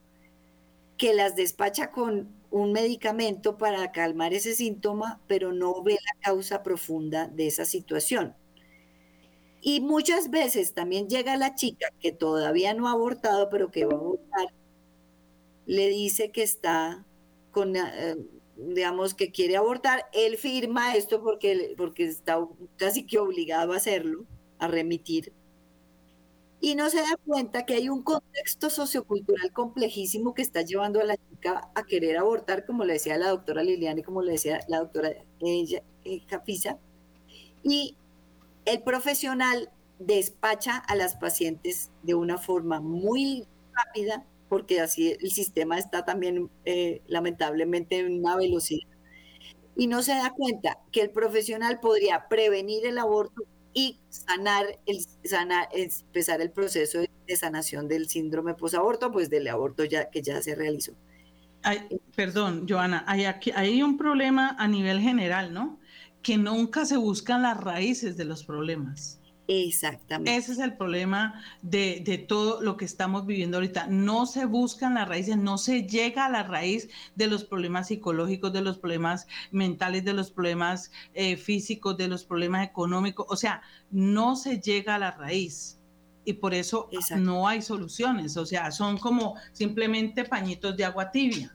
que 0.98 1.14
las 1.14 1.36
despacha 1.36 1.92
con 1.92 2.41
un 2.52 2.70
medicamento 2.72 3.56
para 3.56 3.90
calmar 3.92 4.34
ese 4.34 4.54
síntoma, 4.54 5.20
pero 5.26 5.52
no 5.52 5.82
ve 5.82 5.94
la 5.94 6.20
causa 6.20 6.62
profunda 6.62 7.26
de 7.26 7.46
esa 7.46 7.64
situación. 7.64 8.36
Y 9.62 9.80
muchas 9.80 10.30
veces 10.30 10.74
también 10.74 11.08
llega 11.08 11.36
la 11.36 11.54
chica 11.54 11.88
que 11.98 12.12
todavía 12.12 12.74
no 12.74 12.88
ha 12.88 12.92
abortado, 12.92 13.48
pero 13.48 13.70
que 13.70 13.86
va 13.86 13.94
a 13.94 13.96
abortar, 13.96 14.52
le 15.66 15.88
dice 15.88 16.30
que 16.30 16.42
está 16.42 17.06
con, 17.52 17.74
eh, 17.76 18.16
digamos, 18.56 19.14
que 19.14 19.30
quiere 19.30 19.56
abortar. 19.56 20.06
Él 20.12 20.36
firma 20.36 20.94
esto 20.94 21.22
porque, 21.22 21.74
porque 21.78 22.04
está 22.04 22.46
casi 22.76 23.06
que 23.06 23.18
obligado 23.18 23.72
a 23.72 23.76
hacerlo, 23.76 24.26
a 24.58 24.68
remitir 24.68 25.32
y 26.62 26.76
no 26.76 26.88
se 26.90 26.98
da 26.98 27.16
cuenta 27.26 27.66
que 27.66 27.74
hay 27.74 27.88
un 27.88 28.02
contexto 28.04 28.70
sociocultural 28.70 29.52
complejísimo 29.52 30.32
que 30.32 30.42
está 30.42 30.62
llevando 30.62 31.00
a 31.00 31.04
la 31.04 31.16
chica 31.16 31.72
a 31.74 31.82
querer 31.82 32.16
abortar, 32.16 32.64
como 32.64 32.84
le 32.84 32.94
decía 32.94 33.18
la 33.18 33.30
doctora 33.30 33.64
Liliana 33.64 33.98
y 34.00 34.04
como 34.04 34.22
le 34.22 34.32
decía 34.32 34.60
la 34.68 34.78
doctora 34.78 35.12
ella, 35.40 35.82
eh, 36.04 36.22
y 37.64 37.96
el 38.64 38.82
profesional 38.84 39.70
despacha 39.98 40.76
a 40.76 40.94
las 40.94 41.16
pacientes 41.16 41.90
de 42.04 42.14
una 42.14 42.38
forma 42.38 42.80
muy 42.80 43.44
rápida, 43.74 44.24
porque 44.48 44.80
así 44.80 45.16
el 45.20 45.32
sistema 45.32 45.78
está 45.78 46.04
también 46.04 46.48
eh, 46.64 47.02
lamentablemente 47.08 47.98
en 47.98 48.20
una 48.20 48.36
velocidad, 48.36 48.88
y 49.76 49.88
no 49.88 50.02
se 50.02 50.12
da 50.12 50.30
cuenta 50.30 50.78
que 50.92 51.00
el 51.02 51.10
profesional 51.10 51.80
podría 51.80 52.28
prevenir 52.28 52.86
el 52.86 52.98
aborto 52.98 53.42
y 53.74 53.98
sanar, 54.10 54.78
el, 54.86 54.98
sanar, 55.24 55.68
empezar 55.72 56.40
el 56.40 56.50
proceso 56.50 57.00
de 57.00 57.36
sanación 57.36 57.88
del 57.88 58.08
síndrome 58.08 58.54
posaborto, 58.54 59.10
pues 59.10 59.30
del 59.30 59.48
aborto 59.48 59.84
ya, 59.84 60.10
que 60.10 60.22
ya 60.22 60.42
se 60.42 60.54
realizó. 60.54 60.92
perdón, 62.14 62.66
Joana, 62.68 63.04
hay, 63.06 63.82
un 63.82 63.96
problema 63.96 64.56
a 64.58 64.68
nivel 64.68 65.00
general, 65.00 65.52
¿no? 65.52 65.80
Que 66.22 66.36
nunca 66.36 66.84
se 66.84 66.96
buscan 66.96 67.42
las 67.42 67.58
raíces 67.58 68.16
de 68.16 68.24
los 68.24 68.44
problemas. 68.44 69.20
Exactamente. 69.48 70.36
Ese 70.36 70.52
es 70.52 70.58
el 70.58 70.76
problema 70.76 71.42
de, 71.62 72.24
todo 72.28 72.62
lo 72.62 72.76
que 72.76 72.84
estamos 72.84 73.26
viviendo 73.26 73.56
ahorita. 73.56 73.86
No 73.88 74.26
se 74.26 74.44
buscan 74.46 74.94
las 74.94 75.08
raíces, 75.08 75.36
no 75.36 75.58
se 75.58 75.82
llega 75.82 76.26
a 76.26 76.30
la 76.30 76.44
raíz 76.44 76.88
de 77.16 77.26
los 77.26 77.44
problemas 77.44 77.88
psicológicos, 77.88 78.52
de 78.52 78.62
los 78.62 78.78
problemas 78.78 79.26
mentales, 79.50 80.04
de 80.04 80.14
los 80.14 80.30
problemas 80.30 80.92
eh, 81.14 81.36
físicos, 81.36 81.96
de 81.96 82.08
los 82.08 82.24
problemas 82.24 82.66
económicos. 82.66 83.26
O 83.28 83.36
sea, 83.36 83.62
no 83.90 84.36
se 84.36 84.60
llega 84.60 84.94
a 84.94 84.98
la 84.98 85.10
raíz. 85.10 85.78
Y 86.24 86.34
por 86.34 86.54
eso 86.54 86.88
no 87.16 87.48
hay 87.48 87.62
soluciones. 87.62 88.36
O 88.36 88.46
sea, 88.46 88.70
son 88.70 88.96
como 88.96 89.34
simplemente 89.52 90.24
pañitos 90.24 90.76
de 90.76 90.84
agua 90.84 91.10
tibia. 91.10 91.52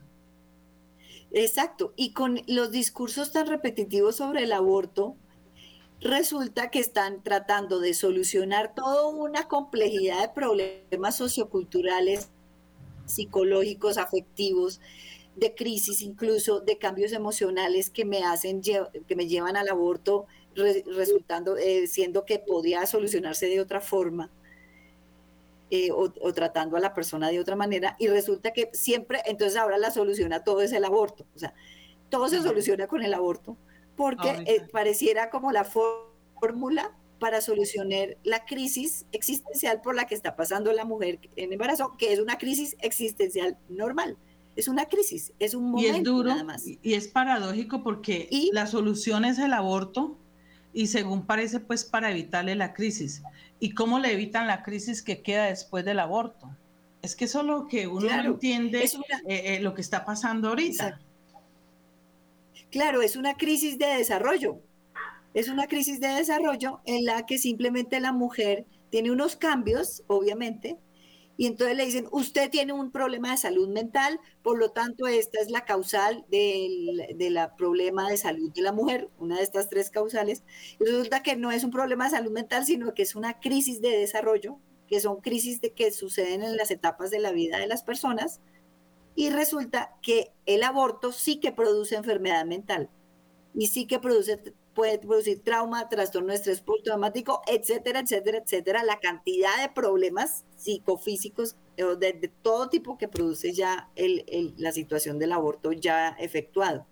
Exacto. 1.30 1.94
Y 1.96 2.12
con 2.12 2.42
los 2.46 2.70
discursos 2.70 3.32
tan 3.32 3.46
repetitivos 3.46 4.16
sobre 4.16 4.44
el 4.44 4.52
aborto, 4.52 5.16
resulta 6.00 6.70
que 6.70 6.78
están 6.78 7.22
tratando 7.22 7.80
de 7.80 7.94
solucionar 7.94 8.74
toda 8.74 9.08
una 9.08 9.48
complejidad 9.48 10.20
de 10.22 10.28
problemas 10.28 11.16
socioculturales, 11.16 12.30
psicológicos, 13.06 13.98
afectivos, 13.98 14.80
de 15.36 15.54
crisis 15.54 16.02
incluso, 16.02 16.60
de 16.60 16.78
cambios 16.78 17.12
emocionales 17.12 17.90
que 17.90 18.04
me 18.04 18.24
hacen, 18.24 18.60
que 18.60 19.16
me 19.16 19.28
llevan 19.28 19.56
al 19.56 19.68
aborto, 19.68 20.26
resultando, 20.54 21.56
eh, 21.56 21.86
siendo 21.86 22.24
que 22.24 22.38
podía 22.38 22.84
solucionarse 22.86 23.46
de 23.46 23.60
otra 23.60 23.80
forma. 23.80 24.30
Eh, 25.70 25.90
o, 25.92 26.08
tratando 26.32 26.78
a 26.78 26.80
la 26.80 26.94
persona 26.94 27.28
de 27.28 27.38
otra 27.38 27.54
manera, 27.54 27.94
y 27.98 28.06
resulta 28.06 28.54
que 28.54 28.70
siempre, 28.72 29.20
entonces 29.26 29.58
ahora 29.58 29.76
la 29.76 29.90
solución 29.90 30.32
a 30.32 30.42
todo 30.42 30.62
es 30.62 30.72
el 30.72 30.82
aborto. 30.82 31.26
O 31.34 31.38
sea, 31.38 31.52
todo 32.08 32.26
se 32.28 32.40
soluciona 32.40 32.86
con 32.86 33.02
el 33.02 33.12
aborto, 33.12 33.58
porque 33.98 34.44
eh, 34.46 34.62
pareciera 34.72 35.28
como 35.28 35.50
la 35.50 35.64
fórmula 35.64 36.96
para 37.18 37.40
solucionar 37.40 38.16
la 38.22 38.44
crisis 38.44 39.06
existencial 39.10 39.80
por 39.80 39.96
la 39.96 40.06
que 40.06 40.14
está 40.14 40.36
pasando 40.36 40.72
la 40.72 40.84
mujer 40.84 41.18
en 41.34 41.52
embarazo, 41.52 41.96
que 41.98 42.12
es 42.12 42.20
una 42.20 42.38
crisis 42.38 42.76
existencial 42.80 43.58
normal. 43.68 44.16
Es 44.54 44.68
una 44.68 44.86
crisis, 44.86 45.32
es 45.40 45.54
un 45.54 45.70
momento 45.70 45.96
y 45.96 45.98
es 45.98 46.04
duro, 46.04 46.28
nada 46.30 46.44
más. 46.44 46.64
Y 46.64 46.94
es 46.94 47.08
paradójico 47.08 47.82
porque 47.82 48.28
la 48.52 48.66
solución 48.68 49.24
es 49.24 49.38
el 49.40 49.52
aborto 49.52 50.16
y 50.72 50.86
según 50.86 51.26
parece 51.26 51.58
pues 51.58 51.84
para 51.84 52.10
evitarle 52.10 52.54
la 52.54 52.74
crisis. 52.74 53.22
¿Y 53.58 53.74
cómo 53.74 53.98
le 53.98 54.12
evitan 54.12 54.46
la 54.46 54.62
crisis 54.62 55.02
que 55.02 55.22
queda 55.22 55.46
después 55.46 55.84
del 55.84 55.98
aborto? 55.98 56.56
Es 57.02 57.16
que 57.16 57.24
eso 57.24 57.40
es 57.40 57.46
lo 57.46 57.66
que 57.66 57.88
uno 57.88 58.08
no 58.08 58.22
entiende 58.22 58.84
eh, 58.84 58.88
eh, 59.26 59.60
lo 59.60 59.74
que 59.74 59.80
está 59.80 60.04
pasando 60.04 60.48
ahorita. 60.50 61.00
Claro, 62.70 63.02
es 63.02 63.16
una 63.16 63.34
crisis 63.36 63.78
de 63.78 63.86
desarrollo. 63.86 64.60
Es 65.34 65.48
una 65.48 65.66
crisis 65.66 66.00
de 66.00 66.08
desarrollo 66.08 66.80
en 66.84 67.04
la 67.04 67.24
que 67.26 67.38
simplemente 67.38 68.00
la 68.00 68.12
mujer 68.12 68.66
tiene 68.90 69.10
unos 69.10 69.36
cambios, 69.36 70.02
obviamente, 70.06 70.78
y 71.38 71.46
entonces 71.46 71.76
le 71.76 71.86
dicen, 71.86 72.08
usted 72.10 72.50
tiene 72.50 72.72
un 72.72 72.90
problema 72.90 73.30
de 73.30 73.36
salud 73.36 73.68
mental, 73.68 74.18
por 74.42 74.58
lo 74.58 74.72
tanto 74.72 75.06
esta 75.06 75.40
es 75.40 75.50
la 75.50 75.64
causal 75.64 76.26
del 76.30 76.96
de 77.16 77.48
problema 77.56 78.10
de 78.10 78.16
salud 78.16 78.52
de 78.52 78.60
la 78.60 78.72
mujer, 78.72 79.08
una 79.18 79.36
de 79.36 79.44
estas 79.44 79.68
tres 79.68 79.88
causales. 79.88 80.42
Y 80.80 80.84
resulta 80.84 81.22
que 81.22 81.36
no 81.36 81.52
es 81.52 81.62
un 81.62 81.70
problema 81.70 82.06
de 82.06 82.10
salud 82.10 82.32
mental, 82.32 82.64
sino 82.66 82.92
que 82.92 83.02
es 83.02 83.14
una 83.14 83.38
crisis 83.38 83.80
de 83.80 83.90
desarrollo, 83.90 84.58
que 84.88 84.98
son 84.98 85.20
crisis 85.20 85.60
de 85.60 85.72
que 85.72 85.92
suceden 85.92 86.42
en 86.42 86.56
las 86.56 86.72
etapas 86.72 87.12
de 87.12 87.20
la 87.20 87.30
vida 87.30 87.60
de 87.60 87.68
las 87.68 87.84
personas. 87.84 88.40
Y 89.18 89.30
resulta 89.30 89.96
que 90.00 90.30
el 90.46 90.62
aborto 90.62 91.10
sí 91.10 91.40
que 91.40 91.50
produce 91.50 91.96
enfermedad 91.96 92.44
mental 92.44 92.88
y 93.52 93.66
sí 93.66 93.84
que 93.88 93.98
produce 93.98 94.40
puede 94.74 95.00
producir 95.00 95.42
trauma, 95.42 95.88
trastorno 95.88 96.28
de 96.28 96.36
estrés 96.36 96.60
postraumático, 96.60 97.42
etcétera, 97.48 97.98
etcétera, 97.98 98.38
etcétera. 98.38 98.84
La 98.84 99.00
cantidad 99.00 99.60
de 99.60 99.70
problemas 99.70 100.44
psicofísicos 100.54 101.56
eh, 101.76 101.84
de, 101.98 102.12
de 102.12 102.28
todo 102.28 102.68
tipo 102.68 102.96
que 102.96 103.08
produce 103.08 103.52
ya 103.52 103.90
la 104.56 104.70
situación 104.70 105.18
del 105.18 105.32
aborto 105.32 105.72
ya 105.72 106.10
efectuado. 106.10 106.86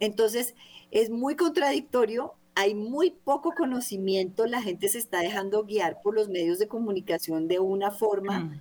Entonces, 0.00 0.54
es 0.90 1.10
muy 1.10 1.36
contradictorio, 1.36 2.32
hay 2.54 2.74
muy 2.74 3.10
poco 3.10 3.52
conocimiento, 3.54 4.46
la 4.46 4.62
gente 4.62 4.88
se 4.88 4.96
está 4.96 5.20
dejando 5.20 5.64
guiar 5.64 6.00
por 6.00 6.14
los 6.14 6.30
medios 6.30 6.58
de 6.58 6.66
comunicación 6.66 7.46
de 7.46 7.58
una 7.58 7.90
forma, 7.90 8.40
mm. 8.40 8.60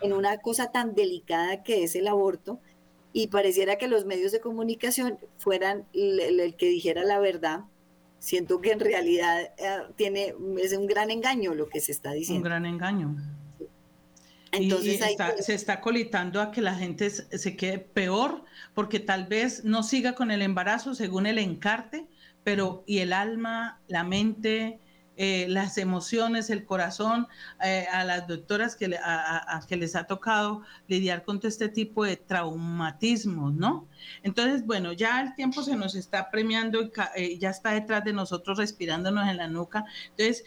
En 0.00 0.12
una 0.12 0.38
cosa 0.38 0.70
tan 0.72 0.94
delicada 0.94 1.62
que 1.62 1.84
es 1.84 1.94
el 1.96 2.08
aborto, 2.08 2.60
y 3.12 3.28
pareciera 3.28 3.76
que 3.76 3.88
los 3.88 4.04
medios 4.04 4.32
de 4.32 4.40
comunicación 4.40 5.18
fueran 5.38 5.86
el 5.94 6.54
que 6.56 6.68
dijera 6.68 7.02
la 7.02 7.18
verdad, 7.18 7.60
siento 8.18 8.60
que 8.60 8.72
en 8.72 8.80
realidad 8.80 9.52
eh, 9.56 9.78
tiene, 9.96 10.34
es 10.58 10.72
un 10.76 10.86
gran 10.86 11.10
engaño 11.10 11.54
lo 11.54 11.68
que 11.68 11.80
se 11.80 11.92
está 11.92 12.12
diciendo. 12.12 12.42
Un 12.42 12.44
gran 12.44 12.66
engaño. 12.66 13.16
Entonces 14.52 15.00
se 15.40 15.54
está 15.54 15.80
colitando 15.80 16.40
a 16.40 16.50
que 16.50 16.60
la 16.60 16.74
gente 16.74 17.10
se 17.10 17.56
quede 17.56 17.78
peor 17.78 18.44
porque 18.74 19.00
tal 19.00 19.26
vez 19.26 19.64
no 19.64 19.82
siga 19.82 20.14
con 20.14 20.30
el 20.30 20.42
embarazo 20.42 20.94
según 20.94 21.26
el 21.26 21.38
encarte, 21.38 22.06
pero 22.42 22.82
y 22.86 22.98
el 22.98 23.12
alma, 23.12 23.80
la 23.88 24.04
mente, 24.04 24.78
eh, 25.18 25.46
las 25.48 25.78
emociones, 25.78 26.50
el 26.50 26.66
corazón, 26.66 27.26
eh, 27.64 27.86
a 27.90 28.04
las 28.04 28.28
doctoras 28.28 28.76
que, 28.76 28.94
a, 29.02 29.64
que 29.66 29.76
les 29.76 29.96
ha 29.96 30.04
tocado 30.04 30.60
lidiar 30.88 31.24
con 31.24 31.40
todo 31.40 31.48
este 31.48 31.70
tipo 31.70 32.04
de 32.04 32.18
traumatismos, 32.18 33.54
¿no? 33.54 33.88
Entonces, 34.22 34.66
bueno, 34.66 34.92
ya 34.92 35.22
el 35.22 35.34
tiempo 35.34 35.62
se 35.62 35.74
nos 35.74 35.94
está 35.94 36.30
premiando 36.30 36.82
y 36.82 36.90
eh, 37.16 37.38
ya 37.38 37.48
está 37.48 37.70
detrás 37.70 38.04
de 38.04 38.12
nosotros 38.12 38.58
respirándonos 38.58 39.26
en 39.26 39.38
la 39.38 39.48
nuca. 39.48 39.86
Entonces, 40.10 40.44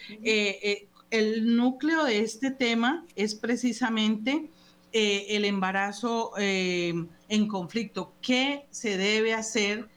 el 1.10 1.56
núcleo 1.56 2.04
de 2.04 2.20
este 2.20 2.52
tema 2.52 3.06
es 3.16 3.34
precisamente 3.34 4.52
el 4.92 5.46
embarazo 5.46 6.34
en 6.38 7.48
conflicto. 7.48 8.14
¿Qué 8.22 8.68
se 8.70 8.98
debe 8.98 9.34
hacer, 9.34 9.90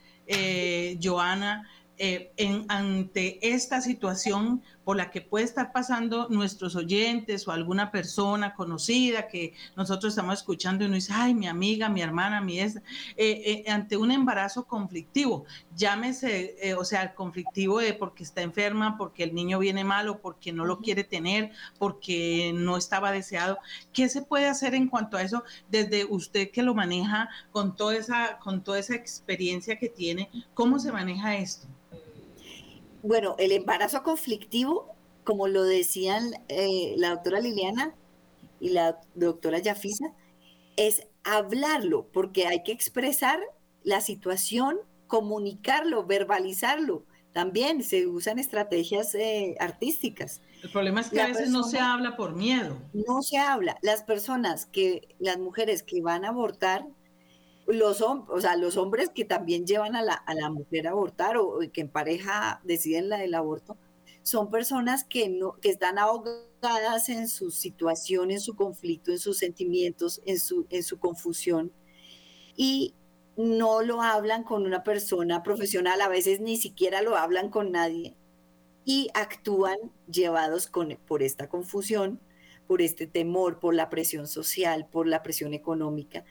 Joana? 1.01 1.69
Eh, 1.99 2.31
en, 2.37 2.65
ante 2.69 3.37
esta 3.53 3.79
situación 3.79 4.63
por 4.83 4.97
la 4.97 5.11
que 5.11 5.21
puede 5.21 5.45
estar 5.45 5.71
pasando 5.71 6.27
nuestros 6.27 6.75
oyentes 6.75 7.47
o 7.47 7.51
alguna 7.51 7.91
persona 7.91 8.55
conocida 8.55 9.27
que 9.27 9.53
nosotros 9.75 10.13
estamos 10.13 10.39
escuchando 10.39 10.83
y 10.83 10.87
nos 10.87 10.95
dice, 10.95 11.13
ay, 11.15 11.35
mi 11.35 11.47
amiga, 11.47 11.89
mi 11.89 12.01
hermana, 12.01 12.41
mi 12.41 12.59
es, 12.59 12.77
eh, 12.77 12.83
eh, 13.15 13.63
ante 13.69 13.95
un 13.95 14.09
embarazo 14.09 14.65
conflictivo, 14.65 15.45
llámese, 15.75 16.73
o 16.79 16.83
sea, 16.83 17.03
el 17.03 17.13
conflictivo 17.13 17.77
de 17.77 17.93
porque 17.93 18.23
está 18.23 18.41
enferma, 18.41 18.97
porque 18.97 19.23
el 19.23 19.35
niño 19.35 19.59
viene 19.59 19.83
malo, 19.83 20.19
porque 20.19 20.51
no 20.51 20.65
lo 20.65 20.79
quiere 20.79 21.03
tener, 21.03 21.51
porque 21.77 22.53
no 22.55 22.75
estaba 22.75 23.11
deseado. 23.11 23.59
¿Qué 23.93 24.09
se 24.09 24.23
puede 24.23 24.47
hacer 24.47 24.73
en 24.73 24.87
cuanto 24.87 25.15
a 25.15 25.21
eso 25.21 25.43
desde 25.69 26.05
usted 26.05 26.49
que 26.49 26.63
lo 26.63 26.73
maneja 26.73 27.29
con 27.51 27.75
toda 27.75 27.95
esa, 27.95 28.39
con 28.39 28.63
toda 28.63 28.79
esa 28.79 28.95
experiencia 28.95 29.77
que 29.77 29.89
tiene? 29.89 30.31
¿Cómo 30.55 30.79
se 30.79 30.91
maneja 30.91 31.37
esto? 31.37 31.67
Bueno, 33.03 33.35
el 33.37 33.51
embarazo 33.51 34.01
conflictivo, 34.01 34.95
como 35.25 35.49
lo 35.49 35.63
decían 35.63 36.31
eh, 36.47 36.95
la 36.97 37.09
doctora 37.09 37.41
Liliana 37.41 37.93
y 38.61 38.69
la 38.69 39.01
doctora 39.13 39.59
Yafisa, 39.59 40.13
es 40.77 41.05
hablarlo, 41.25 42.07
porque 42.13 42.47
hay 42.47 42.63
que 42.63 42.71
expresar 42.71 43.41
la 43.83 43.99
situación, 43.99 44.77
comunicarlo, 45.07 46.05
verbalizarlo. 46.05 47.03
También 47.33 47.83
se 47.83 48.07
usan 48.07 48.39
estrategias 48.39 49.13
eh, 49.15 49.57
artísticas. 49.59 50.41
El 50.63 50.71
problema 50.71 51.01
es 51.01 51.09
que 51.09 51.19
a 51.19 51.27
veces 51.27 51.49
no 51.49 51.63
se 51.63 51.79
habla 51.79 52.15
por 52.15 52.35
miedo. 52.35 52.77
No 52.93 53.21
se 53.21 53.37
habla. 53.37 53.77
Las 53.81 54.03
personas 54.03 54.65
que, 54.65 55.09
las 55.19 55.39
mujeres 55.39 55.83
que 55.83 56.01
van 56.01 56.23
a 56.23 56.29
abortar, 56.29 56.87
los, 57.67 58.01
o 58.01 58.41
sea, 58.41 58.55
los 58.57 58.77
hombres 58.77 59.09
que 59.09 59.25
también 59.25 59.65
llevan 59.65 59.95
a 59.95 60.01
la, 60.01 60.13
a 60.13 60.33
la 60.33 60.49
mujer 60.49 60.87
a 60.87 60.91
abortar 60.91 61.37
o, 61.37 61.59
que 61.71 61.81
en 61.81 61.89
pareja 61.89 62.61
deciden 62.63 63.09
la 63.09 63.17
del 63.17 63.35
aborto, 63.35 63.77
son 64.21 64.49
personas 64.49 65.03
que, 65.03 65.29
no, 65.29 65.53
que 65.61 65.69
están 65.69 65.97
ahogadas 65.97 67.09
en 67.09 67.27
su 67.27 67.51
situación, 67.51 68.31
en 68.31 68.39
su 68.39 68.55
conflicto, 68.55 69.11
en 69.11 69.19
sus 69.19 69.37
sentimientos, 69.37 70.21
en 70.25 70.39
su, 70.39 70.65
en 70.69 70.83
su 70.83 70.99
confusión 70.99 71.71
y 72.55 72.95
no 73.35 73.81
lo 73.81 74.01
hablan 74.01 74.43
con 74.43 74.65
una 74.65 74.83
persona 74.83 75.43
profesional, 75.43 76.01
a 76.01 76.07
veces 76.07 76.39
ni 76.39 76.57
siquiera 76.57 77.01
lo 77.01 77.17
hablan 77.17 77.49
con 77.49 77.71
nadie 77.71 78.15
y 78.85 79.09
actúan 79.13 79.77
llevados 80.09 80.69
por 81.07 81.23
esta 81.23 81.49
confusión, 81.49 82.19
por 82.67 82.81
este 82.81 83.07
temor, 83.07 83.59
por 83.59 83.73
la 83.73 83.89
presión 83.89 84.27
social, 84.27 84.87
por 84.91 85.07
la 85.07 85.23
presión 85.23 85.53
económica. 85.53 86.25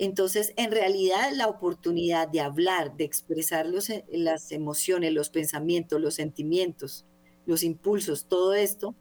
Entonces, 0.00 0.54
en 0.56 0.72
realidad, 0.72 1.30
la 1.34 1.46
oportunidad 1.46 2.26
de 2.26 2.40
hablar, 2.40 2.96
de 2.96 3.04
expresar 3.04 3.66
eh, 3.66 4.04
las 4.10 4.50
emociones, 4.50 5.12
los 5.12 5.28
pensamientos, 5.28 6.00
los 6.00 6.14
sentimientos, 6.14 7.04
los 7.44 7.62
impulsos, 7.62 8.24
todo 8.24 8.54
esto 8.54 8.94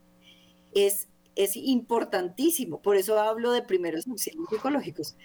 es, 0.73 1.07
es 1.37 1.55
importantísimo. 1.55 2.81
Por 2.81 2.97
eso 2.97 3.17
hablo 3.17 3.53
de 3.53 3.61
primeros 3.61 4.05
auxilios 4.07 4.49
psicológicos, 4.49 5.15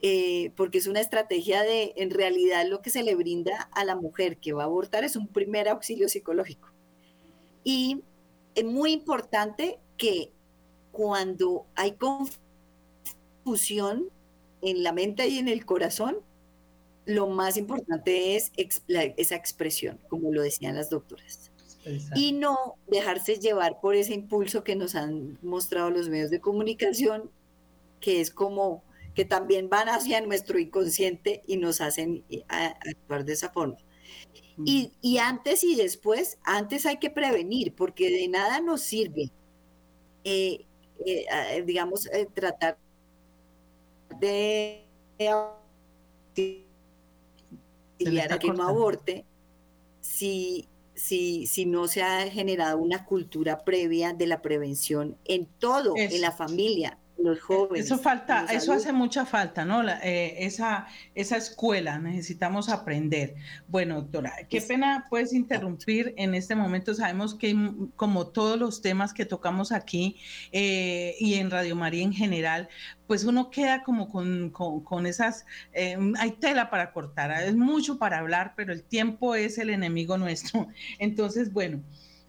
eh, 0.00 0.50
porque 0.56 0.78
es 0.78 0.86
una 0.86 1.00
estrategia 1.00 1.62
de, 1.62 1.92
en 1.96 2.08
realidad, 2.08 2.66
lo 2.66 2.80
que 2.80 2.88
se 2.88 3.02
le 3.02 3.14
brinda 3.14 3.68
a 3.74 3.84
la 3.84 3.96
mujer 3.96 4.38
que 4.38 4.54
va 4.54 4.62
a 4.62 4.66
abortar 4.66 5.04
es 5.04 5.14
un 5.14 5.28
primer 5.28 5.68
auxilio 5.68 6.08
psicológico. 6.08 6.70
Y 7.64 8.00
es 8.54 8.64
muy 8.64 8.92
importante 8.92 9.78
que 9.98 10.32
cuando 10.90 11.66
hay 11.74 11.98
confusión 13.44 14.08
en 14.62 14.82
la 14.82 14.92
mente 14.92 15.28
y 15.28 15.38
en 15.38 15.48
el 15.48 15.64
corazón, 15.64 16.18
lo 17.04 17.26
más 17.26 17.56
importante 17.56 18.36
es 18.36 18.52
esa 18.56 19.34
expresión, 19.34 19.98
como 20.08 20.32
lo 20.32 20.42
decían 20.42 20.76
las 20.76 20.90
doctoras. 20.90 21.50
Y 22.14 22.32
no 22.32 22.74
dejarse 22.86 23.38
llevar 23.38 23.80
por 23.80 23.94
ese 23.94 24.12
impulso 24.12 24.62
que 24.62 24.76
nos 24.76 24.94
han 24.94 25.38
mostrado 25.40 25.88
los 25.88 26.10
medios 26.10 26.30
de 26.30 26.38
comunicación, 26.38 27.30
que 28.00 28.20
es 28.20 28.30
como 28.30 28.82
que 29.14 29.24
también 29.24 29.70
van 29.70 29.88
hacia 29.88 30.20
nuestro 30.20 30.58
inconsciente 30.58 31.42
y 31.46 31.56
nos 31.56 31.80
hacen 31.80 32.24
eh, 32.28 32.44
actuar 32.48 33.24
de 33.24 33.32
esa 33.32 33.50
forma. 33.50 33.76
Y, 34.64 35.18
antes 35.18 35.64
y 35.64 35.76
después, 35.76 36.38
antes 36.42 36.84
hay 36.84 36.98
que 36.98 37.10
prevenir, 37.10 37.74
porque 37.74 38.10
de 38.10 38.28
nada 38.28 38.60
nos 38.60 38.82
sirve, 38.82 39.30
eh, 40.24 40.66
eh, 41.06 41.62
digamos, 41.64 42.08
tratar 42.34 42.76
de 44.20 44.84
a 45.28 45.58
que 48.38 48.52
no 48.52 48.62
aborte 48.62 49.24
si, 50.00 50.68
si, 50.94 51.46
si 51.46 51.66
no 51.66 51.88
se 51.88 52.02
ha 52.02 52.30
generado 52.30 52.78
una 52.78 53.04
cultura 53.04 53.64
previa 53.64 54.12
de 54.12 54.26
la 54.26 54.40
prevención 54.40 55.18
en 55.24 55.46
todo, 55.46 55.94
en 55.96 56.20
la 56.20 56.32
familia, 56.32 56.98
los 57.18 57.40
jóvenes. 57.40 57.86
Eso 57.86 57.98
falta, 57.98 58.46
eso 58.50 58.72
hace 58.72 58.92
mucha 58.92 59.26
falta, 59.26 59.64
¿no? 59.64 59.86
Eh, 59.88 60.44
esa, 60.44 60.86
esa 61.14 61.36
escuela, 61.36 61.98
necesitamos 61.98 62.68
aprender. 62.68 63.34
Bueno, 63.66 64.02
doctora, 64.02 64.32
qué 64.48 64.60
pena 64.60 65.06
puedes 65.10 65.32
interrumpir 65.32 66.14
en 66.16 66.34
este 66.34 66.54
momento. 66.54 66.94
Sabemos 66.94 67.34
que 67.34 67.54
como 67.96 68.28
todos 68.28 68.58
los 68.58 68.82
temas 68.82 69.12
que 69.12 69.24
tocamos 69.24 69.72
aquí 69.72 70.16
eh, 70.52 71.16
y 71.18 71.34
en 71.34 71.50
Radio 71.50 71.76
María 71.76 72.04
en 72.04 72.12
general, 72.12 72.68
pues 73.06 73.24
uno 73.24 73.50
queda 73.50 73.82
como 73.82 74.08
con, 74.10 75.06
esas, 75.06 75.46
eh, 75.72 75.96
hay 76.18 76.32
tela 76.32 76.70
para 76.70 76.92
cortar, 76.92 77.30
es 77.42 77.56
mucho 77.56 77.98
para 77.98 78.18
hablar, 78.18 78.52
pero 78.56 78.72
el 78.72 78.82
tiempo 78.82 79.34
es 79.34 79.58
el 79.58 79.70
enemigo 79.70 80.18
nuestro. 80.18 80.68
Entonces, 80.98 81.52
bueno, 81.52 81.82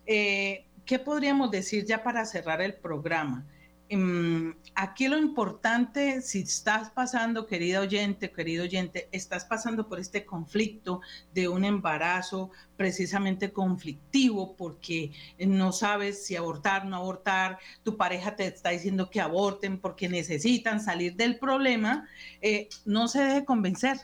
¿qué 0.05 0.99
podríamos 1.03 1.51
decir 1.51 1.85
ya 1.85 2.01
para 2.01 2.25
cerrar 2.25 2.61
el 2.61 2.73
programa? 2.73 3.45
Em, 3.91 4.53
aquí 4.75 5.07
lo 5.07 5.17
importante, 5.17 6.21
si 6.21 6.41
estás 6.41 6.91
pasando, 6.91 7.47
querida 7.47 7.81
oyente, 7.81 8.31
querido 8.31 8.63
oyente, 8.63 9.09
estás 9.11 9.45
pasando 9.45 9.89
por 9.89 9.99
este 9.99 10.25
conflicto 10.25 11.01
de 11.33 11.47
un 11.47 11.65
embarazo 11.65 12.51
precisamente 12.77 13.51
conflictivo 13.51 14.55
porque 14.55 15.11
no 15.39 15.71
sabes 15.71 16.23
si 16.23 16.35
abortar, 16.35 16.85
no 16.85 16.97
abortar, 16.97 17.57
tu 17.83 17.97
pareja 17.97 18.35
te 18.35 18.45
está 18.45 18.69
diciendo 18.69 19.09
que 19.09 19.21
aborten 19.21 19.79
porque 19.79 20.07
necesitan 20.07 20.81
salir 20.81 21.15
del 21.15 21.39
problema, 21.39 22.07
eh, 22.41 22.69
no 22.85 23.07
se 23.07 23.23
deje 23.23 23.43
convencer 23.43 23.97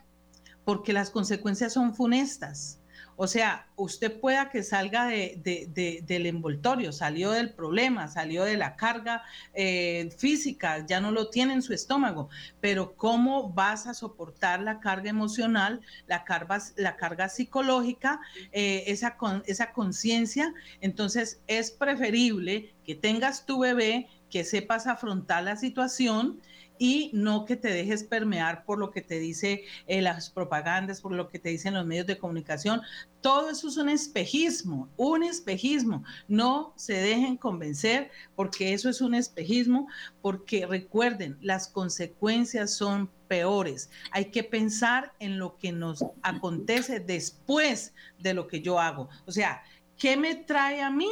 porque 0.64 0.94
las 0.94 1.12
consecuencias 1.12 1.74
son 1.74 1.94
funestas. 1.94 2.80
O 3.18 3.28
sea, 3.28 3.68
usted 3.78 4.20
pueda 4.20 4.50
que 4.50 4.62
salga 4.62 5.08
del 5.08 6.26
envoltorio, 6.26 6.92
salió 6.92 7.32
del 7.32 7.54
problema, 7.54 8.10
salió 8.10 8.44
de 8.44 8.58
la 8.58 8.76
carga 8.76 9.24
eh, 9.54 10.10
física, 10.18 10.86
ya 10.86 11.00
no 11.00 11.12
lo 11.12 11.30
tiene 11.30 11.54
en 11.54 11.62
su 11.62 11.74
estómago, 11.74 12.30
pero 12.60 12.96
¿cómo 12.96 13.54
vas 13.54 13.88
a 13.88 13.94
soportar 13.94 14.62
la 14.62 14.80
carga 14.80 15.10
emocional, 15.10 15.82
la 16.08 16.26
carga, 16.26 16.60
la 16.76 16.98
carga 16.98 17.30
psicológica, 17.30 18.20
eh, 18.52 18.84
esa, 18.88 19.16
esa 19.46 19.72
conciencia? 19.72 20.54
Entonces, 20.82 21.42
es 21.48 21.72
preferible 21.72 22.74
que 22.84 22.96
tengas 22.96 23.46
tu 23.46 23.60
bebé, 23.60 24.08
que 24.30 24.44
sepas 24.44 24.88
afrontar 24.88 25.44
la 25.44 25.56
situación 25.56 26.42
y 26.78 27.12
no 27.14 27.46
que 27.46 27.56
te 27.56 27.70
dejes 27.70 28.04
permear 28.04 28.66
por 28.66 28.78
lo 28.78 28.92
que 28.92 29.02
te 29.02 29.20
dice 29.20 29.64
eh, 29.88 30.02
las 30.02 30.30
propagandas, 30.30 31.02
por 31.02 31.14
lo 31.14 31.30
que 31.30 31.40
te 31.40 31.50
dicen 31.50 31.74
los 31.74 31.86
medios 31.86 32.08
de 32.08 32.18
comunicación. 32.18 32.82
Todo 33.22 33.50
eso 33.50 33.68
es 33.68 33.78
un 33.78 33.90
espejismo, 33.90 34.90
un 34.98 35.24
espejismo. 35.24 36.04
No 36.28 36.74
se 36.76 36.94
dejen 36.94 37.38
convencer 37.38 38.12
porque 38.36 38.74
eso 38.74 38.90
es 38.90 39.02
un 39.02 39.16
espejismo, 39.16 39.88
porque 40.22 40.66
recuerden, 40.66 41.38
las 41.42 41.68
consecuencias 41.68 42.72
son 42.72 43.10
peores. 43.28 43.90
Hay 44.12 44.26
que 44.26 44.44
pensar 44.44 45.14
en 45.20 45.40
lo 45.40 45.58
que 45.58 45.72
nos 45.72 46.06
acontece 46.22 47.00
después 47.00 47.94
de 48.20 48.34
lo 48.34 48.48
que 48.48 48.62
yo 48.62 48.80
hago. 48.80 49.10
O 49.26 49.32
sea, 49.32 49.64
¿qué 49.98 50.18
me 50.18 50.36
trae 50.36 50.82
a 50.82 50.90
mí 50.90 51.10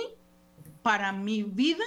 para 0.82 1.12
mi 1.12 1.44
vida 1.44 1.84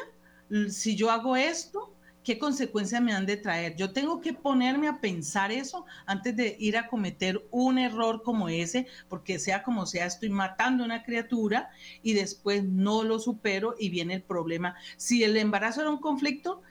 si 0.70 0.96
yo 0.96 1.10
hago 1.10 1.36
esto? 1.36 1.95
¿Qué 2.26 2.40
consecuencias 2.40 3.00
me 3.00 3.12
han 3.12 3.24
de 3.24 3.36
traer? 3.36 3.76
Yo 3.76 3.92
tengo 3.92 4.20
que 4.20 4.32
ponerme 4.32 4.88
a 4.88 5.00
pensar 5.00 5.52
eso 5.52 5.86
antes 6.06 6.34
de 6.34 6.56
ir 6.58 6.76
a 6.76 6.88
cometer 6.88 7.46
un 7.52 7.78
error 7.78 8.24
como 8.24 8.48
ese, 8.48 8.88
porque 9.08 9.38
sea 9.38 9.62
como 9.62 9.86
sea, 9.86 10.06
estoy 10.06 10.30
matando 10.30 10.82
a 10.82 10.86
una 10.86 11.04
criatura 11.04 11.70
y 12.02 12.14
después 12.14 12.64
no 12.64 13.04
lo 13.04 13.20
supero 13.20 13.76
y 13.78 13.90
viene 13.90 14.14
el 14.14 14.22
problema. 14.24 14.74
Si 14.96 15.22
el 15.22 15.36
embarazo 15.36 15.82
era 15.82 15.90
un 15.90 16.00
conflicto, 16.00 16.62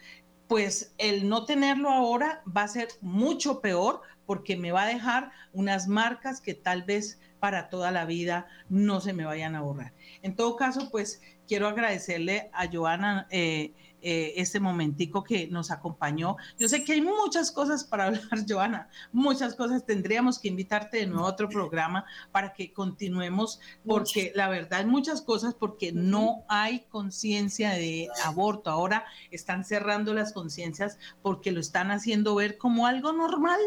pues 0.50 0.94
el 0.98 1.30
no 1.30 1.46
tenerlo 1.46 1.90
ahora 1.90 2.44
va 2.46 2.64
a 2.64 2.68
ser 2.68 2.90
mucho 3.00 3.62
peor 3.62 4.02
porque 4.26 4.58
me 4.58 4.74
va 4.74 4.84
a 4.84 4.88
dejar 4.88 5.32
unas 5.54 5.88
marcas 5.88 6.42
que 6.42 6.54
tal 6.54 6.84
vez 6.84 7.18
para 7.40 7.70
toda 7.70 7.92
la 7.92 8.04
vida 8.04 8.48
no 8.68 9.00
se 9.00 9.14
me 9.14 9.24
vayan 9.24 9.56
a 9.56 9.62
borrar. 9.62 9.94
En 10.22 10.36
todo 10.36 10.58
caso, 10.58 10.90
pues 10.92 11.22
quiero 11.48 11.70
agradecerle 11.70 12.50
a 12.52 12.70
Joana. 12.70 13.28
Eh, 13.30 13.74
eh, 14.08 14.34
este 14.40 14.60
momentico 14.60 15.24
que 15.24 15.48
nos 15.48 15.72
acompañó. 15.72 16.38
Yo 16.60 16.70
sé 16.70 16.84
que 16.84 16.94
hay 16.94 17.02
muchas 17.02 17.52
cosas 17.52 17.84
para 17.84 18.06
hablar, 18.06 18.46
Joana, 18.48 18.88
muchas 19.12 19.56
cosas. 19.56 19.84
Tendríamos 19.84 20.38
que 20.38 20.48
invitarte 20.48 20.98
de 20.98 21.08
nuevo 21.08 21.26
a 21.26 21.32
otro 21.32 21.50
programa 21.50 22.06
para 22.32 22.54
que 22.54 22.72
continuemos, 22.72 23.60
porque 23.84 24.32
la 24.36 24.48
verdad 24.48 24.86
muchas 24.86 25.24
cosas, 25.24 25.56
porque 25.56 25.92
no 25.92 26.46
hay 26.48 26.82
conciencia 26.82 27.72
de 27.72 28.08
aborto. 28.24 28.70
Ahora 28.70 29.06
están 29.32 29.66
cerrando 29.66 30.14
las 30.14 30.34
conciencias 30.34 31.00
porque 31.24 31.52
lo 31.52 31.60
están 31.60 31.90
haciendo 31.90 32.36
ver 32.36 32.60
como 32.60 32.86
algo 32.86 33.12
normal 33.12 33.60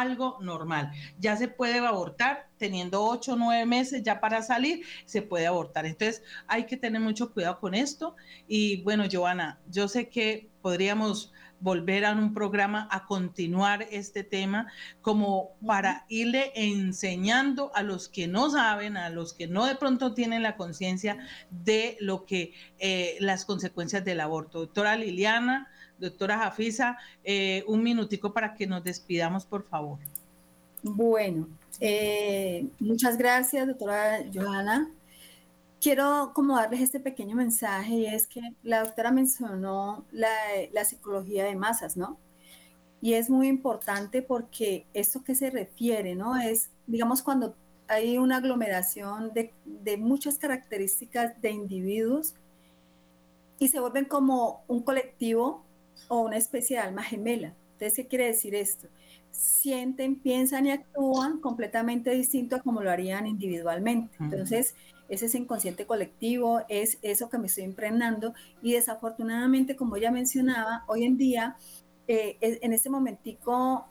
algo 0.00 0.38
normal. 0.40 0.92
Ya 1.18 1.36
se 1.36 1.48
puede 1.48 1.78
abortar 1.78 2.48
teniendo 2.58 3.02
ocho 3.04 3.34
o 3.34 3.36
nueve 3.36 3.66
meses 3.66 4.02
ya 4.02 4.20
para 4.20 4.42
salir, 4.42 4.84
se 5.04 5.22
puede 5.22 5.46
abortar. 5.46 5.86
Entonces 5.86 6.22
hay 6.46 6.66
que 6.66 6.76
tener 6.76 7.00
mucho 7.00 7.32
cuidado 7.32 7.60
con 7.60 7.74
esto. 7.74 8.16
Y 8.48 8.82
bueno, 8.82 9.04
Joana, 9.10 9.60
yo 9.70 9.88
sé 9.88 10.08
que 10.08 10.50
podríamos 10.62 11.32
volver 11.60 12.04
a 12.04 12.12
un 12.12 12.34
programa 12.34 12.86
a 12.90 13.06
continuar 13.06 13.86
este 13.90 14.22
tema 14.22 14.70
como 15.00 15.56
para 15.66 16.04
irle 16.08 16.52
enseñando 16.54 17.70
a 17.74 17.82
los 17.82 18.10
que 18.10 18.28
no 18.28 18.50
saben, 18.50 18.98
a 18.98 19.08
los 19.08 19.32
que 19.32 19.46
no 19.46 19.64
de 19.64 19.74
pronto 19.74 20.12
tienen 20.12 20.42
la 20.42 20.56
conciencia 20.56 21.18
de 21.50 21.96
lo 22.00 22.26
que 22.26 22.52
eh, 22.78 23.16
las 23.20 23.46
consecuencias 23.46 24.04
del 24.04 24.20
aborto. 24.20 24.60
Doctora 24.60 24.96
Liliana, 24.96 25.70
Doctora 25.98 26.38
Jafisa, 26.38 26.98
eh, 27.22 27.64
un 27.66 27.82
minutico 27.82 28.32
para 28.32 28.54
que 28.54 28.66
nos 28.66 28.82
despidamos, 28.82 29.44
por 29.44 29.62
favor. 29.62 29.98
Bueno, 30.82 31.48
eh, 31.80 32.66
muchas 32.78 33.16
gracias, 33.16 33.66
doctora 33.66 34.24
Johanna. 34.32 34.90
Quiero 35.80 36.32
como 36.34 36.56
darles 36.56 36.80
este 36.80 37.00
pequeño 37.00 37.36
mensaje 37.36 37.94
y 37.94 38.06
es 38.06 38.26
que 38.26 38.40
la 38.62 38.84
doctora 38.84 39.10
mencionó 39.10 40.04
la, 40.12 40.84
psicología 40.84 41.44
de 41.44 41.56
masas, 41.56 41.96
¿no? 41.96 42.18
Y 43.00 43.14
es 43.14 43.30
muy 43.30 43.48
importante 43.48 44.22
porque 44.22 44.86
esto 44.94 45.22
que 45.24 45.34
se 45.34 45.50
refiere, 45.50 46.14
¿no? 46.14 46.36
Es, 46.36 46.70
digamos, 46.86 47.22
cuando 47.22 47.54
hay 47.86 48.18
una 48.18 48.38
aglomeración 48.38 49.32
de 49.34 49.96
muchas 49.98 50.38
características 50.38 51.40
de 51.40 51.50
individuos 51.50 52.34
y 53.58 53.68
se 53.68 53.80
vuelven 53.80 54.04
como 54.04 54.62
un 54.68 54.82
colectivo 54.82 55.64
o 56.08 56.22
una 56.22 56.36
especie 56.36 56.76
de 56.76 56.82
alma 56.82 57.02
gemela. 57.02 57.54
Entonces, 57.72 57.96
¿qué 57.96 58.06
quiere 58.06 58.26
decir 58.26 58.54
esto? 58.54 58.88
Sienten, 59.30 60.16
piensan 60.16 60.66
y 60.66 60.70
actúan 60.70 61.40
completamente 61.40 62.10
distinto 62.10 62.56
a 62.56 62.60
como 62.60 62.82
lo 62.82 62.90
harían 62.90 63.26
individualmente. 63.26 64.16
Entonces, 64.20 64.74
ese 65.08 65.26
es 65.26 65.34
inconsciente 65.34 65.86
colectivo, 65.86 66.62
es 66.68 66.98
eso 67.02 67.28
que 67.28 67.38
me 67.38 67.46
estoy 67.46 67.64
impregnando 67.64 68.32
y 68.62 68.72
desafortunadamente, 68.72 69.76
como 69.76 69.96
ya 69.96 70.10
mencionaba, 70.10 70.84
hoy 70.86 71.04
en 71.04 71.16
día, 71.16 71.56
eh, 72.06 72.38
en 72.40 72.72
este 72.72 72.90
momentico, 72.90 73.86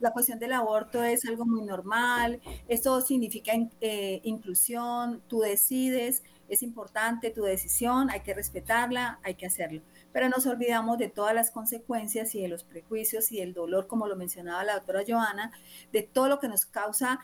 la 0.00 0.12
cuestión 0.12 0.38
del 0.38 0.52
aborto 0.52 1.02
es 1.02 1.26
algo 1.26 1.44
muy 1.44 1.62
normal, 1.62 2.40
esto 2.68 3.00
significa 3.00 3.52
eh, 3.80 4.20
inclusión, 4.22 5.20
tú 5.26 5.40
decides, 5.40 6.22
es 6.48 6.62
importante 6.62 7.30
tu 7.30 7.42
decisión, 7.42 8.08
hay 8.10 8.20
que 8.20 8.32
respetarla, 8.32 9.18
hay 9.22 9.34
que 9.34 9.46
hacerlo 9.46 9.82
pero 10.12 10.28
nos 10.28 10.46
olvidamos 10.46 10.98
de 10.98 11.08
todas 11.08 11.34
las 11.34 11.50
consecuencias 11.50 12.34
y 12.34 12.42
de 12.42 12.48
los 12.48 12.64
prejuicios 12.64 13.32
y 13.32 13.38
del 13.38 13.54
dolor, 13.54 13.86
como 13.86 14.06
lo 14.06 14.16
mencionaba 14.16 14.64
la 14.64 14.74
doctora 14.74 15.04
Joana, 15.06 15.52
de 15.92 16.02
todo 16.02 16.28
lo 16.28 16.38
que 16.40 16.48
nos 16.48 16.64
causa 16.64 17.20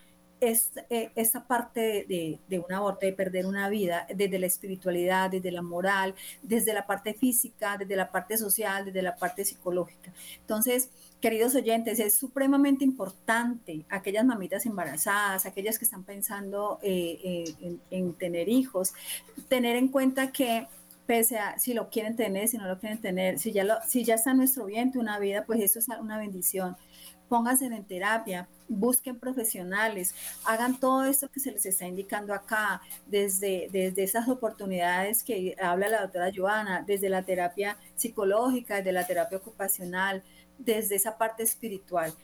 eh, 0.90 1.10
esta 1.14 1.46
parte 1.46 2.04
de, 2.06 2.38
de, 2.48 2.58
un 2.58 2.70
aborto, 2.70 3.06
de 3.06 3.14
perder 3.14 3.46
una 3.46 3.70
vida, 3.70 4.06
desde 4.14 4.38
la 4.38 4.46
espiritualidad, 4.46 5.30
desde 5.30 5.50
la 5.50 5.62
moral, 5.62 6.14
desde 6.42 6.74
la 6.74 6.86
parte 6.86 7.14
física, 7.14 7.78
desde 7.78 7.96
la 7.96 8.10
parte 8.10 8.36
social, 8.36 8.84
desde 8.84 9.00
la 9.00 9.16
parte 9.16 9.44
psicológica. 9.44 10.12
Entonces, 10.40 10.90
queridos 11.20 11.54
oyentes, 11.54 11.98
es 11.98 12.18
supremamente 12.18 12.84
importante 12.84 13.86
aquellas 13.88 14.26
mamitas 14.26 14.66
embarazadas, 14.66 15.46
aquellas 15.46 15.78
que 15.78 15.86
están 15.86 16.04
pensando 16.04 16.78
eh, 16.82 17.46
eh, 17.62 17.76
en 17.90 18.12
tener 18.12 18.50
hijos, 18.50 18.92
tener 19.48 19.76
en 19.76 19.88
cuenta 19.88 20.30
que 20.30 20.66
pese 21.06 21.38
a 21.38 21.58
si 21.58 21.74
lo 21.74 21.90
quieren 21.90 22.16
tener, 22.16 22.48
si 22.48 22.58
no 22.58 22.66
lo 22.66 22.78
quieren 22.78 23.00
tener, 23.00 23.38
si 23.38 23.52
ya, 23.52 23.64
lo, 23.64 23.76
si 23.86 24.04
ya 24.04 24.14
está 24.14 24.30
en 24.30 24.38
nuestro 24.38 24.66
vientre 24.66 25.00
una 25.00 25.18
vida, 25.18 25.44
pues 25.44 25.60
eso 25.60 25.78
es 25.78 25.88
una 26.00 26.18
bendición. 26.18 26.76
Pónganse 27.28 27.66
en 27.66 27.84
terapia, 27.84 28.48
busquen 28.68 29.18
profesionales, 29.18 30.14
hagan 30.44 30.78
todo 30.78 31.04
esto 31.04 31.30
que 31.30 31.40
se 31.40 31.52
les 31.52 31.64
está 31.66 31.86
indicando 31.86 32.34
acá, 32.34 32.82
desde, 33.06 33.68
desde 33.72 34.02
esas 34.02 34.28
oportunidades 34.28 35.22
que 35.22 35.56
habla 35.60 35.88
la 35.88 36.02
doctora 36.02 36.30
Joana, 36.34 36.84
desde 36.86 37.08
la 37.08 37.22
terapia 37.22 37.78
psicológica, 37.96 38.76
desde 38.76 38.92
la 38.92 39.06
terapia 39.06 39.38
ocupacional, 39.38 40.22
desde 40.58 40.96
esa 40.96 41.18
parte 41.18 41.42
espiritual 41.42 42.14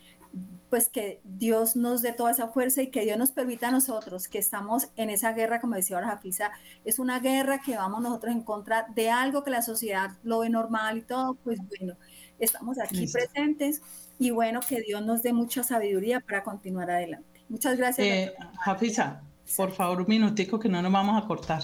pues 0.70 0.88
que 0.88 1.20
Dios 1.24 1.74
nos 1.74 2.00
dé 2.00 2.12
toda 2.12 2.30
esa 2.30 2.48
fuerza 2.48 2.80
y 2.80 2.90
que 2.90 3.02
Dios 3.02 3.18
nos 3.18 3.32
permita 3.32 3.68
a 3.68 3.70
nosotros 3.72 4.28
que 4.28 4.38
estamos 4.38 4.88
en 4.96 5.10
esa 5.10 5.32
guerra, 5.32 5.60
como 5.60 5.74
decía 5.74 5.96
ahora 5.96 6.10
Jafisa, 6.10 6.52
es 6.84 7.00
una 7.00 7.18
guerra 7.18 7.60
que 7.60 7.76
vamos 7.76 8.00
nosotros 8.00 8.32
en 8.32 8.42
contra 8.42 8.86
de 8.94 9.10
algo 9.10 9.42
que 9.42 9.50
la 9.50 9.62
sociedad 9.62 10.10
lo 10.22 10.38
ve 10.38 10.48
normal 10.48 10.98
y 10.98 11.02
todo, 11.02 11.34
pues 11.42 11.58
bueno, 11.66 11.96
estamos 12.38 12.78
aquí 12.78 13.08
presentes 13.08 13.82
y 14.18 14.30
bueno, 14.30 14.60
que 14.66 14.80
Dios 14.80 15.04
nos 15.04 15.22
dé 15.22 15.32
mucha 15.32 15.64
sabiduría 15.64 16.20
para 16.20 16.44
continuar 16.44 16.90
adelante. 16.90 17.42
Muchas 17.48 17.76
gracias. 17.76 18.06
Eh, 18.06 18.34
Jafisa, 18.64 19.22
por 19.56 19.72
favor, 19.72 20.02
un 20.02 20.06
minutico 20.08 20.60
que 20.60 20.68
no 20.68 20.80
nos 20.80 20.92
vamos 20.92 21.20
a 21.20 21.26
cortar. 21.26 21.62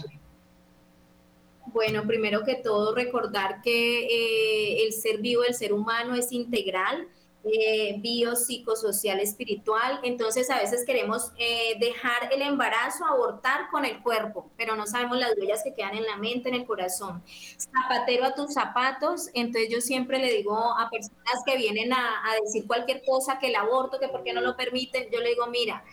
Bueno, 1.66 2.04
primero 2.06 2.42
que 2.44 2.56
todo, 2.56 2.94
recordar 2.94 3.60
que 3.62 4.06
eh, 4.06 4.84
el 4.84 4.92
ser 4.92 5.20
vivo, 5.20 5.44
el 5.44 5.54
ser 5.54 5.72
humano 5.72 6.16
es 6.16 6.32
integral 6.32 7.08
eh, 7.53 7.97
biopsicosocial 7.99 9.20
espiritual. 9.20 10.01
Entonces 10.03 10.51
a 10.51 10.59
veces 10.59 10.84
queremos 10.84 11.32
eh, 11.38 11.76
dejar 11.78 12.32
el 12.32 12.42
embarazo, 12.42 13.05
abortar 13.05 13.68
con 13.70 13.84
el 13.84 14.03
cuerpo, 14.03 14.51
pero 14.57 14.76
no 14.76 14.86
sabemos 14.86 15.18
las 15.18 15.36
huellas 15.38 15.62
que 15.62 15.74
quedan 15.74 15.94
en 15.94 16.05
la 16.05 16.16
mente, 16.16 16.49
en 16.49 16.57
el 16.57 16.66
corazón. 16.66 17.22
Zapatero 17.57 18.24
a 18.24 18.34
tus 18.34 18.55
zapatos. 18.55 19.28
Entonces 19.34 19.70
yo 19.70 19.80
siempre 19.80 20.18
le 20.18 20.32
digo 20.32 20.57
a 20.57 20.90
personas 20.90 21.42
que 21.44 21.57
vienen 21.57 21.92
a, 21.92 22.22
a 22.28 22.40
decir 22.42 22.66
cualquier 22.66 23.03
cosa, 23.05 23.38
que 23.38 23.49
el 23.49 23.57
aborto, 23.57 23.99
que 24.01 24.09
por 24.09 24.22
qué 24.24 24.32
no 24.32 24.40
lo 24.40 24.57
permiten, 24.57 25.09
yo 25.12 25.20
le 25.20 25.30
digo, 25.30 25.47
mira, 25.47 25.84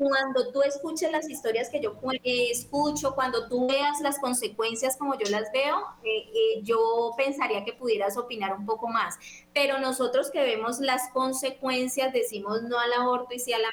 cuando 0.00 0.50
tú 0.50 0.62
escuches 0.62 1.12
las 1.12 1.28
historias 1.28 1.68
que 1.68 1.78
yo 1.78 1.94
escucho, 2.24 3.14
cuando 3.14 3.48
tú 3.48 3.66
veas 3.68 4.00
las 4.00 4.18
consecuencias 4.18 4.96
como 4.96 5.18
yo 5.18 5.28
las 5.30 5.52
veo, 5.52 5.76
eh, 6.02 6.30
eh, 6.32 6.62
yo 6.62 7.12
pensaría 7.18 7.66
que 7.66 7.74
pudieras 7.74 8.16
opinar 8.16 8.56
un 8.56 8.64
poco 8.64 8.88
más. 8.88 9.18
Pero 9.52 9.78
nosotros 9.78 10.30
que 10.30 10.40
vemos 10.40 10.80
las 10.80 11.10
consecuencias 11.10 12.14
decimos 12.14 12.62
no 12.62 12.78
al 12.78 12.94
aborto 12.94 13.34
y 13.34 13.40
sí 13.40 13.52
a 13.52 13.58
la 13.58 13.68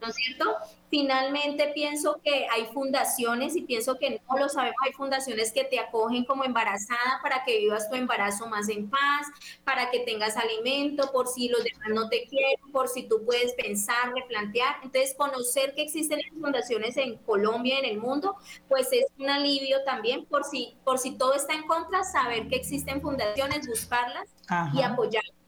¿no 0.00 0.08
es 0.08 0.14
cierto? 0.14 0.56
Finalmente 0.88 1.72
pienso 1.74 2.20
que 2.22 2.46
hay 2.48 2.66
fundaciones 2.66 3.56
y 3.56 3.62
pienso 3.62 3.98
que 3.98 4.20
no 4.28 4.38
lo 4.38 4.48
sabemos, 4.48 4.76
hay 4.84 4.92
fundaciones 4.92 5.52
que 5.52 5.64
te 5.64 5.80
acogen 5.80 6.24
como 6.24 6.44
embarazada 6.44 7.18
para 7.22 7.44
que 7.44 7.58
vivas 7.58 7.90
tu 7.90 7.96
embarazo 7.96 8.46
más 8.46 8.68
en 8.68 8.88
paz, 8.88 9.26
para 9.64 9.90
que 9.90 10.00
tengas 10.00 10.36
alimento, 10.36 11.10
por 11.12 11.26
si 11.26 11.48
los 11.48 11.64
demás 11.64 11.88
no 11.90 12.08
te 12.08 12.26
quieren, 12.26 12.56
por 12.72 12.88
si 12.88 13.02
tú 13.02 13.24
puedes 13.24 13.52
pensar, 13.54 14.12
replantear. 14.14 14.76
Entonces, 14.82 15.14
conocer 15.16 15.74
que 15.74 15.82
existen 15.82 16.20
las 16.20 16.40
fundaciones 16.40 16.96
en 16.96 17.16
Colombia, 17.18 17.78
en 17.78 17.84
el 17.84 17.98
mundo, 17.98 18.36
pues 18.68 18.88
es 18.92 19.06
un 19.18 19.28
alivio 19.28 19.82
también 19.84 20.24
por 20.26 20.44
si, 20.44 20.76
por 20.84 20.98
si 20.98 21.18
todo 21.18 21.34
está 21.34 21.54
en 21.54 21.66
contra, 21.66 22.04
saber 22.04 22.48
que 22.48 22.56
existen 22.56 23.00
fundaciones, 23.02 23.66
buscarlas 23.66 24.28
y 24.72 24.82
apoyarlas. 24.82 25.45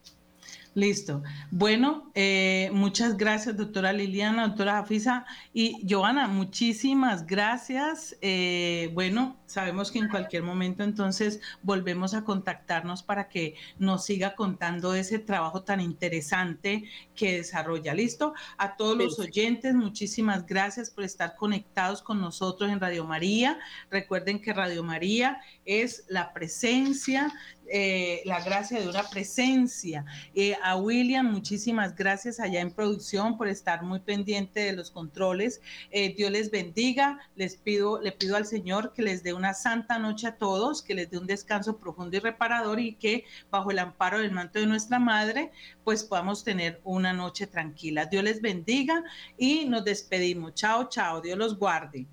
Listo. 0.79 1.23
Bueno, 1.51 2.09
eh, 2.15 2.69
muchas 2.71 3.17
gracias, 3.17 3.57
doctora 3.57 3.91
Liliana, 3.91 4.47
doctora 4.47 4.77
Jafisa. 4.77 5.25
Y 5.53 5.85
Joana, 5.89 6.29
muchísimas 6.29 7.27
gracias. 7.27 8.15
Eh, 8.21 8.89
bueno, 8.93 9.35
sabemos 9.45 9.91
que 9.91 9.99
en 9.99 10.07
cualquier 10.07 10.43
momento 10.43 10.83
entonces 10.83 11.41
volvemos 11.63 12.13
a 12.13 12.23
contactarnos 12.23 13.03
para 13.03 13.27
que 13.27 13.55
nos 13.77 14.05
siga 14.05 14.35
contando 14.35 14.93
ese 14.93 15.19
trabajo 15.19 15.63
tan 15.63 15.81
interesante 15.81 16.85
que 17.13 17.37
desarrolla. 17.37 17.93
Listo. 17.93 18.33
A 18.57 18.77
todos 18.77 18.97
los 18.97 19.19
oyentes, 19.19 19.75
muchísimas 19.75 20.45
gracias 20.45 20.89
por 20.89 21.03
estar 21.03 21.35
conectados 21.35 22.01
con 22.01 22.21
nosotros 22.21 22.71
en 22.71 22.79
Radio 22.79 23.03
María. 23.03 23.59
Recuerden 23.91 24.39
que 24.39 24.53
Radio 24.53 24.81
María 24.81 25.41
es 25.65 26.05
la 26.07 26.31
presencia 26.31 27.33
eh, 27.71 28.21
la 28.25 28.43
gracia 28.43 28.79
de 28.79 28.87
una 28.87 29.03
presencia. 29.03 30.05
Eh, 30.33 30.55
a 30.63 30.75
William, 30.75 31.31
muchísimas 31.31 31.95
gracias 31.95 32.39
allá 32.39 32.61
en 32.61 32.71
producción 32.71 33.37
por 33.37 33.47
estar 33.47 33.83
muy 33.83 33.99
pendiente 33.99 34.59
de 34.61 34.73
los 34.73 34.91
controles. 34.91 35.61
Eh, 35.91 36.13
Dios 36.15 36.31
les 36.31 36.51
bendiga. 36.51 37.19
Les 37.35 37.55
pido, 37.57 38.01
le 38.01 38.11
pido 38.11 38.35
al 38.35 38.45
Señor 38.45 38.93
que 38.93 39.01
les 39.01 39.23
dé 39.23 39.33
una 39.33 39.53
santa 39.53 39.99
noche 39.99 40.27
a 40.27 40.37
todos, 40.37 40.81
que 40.81 40.95
les 40.95 41.09
dé 41.09 41.17
un 41.17 41.27
descanso 41.27 41.77
profundo 41.77 42.17
y 42.17 42.19
reparador 42.19 42.79
y 42.79 42.95
que 42.95 43.25
bajo 43.51 43.71
el 43.71 43.79
amparo 43.79 44.19
del 44.19 44.31
manto 44.31 44.59
de 44.59 44.65
nuestra 44.65 44.99
madre, 44.99 45.51
pues 45.83 46.03
podamos 46.03 46.43
tener 46.43 46.81
una 46.83 47.13
noche 47.13 47.47
tranquila. 47.47 48.05
Dios 48.05 48.23
les 48.23 48.41
bendiga 48.41 49.03
y 49.37 49.65
nos 49.65 49.85
despedimos. 49.85 50.53
Chao, 50.55 50.89
chao. 50.89 51.21
Dios 51.21 51.37
los 51.37 51.57
guarde. 51.57 52.07